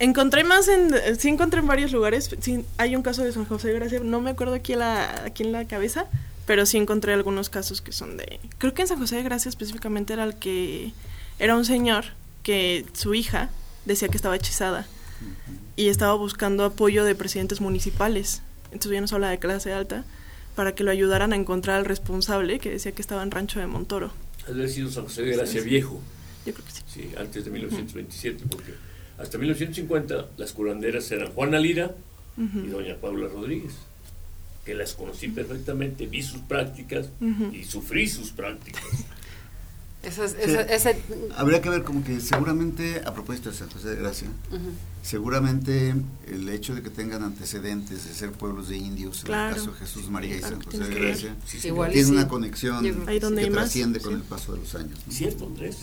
Encontré 0.01 0.43
más 0.43 0.67
en. 0.67 0.91
Sí, 1.19 1.29
encontré 1.29 1.59
en 1.59 1.67
varios 1.67 1.91
lugares. 1.91 2.35
Sí, 2.39 2.65
hay 2.77 2.95
un 2.95 3.03
caso 3.03 3.23
de 3.23 3.31
San 3.31 3.45
José 3.45 3.67
de 3.67 3.75
Gracia, 3.75 3.99
no 4.03 4.19
me 4.19 4.31
acuerdo 4.31 4.55
aquí 4.55 4.73
en, 4.73 4.79
la, 4.79 5.25
aquí 5.25 5.43
en 5.43 5.51
la 5.51 5.67
cabeza, 5.67 6.07
pero 6.47 6.65
sí 6.65 6.77
encontré 6.77 7.13
algunos 7.13 7.51
casos 7.51 7.81
que 7.81 7.91
son 7.91 8.17
de. 8.17 8.39
Creo 8.57 8.73
que 8.73 8.81
en 8.81 8.87
San 8.87 8.97
José 8.97 9.17
de 9.17 9.23
Gracia 9.23 9.49
específicamente 9.49 10.13
era 10.13 10.23
el 10.23 10.33
que. 10.37 10.91
Era 11.37 11.55
un 11.55 11.65
señor 11.65 12.05
que 12.41 12.83
su 12.93 13.13
hija 13.13 13.51
decía 13.85 14.07
que 14.07 14.15
estaba 14.15 14.35
hechizada 14.35 14.87
y 15.75 15.89
estaba 15.89 16.15
buscando 16.15 16.65
apoyo 16.65 17.03
de 17.03 17.13
presidentes 17.13 17.61
municipales. 17.61 18.41
Entonces 18.71 18.93
ya 18.93 19.01
nos 19.01 19.13
habla 19.13 19.29
de 19.29 19.37
clase 19.37 19.71
alta 19.71 20.03
para 20.55 20.73
que 20.73 20.83
lo 20.83 20.89
ayudaran 20.89 21.31
a 21.31 21.35
encontrar 21.35 21.77
al 21.77 21.85
responsable 21.85 22.57
que 22.57 22.71
decía 22.71 22.91
que 22.91 23.03
estaba 23.03 23.21
en 23.21 23.29
Rancho 23.29 23.59
de 23.59 23.67
Montoro. 23.67 24.11
Ha 24.47 24.67
sido 24.67 24.89
San 24.89 25.03
José 25.03 25.21
de 25.21 25.37
Gracia 25.37 25.61
viejo. 25.61 26.01
Yo 26.47 26.53
creo 26.53 26.65
que 26.65 26.71
sí. 26.71 26.81
Sí, 26.87 27.11
antes 27.19 27.45
de 27.45 27.51
1927, 27.51 28.45
porque 28.49 28.73
hasta 29.21 29.37
1950 29.37 30.29
las 30.37 30.51
curanderas 30.53 31.11
eran 31.11 31.31
Juana 31.31 31.59
Lira 31.59 31.95
y 32.37 32.67
doña 32.67 32.95
Paula 32.95 33.27
Rodríguez, 33.27 33.73
que 34.65 34.73
las 34.73 34.93
conocí 34.93 35.27
perfectamente, 35.27 36.07
vi 36.07 36.23
sus 36.23 36.41
prácticas 36.41 37.09
y 37.51 37.63
sufrí 37.63 38.07
sus 38.07 38.31
prácticas. 38.31 38.83
Habría 41.37 41.61
que 41.61 41.69
ver 41.69 41.83
como 41.83 42.03
que 42.03 42.19
seguramente, 42.19 43.01
a 43.05 43.13
propósito 43.13 43.51
de 43.51 43.55
San 43.55 43.69
José 43.69 43.89
de 43.89 43.95
Gracia, 43.97 44.29
seguramente 45.03 45.93
el 46.27 46.49
hecho 46.49 46.73
de 46.73 46.81
que 46.81 46.89
tengan 46.89 47.21
antecedentes 47.21 48.07
de 48.07 48.13
ser 48.13 48.31
pueblos 48.31 48.69
de 48.69 48.77
indios, 48.77 49.23
en 49.25 49.33
el 49.33 49.53
caso 49.53 49.71
de 49.71 49.77
Jesús 49.77 50.09
María 50.09 50.37
y 50.37 50.41
San 50.41 50.59
José 50.59 50.79
de 50.79 50.99
Gracia, 50.99 51.35
tiene 51.91 52.09
una 52.09 52.27
conexión 52.27 52.83
que 52.83 53.49
trasciende 53.51 53.99
con 53.99 54.15
el 54.15 54.23
paso 54.23 54.53
de 54.53 54.59
los 54.59 54.73
años. 54.73 54.99
Cierto, 55.07 55.45
Andrés. 55.45 55.77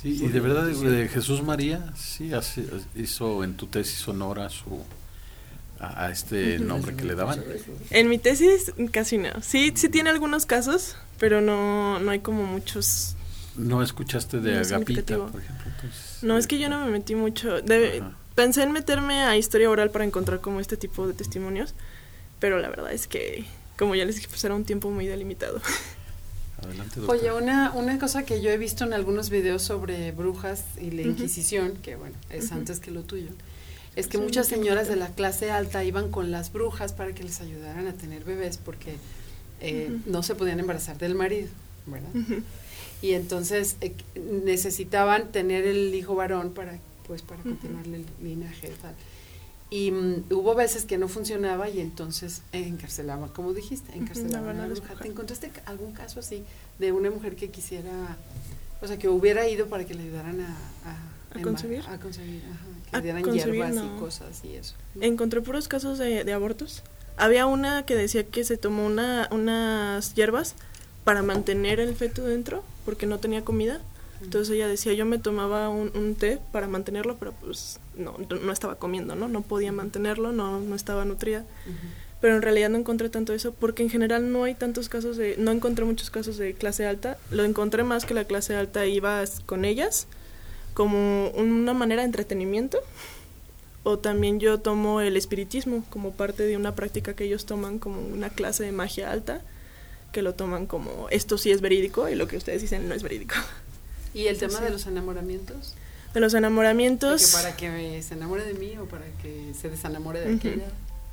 Sí, 0.00 0.18
y 0.24 0.28
de 0.28 0.40
verdad 0.40 0.66
de, 0.66 1.08
Jesús 1.08 1.42
María 1.42 1.92
sí 1.94 2.32
hace, 2.32 2.64
hizo 2.96 3.44
en 3.44 3.54
tu 3.54 3.66
tesis 3.66 4.06
honor 4.08 4.40
a 4.40 4.48
su 4.48 4.82
a, 5.78 6.10
este 6.10 6.58
nombre 6.58 6.94
que 6.96 7.04
le 7.04 7.14
daban. 7.14 7.42
En 7.90 8.08
mi 8.08 8.18
tesis 8.18 8.72
casi 8.92 9.18
no. 9.18 9.30
Sí, 9.42 9.72
sí 9.74 9.88
tiene 9.88 10.10
algunos 10.10 10.46
casos, 10.46 10.96
pero 11.18 11.40
no 11.40 11.98
no 11.98 12.10
hay 12.10 12.20
como 12.20 12.44
muchos. 12.44 13.16
No 13.56 13.82
escuchaste 13.82 14.40
de 14.40 14.58
Agapita, 14.58 15.18
por 15.18 15.40
ejemplo. 15.40 15.90
no, 16.22 16.38
es 16.38 16.46
que 16.46 16.58
yo 16.58 16.68
no 16.70 16.84
me 16.84 16.90
metí 16.90 17.14
mucho. 17.14 17.56
pensé 18.34 18.62
en 18.62 18.72
meterme 18.72 19.22
a 19.22 19.36
historia 19.36 19.68
oral 19.68 19.90
para 19.90 20.04
encontrar 20.04 20.40
como 20.40 20.60
este 20.60 20.78
tipo 20.78 21.06
de 21.06 21.12
testimonios, 21.12 21.74
pero 22.38 22.58
la 22.58 22.70
verdad 22.70 22.92
es 22.92 23.06
que 23.06 23.44
como 23.76 23.94
ya 23.94 24.04
les 24.04 24.16
dije, 24.16 24.28
pues 24.28 24.44
era 24.44 24.54
un 24.54 24.64
tiempo 24.64 24.90
muy 24.90 25.06
delimitado. 25.06 25.60
Oye, 27.06 27.32
una, 27.32 27.72
una 27.72 27.98
cosa 27.98 28.24
que 28.24 28.40
yo 28.40 28.50
he 28.50 28.58
visto 28.58 28.84
en 28.84 28.92
algunos 28.92 29.30
videos 29.30 29.62
sobre 29.62 30.12
brujas 30.12 30.64
y 30.80 30.90
la 30.90 31.02
Inquisición, 31.02 31.74
que 31.82 31.96
bueno, 31.96 32.16
es 32.30 32.52
antes 32.52 32.80
que 32.80 32.90
lo 32.90 33.02
tuyo, 33.02 33.28
es 33.96 34.06
que 34.06 34.18
muchas 34.18 34.46
señoras 34.46 34.88
de 34.88 34.96
la 34.96 35.08
clase 35.08 35.50
alta 35.50 35.84
iban 35.84 36.10
con 36.10 36.30
las 36.30 36.52
brujas 36.52 36.92
para 36.92 37.12
que 37.12 37.24
les 37.24 37.40
ayudaran 37.40 37.86
a 37.86 37.92
tener 37.94 38.24
bebés 38.24 38.58
porque 38.58 38.96
eh, 39.60 39.90
no 40.06 40.22
se 40.22 40.34
podían 40.34 40.60
embarazar 40.60 40.98
del 40.98 41.14
marido, 41.14 41.48
¿verdad? 41.86 42.42
Y 43.02 43.12
entonces 43.12 43.76
eh, 43.80 43.94
necesitaban 44.44 45.32
tener 45.32 45.66
el 45.66 45.94
hijo 45.94 46.14
varón 46.14 46.52
para 46.52 46.78
pues 47.06 47.22
para 47.22 47.42
continuarle 47.42 47.96
el 47.96 48.06
linaje 48.22 48.68
tal. 48.80 48.94
Y 49.70 49.92
mm, 49.92 50.24
hubo 50.32 50.54
veces 50.54 50.84
que 50.84 50.98
no 50.98 51.08
funcionaba 51.08 51.68
y 51.68 51.80
entonces 51.80 52.42
encarcelaba, 52.52 53.32
como 53.32 53.54
dijiste, 53.54 53.96
encarcelaba 53.96 54.50
a 54.50 54.54
la 54.54 54.66
bruja. 54.66 54.94
¿Te 54.96 55.08
encontraste 55.08 55.52
algún 55.64 55.92
caso 55.92 56.20
así 56.20 56.44
de 56.78 56.90
una 56.92 57.10
mujer 57.10 57.36
que 57.36 57.50
quisiera, 57.50 58.16
o 58.82 58.86
sea, 58.86 58.98
que 58.98 59.08
hubiera 59.08 59.48
ido 59.48 59.66
para 59.68 59.84
que 59.84 59.94
le 59.94 60.02
ayudaran 60.02 60.40
a, 60.40 61.38
a, 61.38 61.42
concebir? 61.42 61.84
A 61.88 61.98
concebir, 61.98 62.42
que 62.90 63.00
dieran 63.00 63.24
hierbas 63.24 63.76
y 63.76 64.00
cosas 64.00 64.44
y 64.44 64.54
eso. 64.54 64.74
Encontré 65.00 65.40
puros 65.40 65.68
casos 65.68 65.98
de, 65.98 66.24
de, 66.24 66.32
abortos. 66.32 66.82
Había 67.16 67.46
una 67.46 67.84
que 67.86 67.94
decía 67.94 68.24
que 68.24 68.42
se 68.42 68.56
tomó 68.56 68.84
una, 68.84 69.28
unas 69.30 70.14
hierbas 70.14 70.56
para 71.04 71.22
mantener 71.22 71.78
el 71.78 71.94
feto 71.94 72.24
dentro 72.24 72.64
porque 72.84 73.06
no 73.06 73.18
tenía 73.18 73.44
comida 73.44 73.80
entonces 74.22 74.54
ella 74.54 74.68
decía, 74.68 74.92
yo 74.92 75.06
me 75.06 75.18
tomaba 75.18 75.68
un, 75.68 76.14
té 76.14 76.38
para 76.52 76.68
mantenerlo, 76.68 77.16
pero 77.18 77.32
pues 77.32 77.80
no, 77.96 78.16
no 78.18 78.52
estaba 78.52 78.76
comiendo, 78.76 79.14
¿no? 79.14 79.28
No 79.28 79.42
podía 79.42 79.72
mantenerlo, 79.72 80.32
no, 80.32 80.60
no 80.60 80.74
estaba 80.74 81.04
nutrida. 81.04 81.44
Pero 82.20 82.36
en 82.36 82.42
realidad 82.42 82.68
no 82.68 82.76
encontré 82.76 83.08
tanto 83.08 83.32
eso, 83.32 83.52
porque 83.52 83.82
en 83.82 83.88
general 83.88 84.30
no 84.30 84.44
hay 84.44 84.54
tantos 84.54 84.90
casos 84.90 85.16
de, 85.16 85.36
no 85.38 85.50
encontré 85.52 85.86
muchos 85.86 86.10
casos 86.10 86.36
de 86.36 86.52
clase 86.52 86.86
alta. 86.86 87.16
Lo 87.30 87.44
encontré 87.44 87.82
más 87.82 88.04
que 88.04 88.12
la 88.12 88.24
clase 88.24 88.54
alta 88.54 88.84
iba 88.86 89.24
con 89.46 89.64
ellas 89.64 90.06
como 90.74 91.30
una 91.30 91.72
manera 91.72 92.02
de 92.02 92.06
entretenimiento. 92.06 92.78
O 93.82 93.98
también 93.98 94.38
yo 94.38 94.60
tomo 94.60 95.00
el 95.00 95.16
espiritismo 95.16 95.82
como 95.88 96.12
parte 96.12 96.42
de 96.42 96.58
una 96.58 96.74
práctica 96.74 97.14
que 97.14 97.24
ellos 97.24 97.46
toman 97.46 97.78
como 97.78 98.00
una 98.00 98.28
clase 98.28 98.64
de 98.64 98.72
magia 98.72 99.10
alta 99.10 99.40
que 100.12 100.22
lo 100.22 100.34
toman 100.34 100.66
como 100.66 101.06
esto 101.10 101.38
sí 101.38 101.50
es 101.50 101.60
verídico 101.60 102.08
y 102.08 102.14
lo 102.14 102.26
que 102.26 102.36
ustedes 102.36 102.60
dicen 102.62 102.88
no 102.88 102.94
es 102.94 103.02
verídico. 103.02 103.36
¿Y 104.14 104.26
el 104.26 104.38
tema 104.38 104.60
de 104.60 104.70
los 104.70 104.86
enamoramientos? 104.86 105.74
De 106.14 106.20
los 106.20 106.34
enamoramientos. 106.34 107.26
que 107.26 107.32
para 107.32 107.56
que 107.56 108.02
se 108.02 108.14
enamore 108.14 108.44
de 108.44 108.54
mí 108.54 108.76
o 108.78 108.86
para 108.86 109.06
que 109.22 109.52
se 109.60 109.68
desenamore 109.68 110.20
de 110.20 110.34
aquella. 110.34 110.66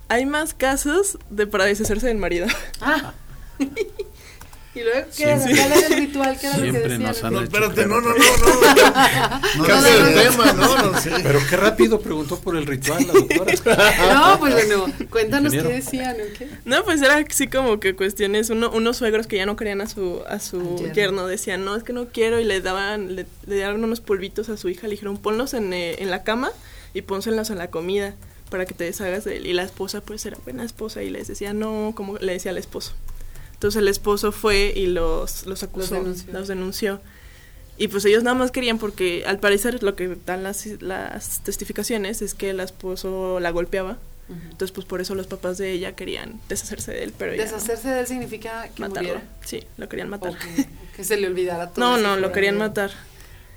Hay 0.09 0.25
más 0.25 0.53
casos 0.53 1.17
de 1.29 1.47
para 1.47 1.65
deshacerse 1.65 2.07
del 2.07 2.17
marido. 2.17 2.47
Ah. 2.81 3.13
Y 4.77 4.83
luego, 4.83 5.07
¿qué 5.15 5.23
era? 5.23 5.39
¿Cuál 5.39 5.57
era 5.57 5.87
el 5.87 5.93
ritual? 5.97 6.37
¿Qué 6.39 6.47
era 6.47 6.57
lo 6.57 6.63
que 6.63 6.69
Siempre 6.71 6.89
decían? 6.91 7.03
nos 7.03 7.23
han 7.23 7.33
No, 7.33 7.39
hecho 7.39 7.45
espérate, 7.45 7.73
creer 7.73 7.87
no, 7.89 8.01
no, 8.01 8.09
no, 8.09 8.15
no. 9.57 9.65
Cambia 9.67 9.93
el 9.95 10.13
tema, 10.13 10.53
no, 10.53 10.91
no, 10.91 10.99
sí. 10.99 11.09
Pero 11.23 11.39
qué 11.49 11.57
rápido 11.57 11.99
preguntó 11.99 12.39
por 12.39 12.55
el 12.57 12.65
ritual 12.65 13.05
la 13.07 13.13
doctora. 13.13 13.53
No, 14.13 14.39
pues 14.39 14.53
bueno, 14.53 14.85
cuéntanos 15.09 15.51
qué 15.51 15.63
decían 15.63 16.15
o 16.15 16.37
qué. 16.37 16.47
No, 16.65 16.83
pues 16.83 17.01
era 17.01 17.17
así 17.17 17.47
como 17.47 17.79
que 17.79 17.95
cuestiones, 17.95 18.49
uno, 18.49 18.69
unos 18.71 18.97
suegros 18.97 19.27
que 19.27 19.37
ya 19.37 19.45
no 19.45 19.55
querían 19.55 19.81
a 19.81 19.87
su, 19.87 20.21
a 20.27 20.39
su 20.39 20.77
yerno. 20.77 20.93
yerno. 20.93 21.27
decían, 21.27 21.65
no, 21.65 21.75
es 21.75 21.83
que 21.83 21.93
no 21.93 22.07
quiero, 22.09 22.39
y 22.39 22.43
le 22.43 22.61
daban, 22.61 23.15
le, 23.15 23.25
le 23.45 23.57
daban 23.57 23.83
unos 23.83 24.01
polvitos 24.01 24.49
a 24.49 24.57
su 24.57 24.69
hija, 24.69 24.87
le 24.87 24.91
dijeron, 24.91 25.17
ponlos 25.17 25.53
en, 25.53 25.73
eh, 25.73 25.95
en 25.99 26.09
la 26.11 26.23
cama 26.23 26.51
y 26.93 27.01
pónselos 27.01 27.49
en 27.49 27.57
la 27.57 27.69
comida 27.69 28.13
para 28.49 28.65
que 28.65 28.73
te 28.73 28.83
deshagas 28.85 29.25
de 29.25 29.37
él. 29.37 29.47
Y 29.47 29.53
la 29.53 29.63
esposa, 29.63 30.01
pues, 30.01 30.25
era 30.25 30.37
buena 30.43 30.63
esposa 30.63 31.03
y 31.03 31.09
les 31.09 31.27
decía, 31.27 31.53
no, 31.53 31.93
como 31.95 32.17
le 32.17 32.33
decía 32.33 32.51
al 32.51 32.57
esposo. 32.57 32.93
Entonces 33.57 33.81
el 33.81 33.87
esposo 33.87 34.31
fue 34.31 34.71
y 34.75 34.85
los, 34.85 35.47
los 35.47 35.63
acusó, 35.63 35.95
Los 35.95 36.05
los 36.27 36.47
denunció. 36.47 36.47
denunció. 36.47 37.01
Y 37.79 37.87
pues 37.89 38.05
ellos 38.05 38.23
nada 38.23 38.35
más 38.35 38.51
querían 38.51 38.77
porque 38.77 39.23
al 39.25 39.39
parecer 39.39 39.81
lo 39.83 39.95
que 39.95 40.15
dan 40.25 40.43
las, 40.43 40.65
las 40.81 41.41
testificaciones 41.41 42.21
es 42.21 42.33
que 42.33 42.51
el 42.51 42.59
esposo 42.59 43.39
la 43.39 43.49
golpeaba. 43.51 43.97
Entonces 44.29 44.71
pues 44.71 44.85
por 44.85 44.99
eso 44.99 45.15
los 45.15 45.25
papás 45.25 45.57
de 45.57 45.71
ella 45.71 45.95
querían 45.95 46.39
deshacerse 46.49 46.91
de 46.91 47.03
él, 47.03 47.13
pero 47.17 47.31
ella 47.31 47.45
no. 47.45 47.51
Deshacerse 47.51 47.87
de 47.89 48.01
él 48.01 48.07
significa 48.07 48.67
que 48.75 48.81
matarlo. 48.81 49.09
muriera. 49.13 49.23
Sí, 49.45 49.63
lo 49.77 49.87
querían 49.87 50.09
matar. 50.09 50.31
O 50.31 50.37
que, 50.37 50.67
que 50.95 51.03
se 51.03 51.17
le 51.17 51.27
olvidara 51.27 51.69
todo. 51.69 51.83
No, 51.83 51.97
no, 51.97 52.17
lo 52.17 52.31
querían 52.31 52.57
matar. 52.57 52.91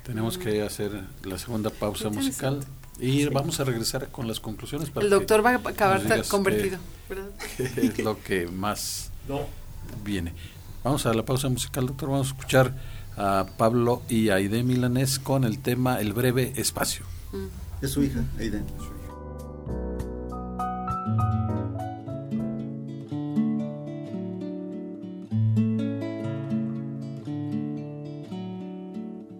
Tenemos 0.04 0.38
que 0.38 0.62
hacer 0.62 0.92
la 1.24 1.38
segunda 1.38 1.70
pausa 1.70 2.08
musical 2.08 2.60
y 2.98 3.26
vamos 3.26 3.58
a 3.60 3.64
regresar 3.64 4.08
con 4.08 4.28
las 4.28 4.38
conclusiones. 4.40 4.90
para 4.90 5.04
El 5.04 5.10
doctor 5.10 5.44
va 5.44 5.50
a 5.50 5.54
acabar 5.56 6.02
convertido, 6.28 6.78
¿verdad? 7.08 7.30
qué 7.56 7.86
es 7.86 7.98
lo 7.98 8.22
que 8.22 8.46
más 8.46 9.10
No. 9.28 9.46
Viene. 10.04 10.34
Vamos 10.82 11.06
a 11.06 11.14
la 11.14 11.24
pausa 11.24 11.48
musical, 11.48 11.86
doctor. 11.86 12.10
Vamos 12.10 12.28
a 12.28 12.30
escuchar 12.30 12.74
a 13.16 13.46
Pablo 13.56 14.02
y 14.08 14.30
Aide 14.30 14.62
Milanés 14.62 15.18
con 15.18 15.44
el 15.44 15.58
tema 15.58 16.00
El 16.00 16.12
breve 16.12 16.52
espacio. 16.56 17.04
Es 17.82 17.90
su 17.90 18.02
hija, 18.02 18.24
Aiden. 18.38 18.64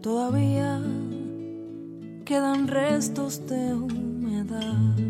Todavía 0.02 0.80
quedan 2.24 2.68
restos 2.68 3.46
de 3.46 3.74
humedad. 3.74 5.09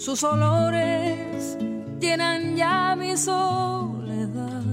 Sus 0.00 0.24
olores 0.24 1.58
llenan 2.00 2.56
ya 2.56 2.96
mi 2.98 3.14
soledad. 3.18 4.64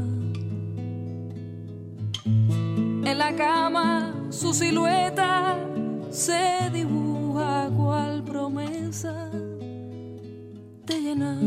En 2.23 3.17
la 3.17 3.35
cama 3.35 4.15
su 4.29 4.53
silueta 4.53 5.57
se 6.11 6.69
dibuja 6.71 7.69
cual 7.75 8.23
promesa 8.23 9.29
de 10.85 11.01
llenar 11.01 11.43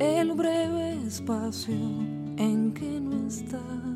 el 0.00 0.32
breve 0.32 1.06
espacio 1.06 1.76
en 2.36 2.74
que 2.74 2.98
no 3.00 3.28
está. 3.28 3.95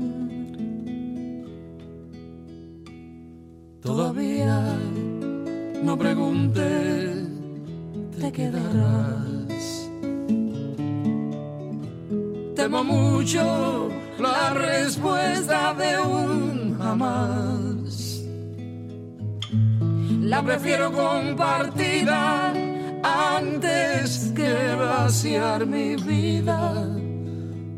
Todavía 3.81 4.77
no 5.83 5.97
pregunte, 5.97 7.25
te 8.19 8.31
quedarás. 8.31 9.89
Temo 12.55 12.83
mucho 12.83 13.89
la 14.19 14.53
respuesta 14.53 15.73
de 15.73 15.97
un 15.99 16.77
jamás. 16.77 18.23
La 20.21 20.43
prefiero 20.43 20.91
compartida 20.91 22.53
antes 23.03 24.31
que 24.35 24.75
vaciar 24.75 25.65
mi 25.65 25.95
vida. 25.95 26.85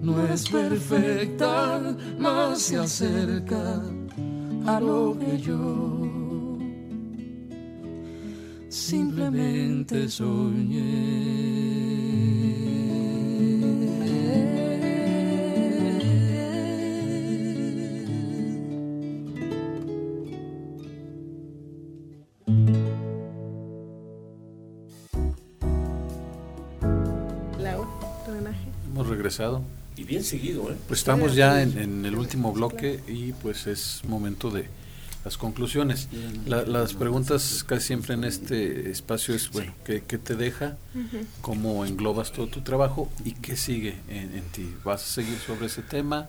No 0.01 0.21
es 0.27 0.49
perfecta, 0.49 1.79
más 2.19 2.61
se 2.61 2.77
acerca 2.77 3.81
a 4.65 4.79
lo 4.79 5.17
que 5.19 5.37
yo 5.39 6.57
simplemente 8.69 10.09
soñé. 10.09 11.43
Lau, 27.59 27.85
drenaje. 28.25 28.69
Hemos 28.91 29.07
regresado. 29.07 29.61
Y 29.95 30.03
bien 30.03 30.23
seguido, 30.23 30.71
¿eh? 30.71 30.75
Pues 30.87 30.99
estamos 31.01 31.35
ya 31.35 31.61
en, 31.61 31.77
en 31.77 32.05
el 32.05 32.15
último 32.15 32.51
bloque 32.51 32.99
y 33.07 33.31
pues 33.33 33.67
es 33.67 34.01
momento 34.07 34.49
de 34.49 34.67
las 35.23 35.37
conclusiones. 35.37 36.09
La- 36.45 36.63
las 36.63 36.93
preguntas 36.95 37.63
casi 37.65 37.87
siempre 37.87 38.15
en 38.15 38.23
este 38.23 38.89
espacio 38.89 39.33
es, 39.35 39.51
bueno, 39.51 39.73
¿qué, 39.85 40.03
qué 40.05 40.17
te 40.17 40.35
deja? 40.35 40.77
¿Cómo 41.41 41.85
englobas 41.85 42.31
todo 42.33 42.47
tu 42.47 42.61
trabajo? 42.61 43.09
¿Y 43.23 43.31
qué 43.33 43.55
sigue 43.55 43.95
en, 44.09 44.35
en 44.35 44.43
ti? 44.51 44.73
¿Vas 44.83 45.03
a 45.03 45.05
seguir 45.07 45.37
sobre 45.37 45.67
ese 45.67 45.81
tema? 45.83 46.27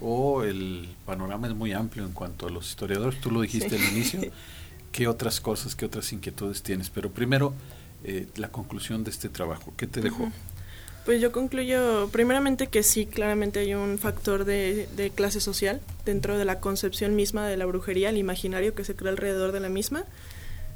¿O 0.00 0.44
el 0.44 0.88
panorama 1.04 1.48
es 1.48 1.54
muy 1.54 1.72
amplio 1.72 2.04
en 2.06 2.12
cuanto 2.12 2.46
a 2.46 2.50
los 2.50 2.68
historiadores? 2.68 3.20
Tú 3.20 3.30
lo 3.30 3.40
dijiste 3.42 3.76
Sí. 3.78 3.84
al 3.84 3.92
inicio. 3.92 4.20
¿Qué 4.92 5.08
otras 5.08 5.40
cosas, 5.42 5.74
qué 5.74 5.84
otras 5.84 6.10
inquietudes 6.12 6.62
tienes? 6.62 6.88
Pero 6.88 7.10
primero, 7.10 7.52
eh, 8.04 8.28
la 8.36 8.48
conclusión 8.48 9.04
de 9.04 9.10
este 9.10 9.28
trabajo. 9.28 9.74
¿Qué 9.76 9.86
te 9.86 10.00
dejó? 10.00 10.30
Pues 11.06 11.20
yo 11.20 11.30
concluyo 11.30 12.08
primeramente 12.10 12.66
que 12.66 12.82
sí, 12.82 13.06
claramente 13.06 13.60
hay 13.60 13.74
un 13.74 13.96
factor 13.96 14.44
de, 14.44 14.88
clase 15.14 15.40
social 15.40 15.80
dentro 16.04 16.36
de 16.36 16.44
la 16.44 16.58
concepción 16.58 17.14
misma 17.14 17.46
de 17.46 17.56
la 17.56 17.64
brujería, 17.64 18.10
el 18.10 18.16
imaginario 18.16 18.74
que 18.74 18.82
se 18.82 18.96
crea 18.96 19.12
alrededor 19.12 19.52
de 19.52 19.60
la 19.60 19.68
misma. 19.68 20.04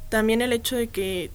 También 0.07 0.41
el 0.41 0.53
hecho 0.53 0.77
de 0.77 0.87
que 0.87 1.31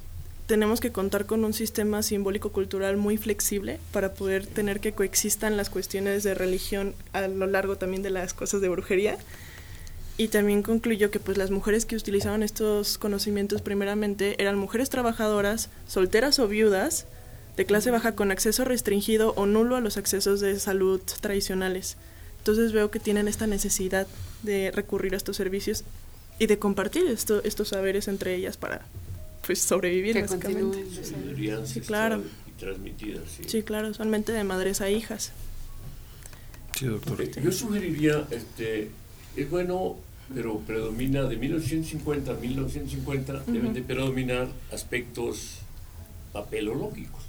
tenemos 0.46 0.80
que 0.80 0.92
contar 0.92 1.26
con 1.26 1.44
un 1.44 1.52
sistema 1.52 2.02
simbólico 2.02 2.52
cultural 2.52 2.96
muy 2.96 3.18
flexible 3.18 3.80
para 3.92 4.14
poder 4.14 4.46
tener 4.46 4.80
que 4.80 4.92
coexistan 4.92 5.58
las 5.58 5.68
cuestiones 5.68 6.22
de 6.22 6.32
religión 6.32 6.94
a 7.12 7.28
lo 7.28 7.46
largo 7.46 7.76
también 7.76 8.02
de 8.02 8.08
las 8.08 8.32
cosas 8.32 8.62
de 8.62 8.70
brujería. 8.70 9.18
Y 10.16 10.28
también 10.28 10.62
concluyó 10.62 11.10
que 11.10 11.20
pues 11.20 11.36
las 11.36 11.50
mujeres 11.50 11.84
que 11.84 11.96
utilizaban 11.96 12.42
estos 12.42 12.96
conocimientos 12.96 13.60
primeramente 13.60 14.40
eran 14.40 14.56
mujeres 14.56 14.88
trabajadoras, 14.88 15.68
solteras 15.86 16.38
o 16.38 16.48
viudas, 16.48 17.06
de 17.56 17.64
clase 17.64 17.90
baja 17.90 18.14
con 18.14 18.30
acceso 18.30 18.64
restringido 18.64 19.32
o 19.36 19.46
nulo 19.46 19.76
a 19.76 19.80
los 19.80 19.96
accesos 19.96 20.40
de 20.40 20.58
salud 20.58 21.00
tradicionales. 21.20 21.96
Entonces 22.38 22.72
veo 22.72 22.90
que 22.90 23.00
tienen 23.00 23.28
esta 23.28 23.46
necesidad 23.46 24.06
de 24.42 24.70
recurrir 24.70 25.14
a 25.14 25.16
estos 25.16 25.36
servicios 25.36 25.84
y 26.38 26.46
de 26.46 26.58
compartir 26.58 27.06
esto, 27.06 27.42
estos 27.44 27.68
saberes 27.68 28.08
entre 28.08 28.34
ellas 28.34 28.56
para 28.56 28.82
pues 29.46 29.60
sobrevivir 29.60 30.20
básicamente. 30.20 30.84
Sí, 31.66 31.80
claro. 31.80 32.22
Y 32.46 32.50
transmitidas, 32.58 33.22
sí. 33.36 33.44
sí. 33.46 33.62
claro, 33.62 33.88
usualmente 33.88 34.32
de 34.32 34.44
madres 34.44 34.80
a 34.80 34.90
hijas. 34.90 35.32
Sí, 36.74 36.86
doctor. 36.86 37.24
Yo 37.40 37.52
sugeriría, 37.52 38.26
este, 38.30 38.90
es 39.36 39.50
bueno, 39.50 39.96
pero 40.34 40.58
predomina 40.60 41.22
de 41.22 41.36
1950 41.36 42.32
a 42.32 42.34
1950 42.34 43.44
deben 43.46 43.72
de 43.72 43.82
predominar 43.82 44.48
aspectos 44.72 45.58
papelológicos, 46.32 47.25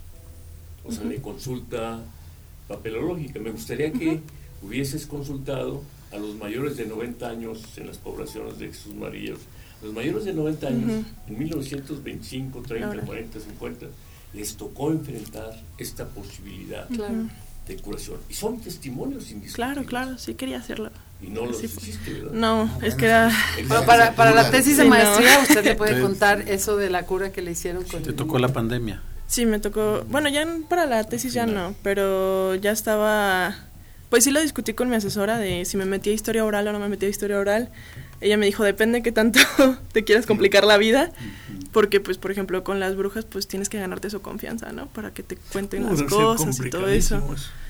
o 0.88 0.92
sea, 0.92 1.04
de 1.04 1.22
consulta 1.22 2.00
papelológica. 2.68 3.40
Me 3.40 3.52
gustaría 3.52 3.92
que 3.92 4.22
hubieses 4.62 5.06
consultado 5.06 5.82
a 6.12 6.18
los 6.18 6.36
mayores 6.36 6.78
de 6.78 6.86
90 6.86 7.28
años 7.28 7.64
en 7.78 7.88
las 7.88 7.98
poblaciones 7.98 8.58
de 8.60 8.68
Jesús 8.68 8.96
María. 8.96 9.34
Los 9.82 9.94
mayores 9.94 10.26
de 10.26 10.34
90 10.34 10.68
años, 10.68 11.06
en 11.28 11.38
1925, 11.38 12.62
30, 12.62 13.02
40, 13.02 13.40
50, 13.40 13.86
les 14.34 14.56
tocó 14.56 14.92
enfrentar 14.92 15.62
esta 15.78 16.08
posibilidad 16.08 16.88
de 16.90 17.76
curación. 17.78 18.18
Y 18.30 18.34
son 18.34 18.60
testimonios 18.60 19.30
indiscutibles. 19.32 19.56
Claro, 19.56 19.86
claro, 19.86 20.18
sí 20.18 20.34
quería 20.34 20.58
hacerlo. 20.58 20.90
Y 21.22 21.28
no 21.28 21.46
los 21.46 21.64
hiciste, 21.64 22.14
¿verdad? 22.14 22.32
No, 22.32 22.70
es 22.82 22.96
que 22.96 23.06
era... 23.06 23.32
para, 23.86 24.14
para 24.16 24.32
la 24.34 24.50
tesis 24.52 24.78
de 24.78 24.86
maestría, 24.86 25.40
usted 25.42 25.64
le 25.64 25.76
puede 25.76 26.02
contar 26.02 26.42
eso 26.48 26.78
de 26.78 26.90
la 26.90 27.06
cura 27.06 27.32
que 27.32 27.42
le 27.42 27.52
hicieron 27.52 27.84
con... 27.84 28.04
¿Te 28.04 28.14
tocó 28.14 28.40
la 28.40 28.50
pandemia? 28.50 29.02
Sí, 29.28 29.46
me 29.46 29.60
tocó... 29.60 30.04
Bueno, 30.10 30.30
ya 30.30 30.48
para 30.70 30.86
la 30.86 31.04
tesis 31.04 31.34
ya 31.34 31.46
no, 31.46 31.76
pero 31.84 32.56
ya 32.56 32.72
estaba 32.72 33.56
pues 34.10 34.24
sí 34.24 34.32
lo 34.32 34.42
discutí 34.42 34.74
con 34.74 34.90
mi 34.90 34.96
asesora 34.96 35.38
de 35.38 35.66
si 35.66 35.76
me 35.76 35.86
metía 35.86 36.14
historia 36.14 36.46
oral 36.46 36.68
o 36.68 36.72
no 36.72 36.80
me 36.80 36.88
metía 36.88 37.10
historia 37.10 37.40
oral. 37.40 37.70
Ella 38.22 38.38
me 38.38 38.46
dijo, 38.46 38.64
depende 38.64 39.04
qué 39.04 39.12
tanto 39.12 39.40
te 39.92 40.04
quieras 40.04 40.26
complicar 40.26 40.64
la 40.64 40.78
vida, 40.78 41.12
porque 41.72 42.00
pues 42.00 42.18
por 42.18 42.32
ejemplo 42.32 42.64
con 42.64 42.80
las 42.80 42.96
brujas 42.96 43.26
pues 43.26 43.48
tienes 43.48 43.70
que 43.70 43.80
ganarte 43.80 44.10
su 44.10 44.22
confianza, 44.22 44.72
¿no? 44.72 44.88
Para 44.88 45.14
que 45.14 45.24
te 45.24 45.36
cuenten 45.36 45.86
las 45.86 46.04
cosas 46.04 46.58
y 46.60 46.70
todo 46.70 46.88
eso. 46.88 47.22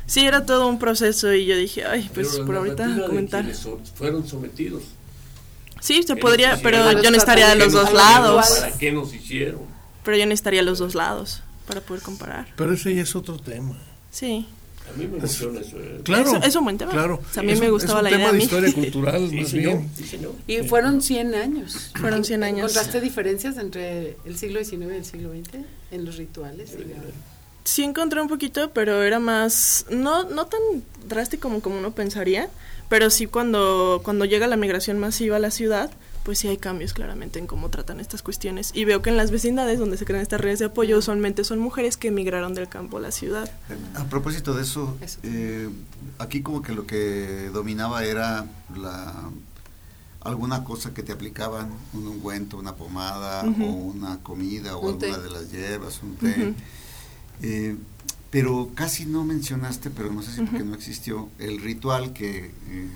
Sí, 0.05 0.25
era 0.25 0.45
todo 0.45 0.67
un 0.67 0.79
proceso 0.79 1.33
y 1.33 1.45
yo 1.45 1.57
dije, 1.57 1.85
ay, 1.85 2.09
pues 2.13 2.39
por 2.39 2.55
ahorita 2.55 3.07
comentar. 3.07 3.45
fueron 3.95 4.27
sometidos. 4.27 4.83
Sí, 5.81 6.03
se 6.03 6.15
podría, 6.15 6.59
pero 6.61 7.01
yo 7.01 7.11
no 7.11 7.17
estaría 7.17 7.49
de 7.49 7.55
los 7.55 7.73
dos 7.73 7.93
lados. 7.93 8.59
¿Para 8.59 8.77
qué 8.77 8.91
nos 8.91 9.13
hicieron? 9.13 9.61
Pero 10.03 10.17
yo 10.17 10.25
no 10.25 10.33
estaría 10.33 10.61
de 10.61 10.65
los 10.65 10.79
dos 10.79 10.95
lados 10.95 11.41
para 11.67 11.81
poder 11.81 12.01
comparar. 12.01 12.47
Pero 12.55 12.73
ese 12.73 12.95
ya 12.95 13.01
es 13.01 13.15
otro 13.15 13.37
tema. 13.37 13.77
Sí. 14.09 14.47
A 14.89 14.97
mí 14.97 15.05
me 15.05 15.17
emociona 15.17 15.59
eso. 15.59 15.77
Eh. 15.77 16.01
Claro. 16.03 16.41
Es, 16.41 16.55
un 16.55 16.63
buen 16.63 16.77
tema. 16.77 16.91
Claro. 16.91 17.21
a 17.35 17.41
mí 17.41 17.55
me 17.55 17.69
gustaba 17.69 18.01
la 18.01 18.09
idea. 18.09 18.31
de 18.31 18.37
historia 18.37 18.73
cultural, 18.73 19.29
sí, 19.29 19.35
más 19.35 19.49
señor, 19.49 19.77
bien. 19.77 19.91
Sí, 19.95 20.03
señor. 20.05 20.33
Y 20.47 20.59
fueron 20.59 21.01
100 21.01 21.35
años. 21.35 21.91
Fueron 21.99 22.23
100 22.23 22.43
años. 22.43 22.71
¿Encontraste 22.71 23.01
diferencias 23.01 23.57
entre 23.57 24.17
el 24.25 24.37
siglo 24.37 24.63
XIX 24.63 24.93
y 24.93 24.95
el 24.95 25.05
siglo 25.05 25.31
XX 25.31 25.65
en 25.91 26.05
los 26.05 26.15
rituales? 26.15 26.73
La... 26.73 26.95
Sí 27.65 27.83
encontré 27.83 28.21
un 28.21 28.29
poquito, 28.29 28.71
pero 28.71 29.03
era 29.03 29.19
más, 29.19 29.85
no, 29.89 30.23
no 30.23 30.45
tan 30.45 30.61
drástico 31.05 31.49
como, 31.49 31.61
como 31.61 31.79
uno 31.79 31.91
pensaría, 31.91 32.49
pero 32.87 33.09
sí 33.09 33.27
cuando, 33.27 33.99
cuando 34.03 34.23
llega 34.23 34.47
la 34.47 34.55
migración 34.55 34.99
masiva 34.99 35.35
a 35.35 35.39
la 35.39 35.51
ciudad, 35.51 35.91
pues 36.27 36.39
sí 36.39 36.49
hay 36.49 36.57
cambios 36.57 36.91
claramente 36.91 37.39
en 37.39 37.47
cómo 37.47 37.69
tratan 37.69 38.01
estas 38.01 38.21
cuestiones. 38.21 38.71
Y 38.73 38.83
veo 38.83 39.01
que 39.01 39.09
en 39.09 39.15
las 39.15 39.31
vecindades 39.31 39.79
donde 39.79 39.95
se 39.95 40.03
crean 40.03 40.21
estas 40.21 40.41
redes 40.41 40.59
de 40.59 40.65
apoyo 40.65 40.97
usualmente 40.97 41.45
son 41.45 41.57
mujeres 41.57 41.95
que 41.95 42.09
emigraron 42.09 42.53
del 42.53 42.67
campo 42.67 42.97
a 42.97 42.99
la 42.99 43.11
ciudad. 43.11 43.49
A 43.95 44.03
propósito 44.03 44.53
de 44.53 44.63
eso, 44.63 44.97
eh, 45.23 45.69
aquí 46.19 46.41
como 46.41 46.61
que 46.61 46.73
lo 46.73 46.85
que 46.85 47.49
dominaba 47.53 48.03
era 48.03 48.45
la 48.75 49.15
alguna 50.19 50.65
cosa 50.65 50.93
que 50.93 51.01
te 51.01 51.13
aplicaban, 51.13 51.69
un 51.93 52.05
ungüento, 52.05 52.57
una 52.57 52.75
pomada 52.75 53.43
o 53.43 53.71
una 53.71 54.21
comida 54.21 54.75
o 54.75 54.89
alguna 54.89 55.19
de 55.19 55.29
las 55.29 55.49
hierbas, 55.49 56.03
un 56.03 56.17
té. 56.17 56.53
Eh, 57.41 57.77
pero 58.31 58.71
casi 58.75 59.05
no 59.05 59.23
mencionaste, 59.23 59.91
pero 59.91 60.11
no 60.11 60.21
sé 60.23 60.33
si 60.33 60.41
porque 60.41 60.65
no 60.65 60.75
existió, 60.75 61.29
el 61.39 61.61
ritual 61.61 62.11
que... 62.11 62.47
Eh, 62.47 62.89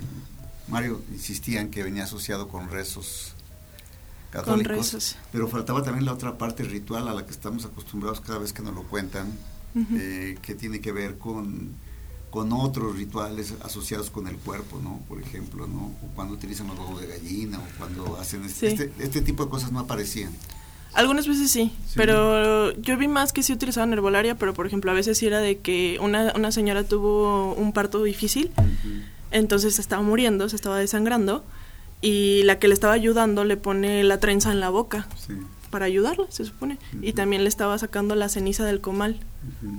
Mario 0.72 1.02
insistía 1.12 1.62
en 1.62 1.70
que 1.70 1.84
venía 1.84 2.06
asociado 2.06 2.48
con 2.48 2.70
rezos 2.70 3.34
católicos, 4.32 5.18
pero 5.32 5.48
faltaba 5.50 5.84
también 5.84 6.06
la 6.06 6.14
otra 6.14 6.38
parte 6.38 6.64
ritual 6.64 7.10
a 7.10 7.14
la 7.14 7.26
que 7.26 7.32
estamos 7.32 7.66
acostumbrados 7.66 8.22
cada 8.22 8.40
vez 8.40 8.54
que 8.54 8.62
nos 8.62 8.74
lo 8.74 8.84
cuentan, 8.84 9.28
eh, 9.76 10.38
que 10.42 10.56
tiene 10.56 10.80
que 10.80 10.94
ver 10.94 11.18
con, 11.18 11.72
con 12.30 12.54
otros 12.54 12.96
rituales 12.96 13.54
asociados 13.62 14.10
con 14.10 14.28
el 14.28 14.38
cuerpo, 14.38 14.80
¿no? 14.82 15.02
Por 15.10 15.22
ejemplo, 15.22 15.68
¿no? 15.68 15.94
O 16.02 16.08
cuando 16.16 16.34
utilizan 16.34 16.68
los 16.68 16.80
huevos 16.80 17.02
de 17.02 17.08
gallina, 17.08 17.60
o 17.60 17.78
cuando 17.78 18.18
hacen 18.18 18.46
este, 18.46 18.68
este, 18.68 18.92
este, 19.00 19.22
tipo 19.22 19.44
de 19.44 19.50
cosas 19.50 19.74
no 19.74 19.80
aparecían. 19.80 20.32
Algunas 20.94 21.28
veces 21.28 21.52
sí, 21.52 21.74
pero 21.96 22.74
yo 22.74 22.98
vi 22.98 23.08
más 23.08 23.32
que 23.32 23.44
sí 23.44 23.54
utilizaban 23.54 23.94
herbolaria, 23.94 24.36
pero 24.36 24.54
por 24.54 24.68
ejemplo 24.68 24.92
a 24.92 24.94
veces 24.94 25.18
sí 25.18 25.26
era 25.26 25.40
de 25.40 25.60
que 25.60 25.98
una, 26.02 26.34
una 26.36 26.52
señora 26.52 26.84
tuvo 26.84 27.54
un 27.54 27.72
parto 27.72 28.04
difícil, 28.04 28.52
entonces 29.32 29.76
se 29.76 29.82
estaba 29.82 30.02
muriendo, 30.02 30.48
se 30.50 30.56
estaba 30.56 30.78
desangrando 30.78 31.44
y 32.02 32.44
la 32.44 32.60
que 32.60 32.68
le 32.68 32.74
estaba 32.74 32.94
ayudando 32.94 33.44
le 33.44 33.58
pone 33.58 34.04
la 34.04 34.20
trenza 34.20 34.52
en 34.52 34.60
la 34.60 34.70
boca 34.70 35.08
para 35.70 35.86
ayudarla, 35.86 36.26
se 36.30 36.46
supone. 36.46 36.78
Y 37.02 37.14
también 37.14 37.44
le 37.44 37.50
estaba 37.50 37.78
sacando 37.78 38.16
la 38.16 38.30
ceniza 38.30 38.66
del 38.66 38.82
comal 38.82 39.20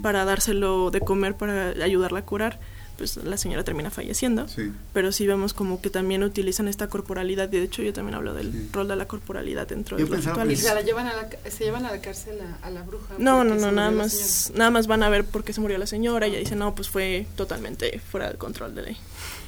para 0.03 0.25
dárselo 0.25 0.91
de 0.91 1.01
comer 1.01 1.37
para 1.37 1.69
ayudarla 1.85 2.21
a 2.21 2.25
curar 2.25 2.59
pues 2.97 3.17
la 3.17 3.37
señora 3.37 3.65
termina 3.65 3.91
falleciendo. 3.91 4.47
Pero 4.93 5.13
sí 5.13 5.27
vemos 5.27 5.55
como 5.55 5.81
que 5.81 5.91
también 5.91 6.23
utilizan 6.23 6.69
esta 6.69 6.89
corporalidad, 6.89 7.51
y 7.53 7.57
de 7.57 7.65
hecho 7.65 7.83
yo 7.83 7.93
también 7.93 8.15
hablo 8.15 8.35
del 8.35 8.69
rol 8.73 8.89
de 8.89 8.97
la 8.97 9.07
corporalidad 9.07 9.67
dentro 9.67 9.97
de 9.97 10.07
los 10.07 10.25
rituales. 10.25 10.61
¿Y 10.61 10.63
se, 10.63 10.75
la 10.75 10.83
llevan 10.83 11.07
a 11.07 11.15
la, 11.15 11.29
se 11.51 11.65
llevan 11.65 11.87
a 11.87 11.91
la 11.91 12.01
cárcel 12.01 12.39
a, 12.63 12.71
la 12.71 12.83
bruja? 12.83 13.15
No, 13.19 13.45
no, 13.45 13.55
no, 13.57 13.73
nada 13.73 13.91
más, 13.91 14.53
nada 14.55 14.71
más 14.71 14.87
van 14.87 15.03
a 15.03 15.09
ver 15.09 15.25
por 15.25 15.43
qué 15.43 15.53
se 15.53 15.61
murió 15.61 15.79
la 15.79 15.87
señora 15.87 16.27
y 16.27 16.31
ella 16.31 16.39
dice, 16.39 16.55
no, 16.55 16.75
pues 16.75 16.89
fue 16.89 17.27
totalmente 17.35 17.99
fuera 17.99 18.29
del 18.29 18.39
control 18.39 18.75
de 18.75 18.83
ley. 18.83 18.97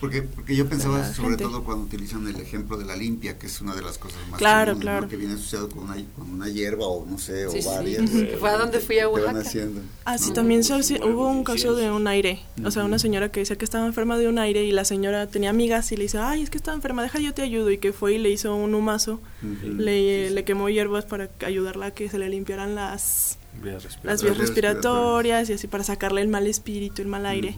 Porque, 0.05 0.21
porque 0.21 0.55
yo 0.55 0.69
pensaba 0.69 1.03
sobre 1.15 1.39
todo 1.39 1.65
cuando 1.65 1.85
utilizan 1.85 2.29
el 2.29 2.39
ejemplo 2.39 2.77
de 2.77 2.85
la 2.85 2.95
limpia, 2.95 3.39
que 3.39 3.47
es 3.47 3.63
una 3.63 3.75
de 3.75 3.81
las 3.81 3.97
cosas 3.97 4.19
más 4.29 4.39
claro, 4.39 4.73
comunes, 4.73 4.83
claro. 4.83 5.09
que 5.09 5.17
viene 5.17 5.33
asociado 5.33 5.71
con 5.71 5.85
una, 5.85 5.95
con 6.15 6.29
una 6.29 6.47
hierba 6.51 6.87
o 6.87 7.07
no 7.07 7.17
sé, 7.17 7.49
sí, 7.49 7.67
o 7.67 7.71
varias. 7.71 8.11
Sí. 8.11 8.29
fue 8.39 8.51
a 8.51 8.59
donde 8.59 8.81
fui 8.81 8.99
a 8.99 9.09
Oaxaca. 9.09 9.67
Ah, 10.05 10.19
sí, 10.19 10.33
también 10.35 10.63
se, 10.63 10.75
hubo 10.75 11.27
un 11.27 11.43
caso 11.43 11.75
de 11.75 11.91
un 11.91 12.07
aire, 12.07 12.41
o 12.63 12.71
sea, 12.71 12.85
una 12.85 12.99
señora 12.99 13.31
que 13.31 13.41
decía 13.41 13.57
que 13.57 13.65
estaba 13.65 13.87
enferma 13.87 14.19
de 14.19 14.29
un 14.29 14.39
aire 14.39 14.63
y 14.65 14.73
la 14.73 14.85
señora 14.85 15.27
tenía 15.27 15.49
amigas 15.49 15.91
y 15.91 15.97
le 15.97 16.03
dice, 16.03 16.19
ay, 16.19 16.43
es 16.43 16.51
que 16.51 16.59
estaba 16.59 16.75
enferma, 16.75 17.03
deja 17.03 17.19
yo 17.19 17.33
te 17.33 17.41
ayudo, 17.41 17.71
y 17.71 17.79
que 17.79 17.95
fue 17.95 18.13
y 18.13 18.19
le 18.19 18.31
hizo 18.31 18.55
un 18.55 18.75
humazo, 18.75 19.21
le, 19.63 20.29
le 20.29 20.45
quemó 20.45 20.69
hierbas 20.69 21.07
para 21.07 21.31
ayudarla 21.47 21.87
a 21.87 21.91
que 21.93 22.11
se 22.11 22.19
le 22.19 22.29
limpiaran 22.29 22.75
las 22.75 23.39
vías 23.63 23.87
las 24.03 24.23
vías 24.23 24.37
respiratorias. 24.37 25.49
Y 25.49 25.55
así 25.55 25.67
para 25.67 25.85
sacarle 25.85 26.21
el 26.21 26.29
mal 26.29 26.47
espíritu, 26.47 27.03
el 27.03 27.09
mal 27.09 27.25
aire. 27.27 27.55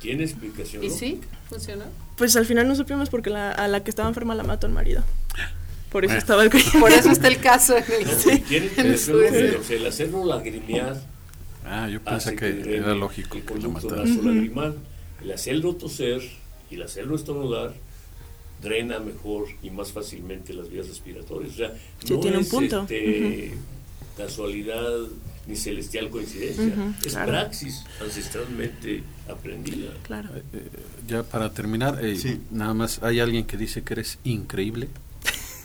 ¿Tiene 0.00 0.24
explicación? 0.24 0.84
¿Y 0.84 0.90
sí? 0.90 1.20
¿Funcionó? 1.48 1.84
Pues 2.16 2.36
al 2.36 2.46
final 2.46 2.66
no 2.68 2.74
supimos 2.74 3.10
porque 3.10 3.30
la, 3.30 3.52
a 3.52 3.68
la 3.68 3.82
que 3.82 3.90
estaba 3.90 4.08
enferma 4.08 4.34
la 4.34 4.42
mató 4.42 4.66
el 4.66 4.72
marido. 4.72 5.02
Por 5.90 6.04
eso 6.04 6.14
estaba 6.14 6.42
el 6.42 6.50
Por 6.50 6.92
eso 6.92 7.10
está 7.10 7.28
el 7.28 7.38
caso 7.38 7.76
en 7.76 7.84
el, 7.84 8.06
no, 8.06 8.12
sí, 8.12 8.38
tiene 8.46 8.66
explicación, 8.66 9.60
o 9.60 9.64
sea, 9.64 9.76
el 9.76 9.86
hacerlo 9.86 10.24
lagrimear. 10.24 11.00
Ah, 11.64 11.88
yo 11.88 12.00
pensé 12.02 12.34
que, 12.34 12.60
que 12.62 12.76
era 12.76 12.94
lógico 12.94 13.38
el 13.38 13.44
que 13.44 13.58
la 13.58 13.68
matara. 13.68 14.04
lagrimal, 14.04 14.76
el 15.22 15.32
hacerlo 15.32 15.74
toser 15.76 16.22
y 16.70 16.74
el 16.74 16.82
hacerlo 16.82 17.16
estornudar 17.16 17.74
drena 18.62 18.98
mejor 18.98 19.46
y 19.62 19.70
más 19.70 19.92
fácilmente 19.92 20.52
las 20.52 20.68
vías 20.68 20.88
respiratorias. 20.88 21.52
O 21.52 21.56
sea, 21.56 21.72
sí, 22.04 22.14
no 22.14 22.20
tiene 22.20 22.40
es 22.40 22.44
un 22.44 22.50
punto. 22.50 22.82
Este, 22.82 23.54
casualidad 24.16 24.92
ni 25.48 25.56
celestial 25.56 26.10
coincidencia. 26.10 26.94
es 27.04 27.14
praxis 27.14 27.84
ancestralmente 28.00 29.02
aprendida. 29.28 29.90
Claro. 30.02 30.28
Eh, 30.36 30.42
eh, 30.52 30.70
ya 31.08 31.22
para 31.22 31.52
terminar, 31.52 31.98
eh, 32.02 32.38
nada 32.50 32.74
más 32.74 33.02
hay 33.02 33.18
alguien 33.20 33.46
que 33.46 33.56
dice 33.56 33.82
que 33.82 33.94
eres 33.94 34.18
increíble. 34.24 34.88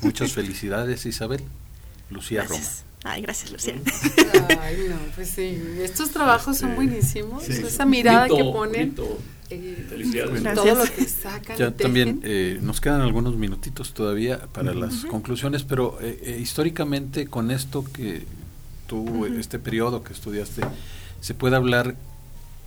Muchas 0.01 0.31
felicidades, 0.39 1.05
Isabel. 1.05 1.41
Lucía 2.09 2.43
gracias. 2.43 2.85
Roma. 3.03 3.13
Ay, 3.13 3.21
gracias, 3.21 3.51
Lucía. 3.51 3.75
Ay, 4.61 4.77
no, 4.89 4.95
pues 5.15 5.29
sí. 5.29 5.61
Estos 5.81 6.11
trabajos 6.11 6.57
son 6.57 6.75
buenísimos. 6.75 7.47
Esa 7.49 7.85
mirada 7.85 8.27
que 8.27 8.43
ponen. 8.43 8.95
Felicidades. 9.89 10.43
todo 10.55 10.75
lo 10.75 10.85
que 10.85 11.05
sacan. 11.05 11.57
Ya 11.57 11.71
también 11.71 12.21
eh, 12.23 12.59
nos 12.61 12.79
quedan 12.79 13.01
algunos 13.01 13.35
minutitos 13.35 13.93
todavía 13.93 14.47
para 14.47 14.73
las 14.73 15.05
conclusiones, 15.05 15.63
pero 15.63 15.97
eh, 16.01 16.39
históricamente 16.41 17.27
con 17.27 17.51
esto 17.51 17.83
que 17.83 18.23
tú, 18.87 19.25
este 19.25 19.59
periodo 19.59 20.03
que 20.03 20.13
estudiaste, 20.13 20.61
¿se 21.21 21.33
puede 21.33 21.55
hablar 21.55 21.95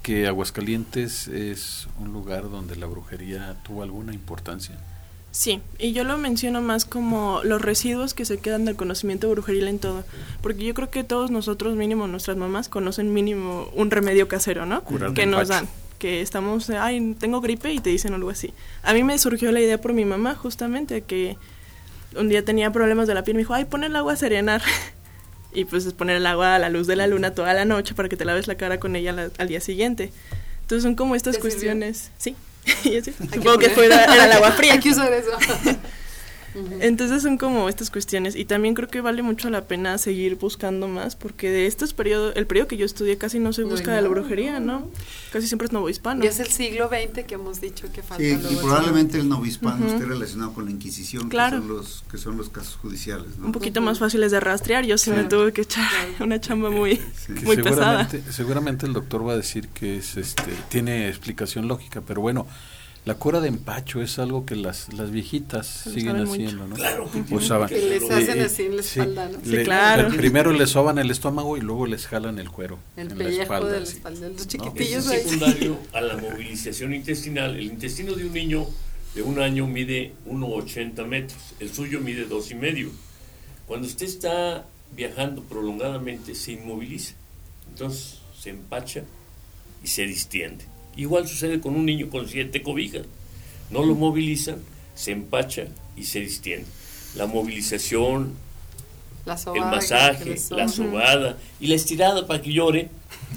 que 0.03 0.27
Aguascalientes 0.27 1.29
es 1.29 1.89
un 1.99 2.13
lugar 2.13 2.51
donde 2.51 2.77
la 2.77 2.87
brujería 2.87 3.57
tuvo 3.65 3.83
alguna 3.83 4.15
importancia? 4.15 4.77
Sí, 5.37 5.61
y 5.79 5.93
yo 5.93 6.05
lo 6.05 6.17
menciono 6.17 6.63
más 6.63 6.87
como 6.87 7.43
los 7.45 7.61
residuos 7.61 8.15
que 8.15 8.25
se 8.25 8.39
quedan 8.39 8.65
del 8.65 8.75
conocimiento 8.75 9.29
brujeril 9.29 9.69
en 9.69 9.79
todo, 9.79 10.03
porque 10.41 10.65
yo 10.65 10.73
creo 10.73 10.91
que 10.91 11.05
todos 11.05 11.31
nosotros, 11.31 11.77
mínimo 11.77 12.07
nuestras 12.07 12.39
mamás, 12.39 12.71
conocen 12.71 13.13
mínimo 13.13 13.69
un 13.75 13.91
remedio 13.91 14.29
casero, 14.29 14.65
¿no? 14.65 14.83
que 15.15 15.27
nos 15.27 15.49
dan, 15.49 15.69
que 15.99 16.23
estamos, 16.23 16.71
ay, 16.71 17.15
tengo 17.19 17.43
gripe 17.43 17.71
y 17.71 17.81
te 17.81 17.91
dicen 17.91 18.15
algo 18.15 18.31
así. 18.31 18.55
A 18.83 18.95
mí 18.95 19.05
me 19.05 19.19
surgió 19.19 19.53
la 19.53 19.61
idea 19.61 19.79
por 19.79 19.93
mi 19.93 20.07
mamá, 20.07 20.35
justamente, 20.37 21.03
que 21.03 21.37
un 22.17 22.31
día 22.31 22.43
tenía 22.43 22.73
problemas 22.73 23.07
de 23.07 23.13
la 23.13 23.23
piel, 23.23 23.35
me 23.35 23.43
dijo, 23.43 23.53
ay, 23.53 23.67
pon 23.67 23.85
el 23.85 23.95
agua 23.95 24.15
a 24.15 24.17
serenar. 24.17 24.63
y 25.57 25.65
pues 25.65 25.87
es 25.87 25.95
poner 25.95 26.17
el 26.17 26.27
agua 26.27 26.55
a 26.55 26.59
la 26.59 26.69
luz 26.69 26.87
de 26.87 26.97
la 26.97 27.07
luna 27.07 27.33
toda 27.33 27.55
la 27.55 27.65
noche 27.65 27.95
para 27.95 28.11
que 28.11 28.17
te 28.17 28.27
laves 28.27 28.47
la 28.47 28.57
cara 28.57 28.79
con 28.79 28.95
ella 28.95 29.31
al 29.39 29.49
día 29.49 29.61
siguiente. 29.61 30.13
Entonces 30.61 30.83
son 30.83 30.95
como 30.95 31.17
estas 31.17 31.39
cuestiones, 31.39 32.11
sí. 32.19 32.37
y 32.85 32.99
así, 32.99 33.13
supongo 33.13 33.59
que 33.59 33.67
era 33.67 34.27
el 34.27 34.33
agua 34.33 34.53
fría. 34.53 34.73
Hay 34.75 34.81
que 34.81 34.91
usar 34.91 35.13
eso. 35.13 35.31
Entonces 36.81 37.23
son 37.23 37.39
como 37.39 37.69
estas 37.69 37.91
cuestiones 37.91 38.37
y 38.37 38.45
también 38.45 38.75
creo 38.75 38.89
que 38.89 39.01
vale 39.01 39.23
mucho 39.23 39.51
la 39.51 39.67
pena 39.67 39.99
seguir 39.99 40.37
buscando 40.37 40.89
más 40.89 41.17
porque 41.17 41.51
de 41.51 41.67
estos 41.67 41.93
periodos, 41.93 42.35
el 42.37 42.47
periodo 42.47 42.69
que 42.69 42.77
yo 42.77 42.87
estudié 42.87 43.19
casi 43.19 43.39
no 43.39 43.53
se 43.53 43.65
busca 43.65 43.93
de 43.95 44.03
la 44.03 44.09
brujería, 44.09 44.61
¿no? 44.61 44.89
Casi 45.33 45.47
siempre 45.47 45.67
es 45.67 45.73
novohispano. 45.73 46.25
Y 46.25 46.29
es 46.29 46.41
el 46.41 46.49
siglo 46.49 46.89
XX 46.89 47.25
que 47.25 47.35
hemos 47.35 47.61
dicho 47.61 47.91
que 47.93 48.03
falta. 48.03 48.23
Sí, 48.23 48.39
y 48.51 48.57
probablemente 48.57 49.19
el 49.19 49.29
novohispano 49.29 49.87
esté 49.87 50.05
relacionado 50.05 50.53
con 50.53 50.65
la 50.65 50.71
Inquisición, 50.71 51.29
claro. 51.29 51.61
que, 51.61 51.67
son 51.67 51.77
los, 51.77 52.05
que 52.11 52.19
son 52.19 52.37
los 52.37 52.49
casos 52.49 52.77
judiciales. 52.77 53.27
Un 53.43 53.53
poquito 53.53 53.81
más 53.81 53.99
fáciles 53.99 54.31
de 54.31 54.41
rastrear, 54.41 54.85
yo 54.85 54.99
sí, 54.99 55.11
me 55.11 55.25
tuve 55.25 55.53
que 55.53 55.63
echar 55.63 55.91
una 56.21 56.41
chamba 56.41 56.71
muy, 56.71 57.01
muy 57.45 57.57
pesada. 57.57 58.09
Seguramente 58.31 58.87
el 58.87 58.93
doctor 58.93 59.27
va 59.27 59.33
a 59.33 59.37
decir 59.37 59.69
que 59.69 59.99
es, 59.99 60.17
este, 60.17 60.53
tiene 60.69 61.09
explicación 61.09 61.69
lógica, 61.69 62.01
pero 62.01 62.21
bueno, 62.21 62.47
la 63.07 63.15
cura 63.15 63.39
de 63.39 63.47
empacho 63.47 64.03
es 64.03 64.19
algo 64.19 64.45
que 64.45 64.57
las, 64.57 64.93
las 64.93 65.13
viejitas 65.13 65.69
siguen 65.69 66.17
haciendo, 66.17 66.67
¿no? 66.67 66.75
Claro. 66.75 67.09
Usaban, 67.31 67.69
que 67.69 67.79
les 67.79 68.11
hacen 68.11 68.43
así 68.43 68.65
en 68.65 68.75
la 68.75 68.83
espalda, 68.83 69.29
¿no? 69.29 69.39
Sí, 69.45 69.59
claro. 69.63 70.09
primero 70.09 70.51
les 70.51 70.71
soban 70.71 70.99
el 70.99 71.13
estómago 71.13 71.57
y 71.57 71.61
luego 71.61 71.87
les 71.87 72.09
jalan 72.09 72.41
el 72.41 72.51
cuero. 72.51 72.81
El 72.97 73.13
en 73.13 73.17
pellejo 73.17 73.37
la 73.37 73.43
espalda, 73.45 73.71
de 73.71 73.79
la 73.79 73.87
espalda, 73.87 74.29
los 74.29 74.49
chiquitillos. 74.49 75.09
Es 75.09 75.23
secundario 75.23 75.79
a 75.93 76.01
la 76.01 76.17
movilización 76.17 76.95
intestinal. 76.95 77.55
El 77.55 77.67
intestino 77.67 78.13
de 78.15 78.27
un 78.27 78.33
niño 78.33 78.67
de 79.15 79.23
un 79.23 79.39
año 79.39 79.69
mide 79.69 80.13
1,80 80.29 81.07
metros. 81.07 81.39
El 81.61 81.73
suyo 81.73 82.01
mide 82.01 82.25
dos 82.25 82.51
y 82.51 82.57
medio. 82.57 82.91
Cuando 83.69 83.87
usted 83.87 84.07
está 84.07 84.67
viajando 84.97 85.45
prolongadamente, 85.45 86.35
se 86.35 86.53
inmoviliza. 86.53 87.15
Entonces 87.69 88.19
se 88.37 88.51
empacha 88.51 89.05
y 89.85 89.87
se 89.87 90.07
distiende. 90.07 90.65
Igual 90.97 91.29
sucede 91.29 91.61
con 91.61 91.75
un 91.75 91.87
niño 91.87 92.09
con 92.09 92.29
siete 92.29 92.63
cobijas. 92.63 93.07
No 93.71 93.85
lo 93.85 93.95
movilizan, 93.95 94.59
se 94.95 95.13
empacha 95.13 95.67
y 95.97 96.05
se 96.05 96.21
distiende. 96.21 96.67
La 97.17 97.27
movilización, 97.27 98.35
el 99.55 99.61
masaje, 99.61 100.37
la 100.51 100.69
sobada 100.69 101.37
y 101.59 101.67
la 101.67 101.75
estirada 101.75 102.27
para 102.27 102.41
que 102.41 102.53
llore. 102.53 102.89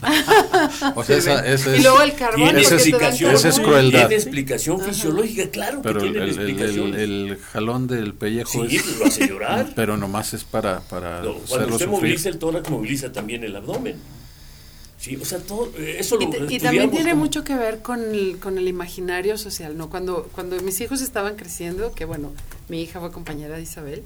o 0.95 1.03
sea, 1.03 1.17
esa, 1.17 1.45
esa 1.45 1.75
y 1.75 1.81
luego 1.81 2.01
el 2.01 2.13
carbón. 2.13 2.43
Tiene 2.43 2.61
explicación, 2.61 3.35
esa 3.35 3.49
es 3.49 3.59
crueldad. 3.59 4.07
Tiene 4.07 4.15
explicación 4.15 4.81
fisiológica, 4.81 5.49
claro. 5.49 5.81
Pero 5.81 5.99
que 5.99 6.11
tiene 6.11 6.29
el, 6.29 6.39
el, 6.39 6.95
el, 6.95 7.37
jalón 7.37 7.87
del 7.87 8.13
pellejo 8.13 8.67
sí, 8.67 8.77
es, 8.77 8.83
pues 8.83 8.99
lo 8.99 9.05
hace 9.05 9.27
llorar. 9.27 9.71
Pero 9.75 9.97
nomás 9.97 10.33
es 10.33 10.43
para, 10.43 10.81
para 10.81 11.21
no, 11.21 11.33
Cuando 11.33 11.73
usted 11.73 11.87
moviliza 11.87 12.29
el 12.29 12.37
tórax, 12.37 12.69
moviliza 12.69 13.11
también 13.11 13.43
el 13.43 13.55
abdomen. 13.55 13.95
Sí, 14.99 15.15
o 15.15 15.23
sea, 15.23 15.39
todo 15.39 15.71
eh, 15.77 15.95
eso 15.99 16.17
lo 16.17 16.23
Y, 16.49 16.55
y 16.55 16.59
también 16.59 16.91
tiene 16.91 17.15
mucho 17.15 17.45
que 17.45 17.55
ver 17.55 17.81
con 17.81 18.13
el, 18.13 18.37
con 18.37 18.57
el 18.57 18.67
imaginario 18.67 19.37
social, 19.37 19.77
¿no? 19.77 19.89
Cuando, 19.89 20.29
cuando 20.33 20.59
mis 20.59 20.81
hijos 20.81 21.01
estaban 21.01 21.37
creciendo, 21.37 21.93
que 21.93 22.03
bueno, 22.03 22.33
mi 22.67 22.81
hija 22.81 22.99
fue 22.99 23.09
compañera 23.09 23.55
de 23.55 23.61
Isabel, 23.61 24.03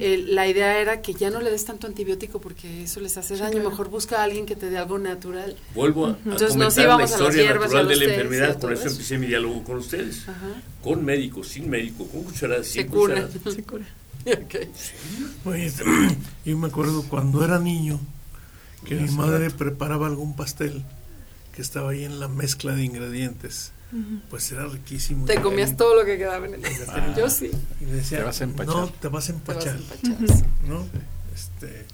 eh, 0.00 0.22
la 0.28 0.46
idea 0.46 0.78
era 0.82 1.00
que 1.00 1.14
ya 1.14 1.30
no 1.30 1.40
le 1.40 1.50
des 1.50 1.64
tanto 1.64 1.86
antibiótico 1.86 2.42
porque 2.42 2.82
eso 2.82 3.00
les 3.00 3.16
hace 3.16 3.38
daño, 3.38 3.62
mejor 3.62 3.88
busca 3.88 4.20
a 4.20 4.24
alguien 4.24 4.44
que 4.44 4.54
te 4.54 4.68
dé 4.68 4.76
algo 4.76 4.98
natural. 4.98 5.56
Vuelvo 5.74 6.08
a, 6.08 6.10
a 6.10 6.18
Entonces 6.24 6.56
nos 6.56 6.76
íbamos 6.76 7.10
la 7.10 7.16
historia 7.16 7.50
a 7.50 7.54
las 7.54 7.62
natural 7.62 7.88
de 7.88 7.96
la 7.96 8.04
enfermedad, 8.04 8.60
por 8.60 8.72
eso 8.74 8.88
empecé 8.88 9.16
mi 9.16 9.28
diálogo 9.28 9.64
con 9.64 9.78
ustedes. 9.78 10.26
Con 10.82 11.02
médicos, 11.06 11.48
sin 11.48 11.70
médico, 11.70 12.06
con 12.06 12.22
cucharadas, 12.22 12.66
sin 12.66 12.86
cucharadas. 12.86 13.32
Se 13.54 13.62
cura. 13.62 13.86
okay. 14.44 14.70
sí. 14.74 15.84
yo 16.44 16.58
me 16.58 16.68
acuerdo 16.68 17.02
cuando 17.08 17.42
era 17.44 17.58
niño, 17.58 17.98
que 18.84 18.94
mi 18.94 19.10
madre 19.10 19.50
preparaba 19.50 20.06
algún 20.06 20.36
pastel 20.36 20.82
que 21.54 21.62
estaba 21.62 21.90
ahí 21.90 22.04
en 22.04 22.20
la 22.20 22.28
mezcla 22.28 22.74
de 22.74 22.84
ingredientes. 22.84 23.72
Pues 24.28 24.50
era 24.50 24.66
riquísimo. 24.66 25.24
Te 25.26 25.40
comías 25.40 25.76
todo 25.76 25.94
lo 25.94 26.04
que 26.04 26.18
quedaba 26.18 26.44
en 26.46 26.54
el 26.54 26.60
pastel. 26.60 26.86
Ah, 26.88 27.14
Yo 27.16 27.30
sí. 27.30 27.50
Y 27.80 27.84
decía, 27.84 28.18
te 28.18 28.24
vas 28.24 28.40
a 28.40 28.44
empachar. 28.44 28.74
No, 28.74 28.88
te 28.88 29.08
vas 29.08 29.28
a 29.28 29.32
empachar. 29.32 29.76
¿No? 30.66 30.84
Este, 31.32 31.86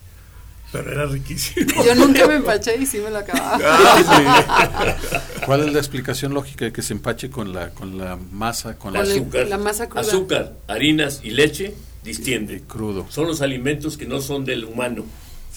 pero 0.72 0.92
era 0.92 1.04
riquísimo. 1.06 1.66
Yo 1.84 1.94
nunca 1.94 2.26
me 2.26 2.36
empaché 2.36 2.76
y 2.80 2.86
sí 2.86 2.98
me 2.98 3.10
lo 3.10 3.18
acababa. 3.18 3.58
Ah, 3.62 4.96
¿Cuál 5.46 5.66
es 5.66 5.72
la 5.72 5.78
explicación 5.78 6.32
lógica 6.32 6.64
de 6.64 6.72
que 6.72 6.80
se 6.82 6.92
empache 6.94 7.28
con 7.30 7.52
la 7.52 7.70
con 7.70 7.98
la 7.98 8.16
masa, 8.16 8.74
con, 8.78 8.92
con 8.92 8.92
la 8.94 9.00
azúcar? 9.00 9.48
La 9.48 9.58
masa 9.58 9.88
cruda. 9.88 10.00
Azúcar, 10.00 10.52
harinas 10.68 11.20
y 11.22 11.30
leche 11.30 11.74
distiende. 12.02 12.62
crudo. 12.66 13.06
Son 13.10 13.26
los 13.26 13.42
alimentos 13.42 13.96
que 13.98 14.06
no 14.06 14.20
son 14.20 14.44
del 14.44 14.64
humano. 14.64 15.04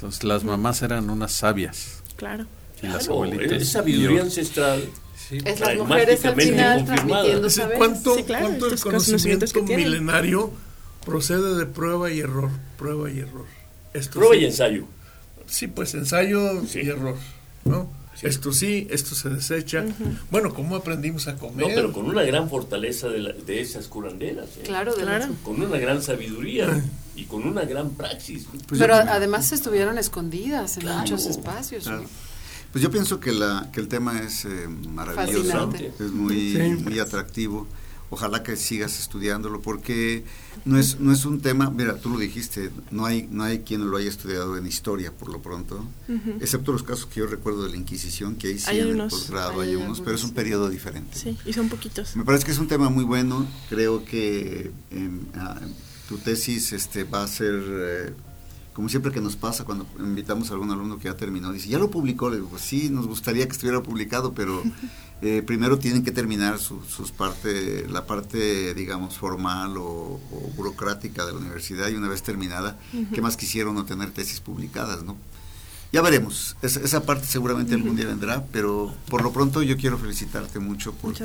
Entonces, 0.04 0.26
las 0.26 0.44
mamás 0.44 0.82
eran 0.82 1.10
unas 1.10 1.32
sabias. 1.32 2.04
Claro. 2.18 2.46
Y 2.82 2.88
las 2.88 2.98
Claro, 3.08 3.14
abuelitas. 3.24 3.62
es 3.62 3.70
sabiduría 3.70 4.22
ancestral. 4.22 4.84
Sí, 5.30 5.38
Es 5.46 5.62
las 5.62 5.78
mujeres 5.78 6.26
al 6.26 6.36
final 6.36 6.84
transmitiendo 6.84 7.50
saberes. 7.50 7.78
¿Cuánto, 7.78 8.16
Sí, 8.18 8.24
claro, 8.24 8.48
cuánto 8.48 8.68
el 8.68 8.80
conocimiento 8.82 9.64
milenario 9.64 10.52
procede 11.06 11.56
de 11.58 11.66
prueba 11.66 12.12
y 12.12 12.20
error? 12.20 12.50
Prueba 12.78 13.10
y 13.10 13.20
error. 13.20 13.46
Esto 13.94 14.20
Prueba 14.20 14.36
sí. 14.36 14.42
y 14.42 14.46
ensayo. 14.46 14.86
Sí, 15.46 15.68
pues 15.68 15.94
ensayo 15.94 16.66
Sí. 16.68 16.82
y 16.84 16.90
error, 16.90 17.16
¿no? 17.64 17.90
Sí. 18.20 18.28
Esto 18.28 18.52
sí, 18.52 18.88
esto 18.92 19.16
se 19.16 19.30
desecha. 19.30 19.86
Bueno, 20.30 20.54
¿cómo 20.54 20.76
aprendimos 20.76 21.30
a 21.30 21.36
comer? 21.38 21.70
No, 21.70 21.74
pero 21.74 21.94
con 21.94 22.06
una 22.08 22.24
gran 22.24 22.50
fortaleza 22.50 23.08
de, 23.08 23.20
la- 23.20 23.32
de 23.34 23.62
esas 23.62 23.88
curanderas. 23.88 24.50
¿eh? 24.58 24.64
Claro, 24.66 24.94
de 24.96 25.04
Claro. 25.04 25.28
Con 25.44 25.62
una 25.62 25.78
gran 25.78 26.02
sabiduría 26.04 26.68
y 27.16 27.26
con 27.26 27.46
una 27.48 27.62
gran 27.66 27.92
praxis. 27.92 28.46
Pues 28.68 28.80
Pero 28.80 28.96
además 28.96 29.52
estuvieron 29.52 29.98
escondidas 29.98 30.76
en 30.78 30.82
Claro. 30.84 31.00
muchos 31.02 31.26
espacios. 31.26 31.84
Claro. 31.84 32.06
Pues 32.72 32.82
yo 32.82 32.90
pienso 32.90 33.20
que, 33.20 33.32
la, 33.32 33.70
que 33.72 33.80
el 33.82 33.88
tema 33.88 34.20
es 34.22 34.46
eh, 34.46 34.68
maravilloso, 34.68 35.44
Fascinante. 35.44 35.94
es 36.00 36.12
muy, 36.12 36.54
Sí. 36.54 36.84
muy 36.84 37.00
atractivo. 37.00 37.68
Ojalá 38.10 38.44
que 38.44 38.56
sigas 38.58 39.00
estudiándolo 39.00 39.62
porque 39.62 40.24
no 40.66 40.78
es, 40.78 41.00
no 41.00 41.12
es 41.12 41.26
un 41.26 41.42
tema, 41.42 41.72
mira, 41.72 41.98
tú 41.98 42.10
lo 42.10 42.20
dijiste, 42.20 42.70
no 42.92 43.08
hay, 43.08 43.28
no 43.32 43.44
hay 43.44 43.60
quien 43.62 43.90
lo 43.90 43.98
haya 43.98 44.08
estudiado 44.10 44.56
en 44.56 44.68
historia 44.68 45.12
por 45.12 45.30
lo 45.30 45.42
pronto, 45.42 45.84
excepto 46.40 46.72
los 46.74 46.84
casos 46.84 47.08
que 47.08 47.22
yo 47.22 47.26
recuerdo 47.26 47.64
de 47.64 47.72
la 47.72 47.76
Inquisición, 47.78 48.36
que 48.36 48.50
ahí 48.50 48.60
sí 48.60 48.66
Hay 48.70 48.82
en 48.82 48.92
unos. 48.92 49.14
el 49.14 49.20
posgrado 49.20 49.62
Hay 49.62 49.70
hay 49.70 49.76
unos, 49.78 50.00
pero 50.02 50.16
es 50.16 50.24
un 50.24 50.32
periodo 50.32 50.70
diferente. 50.70 51.18
Sí, 51.18 51.36
y 51.44 51.54
son 51.54 51.70
poquitos. 51.70 52.16
Me 52.16 52.24
parece 52.24 52.46
que 52.46 52.52
es 52.52 52.60
un 52.60 52.68
tema 52.68 52.90
muy 52.90 53.04
bueno. 53.04 53.48
Creo 53.70 54.06
que 54.06 54.70
em, 54.92 55.22
ah, 55.36 55.60
tu 56.10 56.18
tesis 56.18 56.74
este, 56.74 57.04
va 57.04 57.24
a 57.24 57.28
ser, 57.28 57.54
eh, 57.68 58.14
como 58.74 58.90
siempre 58.90 59.12
que 59.12 59.22
nos 59.22 59.36
pasa 59.36 59.64
cuando 59.66 59.86
invitamos 60.00 60.50
a 60.50 60.54
algún 60.54 60.72
alumno 60.72 60.98
que 60.98 61.06
ya 61.06 61.16
terminó, 61.16 61.52
dice, 61.52 61.70
ya 61.70 61.80
lo 61.80 61.90
publicó. 61.92 62.30
Le 62.30 62.38
digo, 62.38 62.50
"Pues 62.50 62.62
sí, 62.64 62.90
nos 62.90 63.08
gustaría 63.08 63.46
que 63.46 63.52
estuviera 63.54 63.82
publicado, 63.84 64.34
pero 64.34 64.64
eh, 65.22 65.42
primero 65.46 65.80
tienen 65.80 66.04
que 66.04 66.12
terminar 66.12 66.60
su- 66.60 66.84
sus 66.84 67.12
parte, 67.12 67.88
la 67.88 68.06
parte, 68.06 68.74
digamos, 68.74 69.18
formal 69.18 69.78
o, 69.78 69.84
o 70.32 70.52
burocrática 70.56 71.26
de 71.26 71.32
la 71.34 71.38
universidad 71.38 71.88
y 71.90 71.96
una 71.96 72.10
vez 72.10 72.24
terminada, 72.24 72.78
¿qué 73.14 73.22
más 73.22 73.38
quisieron 73.38 73.76
no 73.76 73.86
tener 73.86 74.12
tesis 74.12 74.40
publicadas, 74.42 75.04
no? 75.04 75.16
Ya 75.94 76.02
veremos, 76.02 76.58
Es- 76.64 76.78
esa 76.78 77.04
parte 77.06 77.28
seguramente 77.28 77.76
algún 77.76 77.96
día 77.96 78.08
vendrá, 78.16 78.44
pero 78.52 78.94
por 79.10 79.22
lo 79.24 79.32
pronto 79.32 79.62
yo 79.62 79.78
quiero 79.78 79.98
felicitarte 80.00 80.58
mucho 80.60 80.92
porque, 80.94 81.24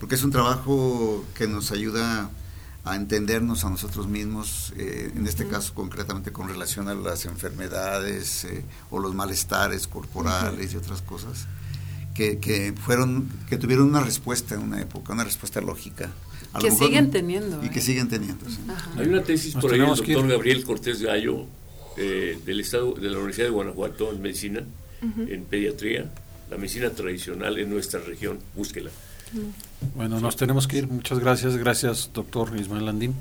porque 0.00 0.14
es 0.16 0.24
un 0.24 0.30
trabajo 0.32 1.24
que 1.34 1.46
nos 1.46 1.70
ayuda 1.70 2.30
a 2.84 2.96
entendernos 2.96 3.64
a 3.64 3.70
nosotros 3.70 4.08
mismos, 4.08 4.72
eh, 4.76 5.10
en 5.14 5.26
este 5.26 5.46
caso 5.48 5.72
concretamente 5.72 6.32
con 6.32 6.48
relación 6.48 6.88
a 6.88 6.94
las 6.94 7.24
enfermedades 7.24 8.44
eh, 8.44 8.62
o 8.90 8.98
los 8.98 9.14
malestares 9.14 9.86
corporales 9.86 10.74
y 10.74 10.76
otras 10.76 11.00
cosas, 11.00 11.46
que, 12.14 12.38
que 12.38 12.74
fueron, 12.74 13.28
que 13.48 13.56
tuvieron 13.56 13.88
una 13.88 14.00
respuesta 14.00 14.54
en 14.54 14.62
una 14.62 14.80
época, 14.80 15.12
una 15.12 15.24
respuesta 15.24 15.60
lógica. 15.60 16.10
A 16.52 16.60
Que 16.60 16.70
siguen 16.70 17.10
teniendo. 17.10 17.62
Y 17.62 17.66
¿eh? 17.66 17.70
que 17.70 17.80
siguen 17.80 18.08
teniendo. 18.08 18.48
sí. 18.48 18.58
Hay 18.96 19.08
una 19.08 19.22
tesis 19.22 19.54
Nos 19.54 19.62
por 19.62 19.72
ahí 19.72 19.80
del 19.80 19.88
doctor 19.88 20.28
Gabriel 20.28 20.64
Cortés 20.64 21.02
Gallo 21.02 21.46
eh, 21.96 22.38
del 22.44 22.60
estado 22.60 22.92
de 22.92 23.08
la 23.08 23.16
Universidad 23.16 23.46
de 23.46 23.52
Guanajuato 23.52 24.12
en 24.12 24.20
medicina, 24.20 24.62
en 25.02 25.44
pediatría, 25.44 26.10
la 26.50 26.56
medicina 26.56 26.90
tradicional 26.90 27.58
en 27.58 27.68
nuestra 27.68 28.00
región. 28.00 28.38
Búsquela. 28.54 28.90
Bueno, 29.94 30.20
nos 30.20 30.36
tenemos 30.36 30.66
que 30.66 30.78
ir. 30.78 30.88
Muchas 30.88 31.18
gracias. 31.18 31.56
Gracias, 31.56 32.10
doctor 32.12 32.56
Ismael 32.56 32.86
Landín. 32.86 33.14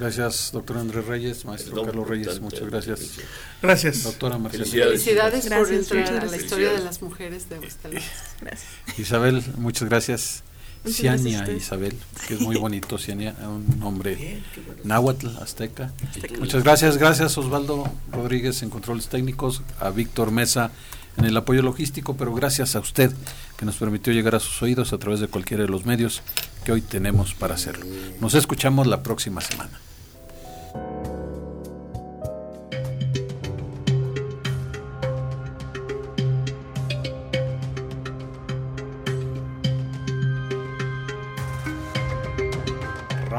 Gracias, 0.00 0.50
doctor 0.52 0.78
Andrés 0.78 1.04
Reyes, 1.04 1.44
maestro 1.44 1.84
Carlos 1.84 2.08
Reyes, 2.08 2.40
muchas 2.40 2.70
gracias. 2.70 3.18
Gracias. 3.60 4.02
Doctora 4.02 4.38
Marcela. 4.38 4.64
Felicidades, 4.64 5.42
por 5.42 5.68
Gracias, 5.68 5.92
entrar 5.92 6.24
a 6.24 6.26
la 6.26 6.36
historia 6.38 6.72
de 6.72 6.80
las 6.80 7.02
mujeres 7.02 7.50
de. 7.50 7.58
Gracias. 8.40 8.62
Isabel, 8.96 9.44
muchas 9.58 9.90
gracias. 9.90 10.42
Ciania. 10.88 11.46
Isabel, 11.52 11.94
que 12.26 12.32
es 12.32 12.40
muy 12.40 12.56
bonito, 12.58 12.96
Ciania, 12.96 13.34
un 13.42 13.78
nombre 13.78 14.40
náhuatl, 14.84 15.28
azteca. 15.42 15.92
Muchas 16.38 16.64
gracias, 16.64 16.96
gracias 16.96 17.36
Osvaldo 17.36 17.84
Rodríguez 18.10 18.62
en 18.62 18.70
controles 18.70 19.08
técnicos, 19.08 19.60
a 19.78 19.90
Víctor 19.90 20.30
Mesa 20.30 20.70
en 21.20 21.26
el 21.26 21.36
apoyo 21.36 21.62
logístico, 21.62 22.16
pero 22.16 22.34
gracias 22.34 22.74
a 22.76 22.80
usted 22.80 23.12
que 23.58 23.66
nos 23.66 23.76
permitió 23.76 24.12
llegar 24.12 24.34
a 24.34 24.40
sus 24.40 24.62
oídos 24.62 24.92
a 24.92 24.98
través 24.98 25.20
de 25.20 25.28
cualquiera 25.28 25.62
de 25.62 25.68
los 25.68 25.84
medios 25.84 26.22
que 26.64 26.72
hoy 26.72 26.80
tenemos 26.80 27.34
para 27.34 27.54
hacerlo. 27.54 27.84
Nos 28.20 28.34
escuchamos 28.34 28.86
la 28.86 29.02
próxima 29.02 29.40
semana. 29.40 29.80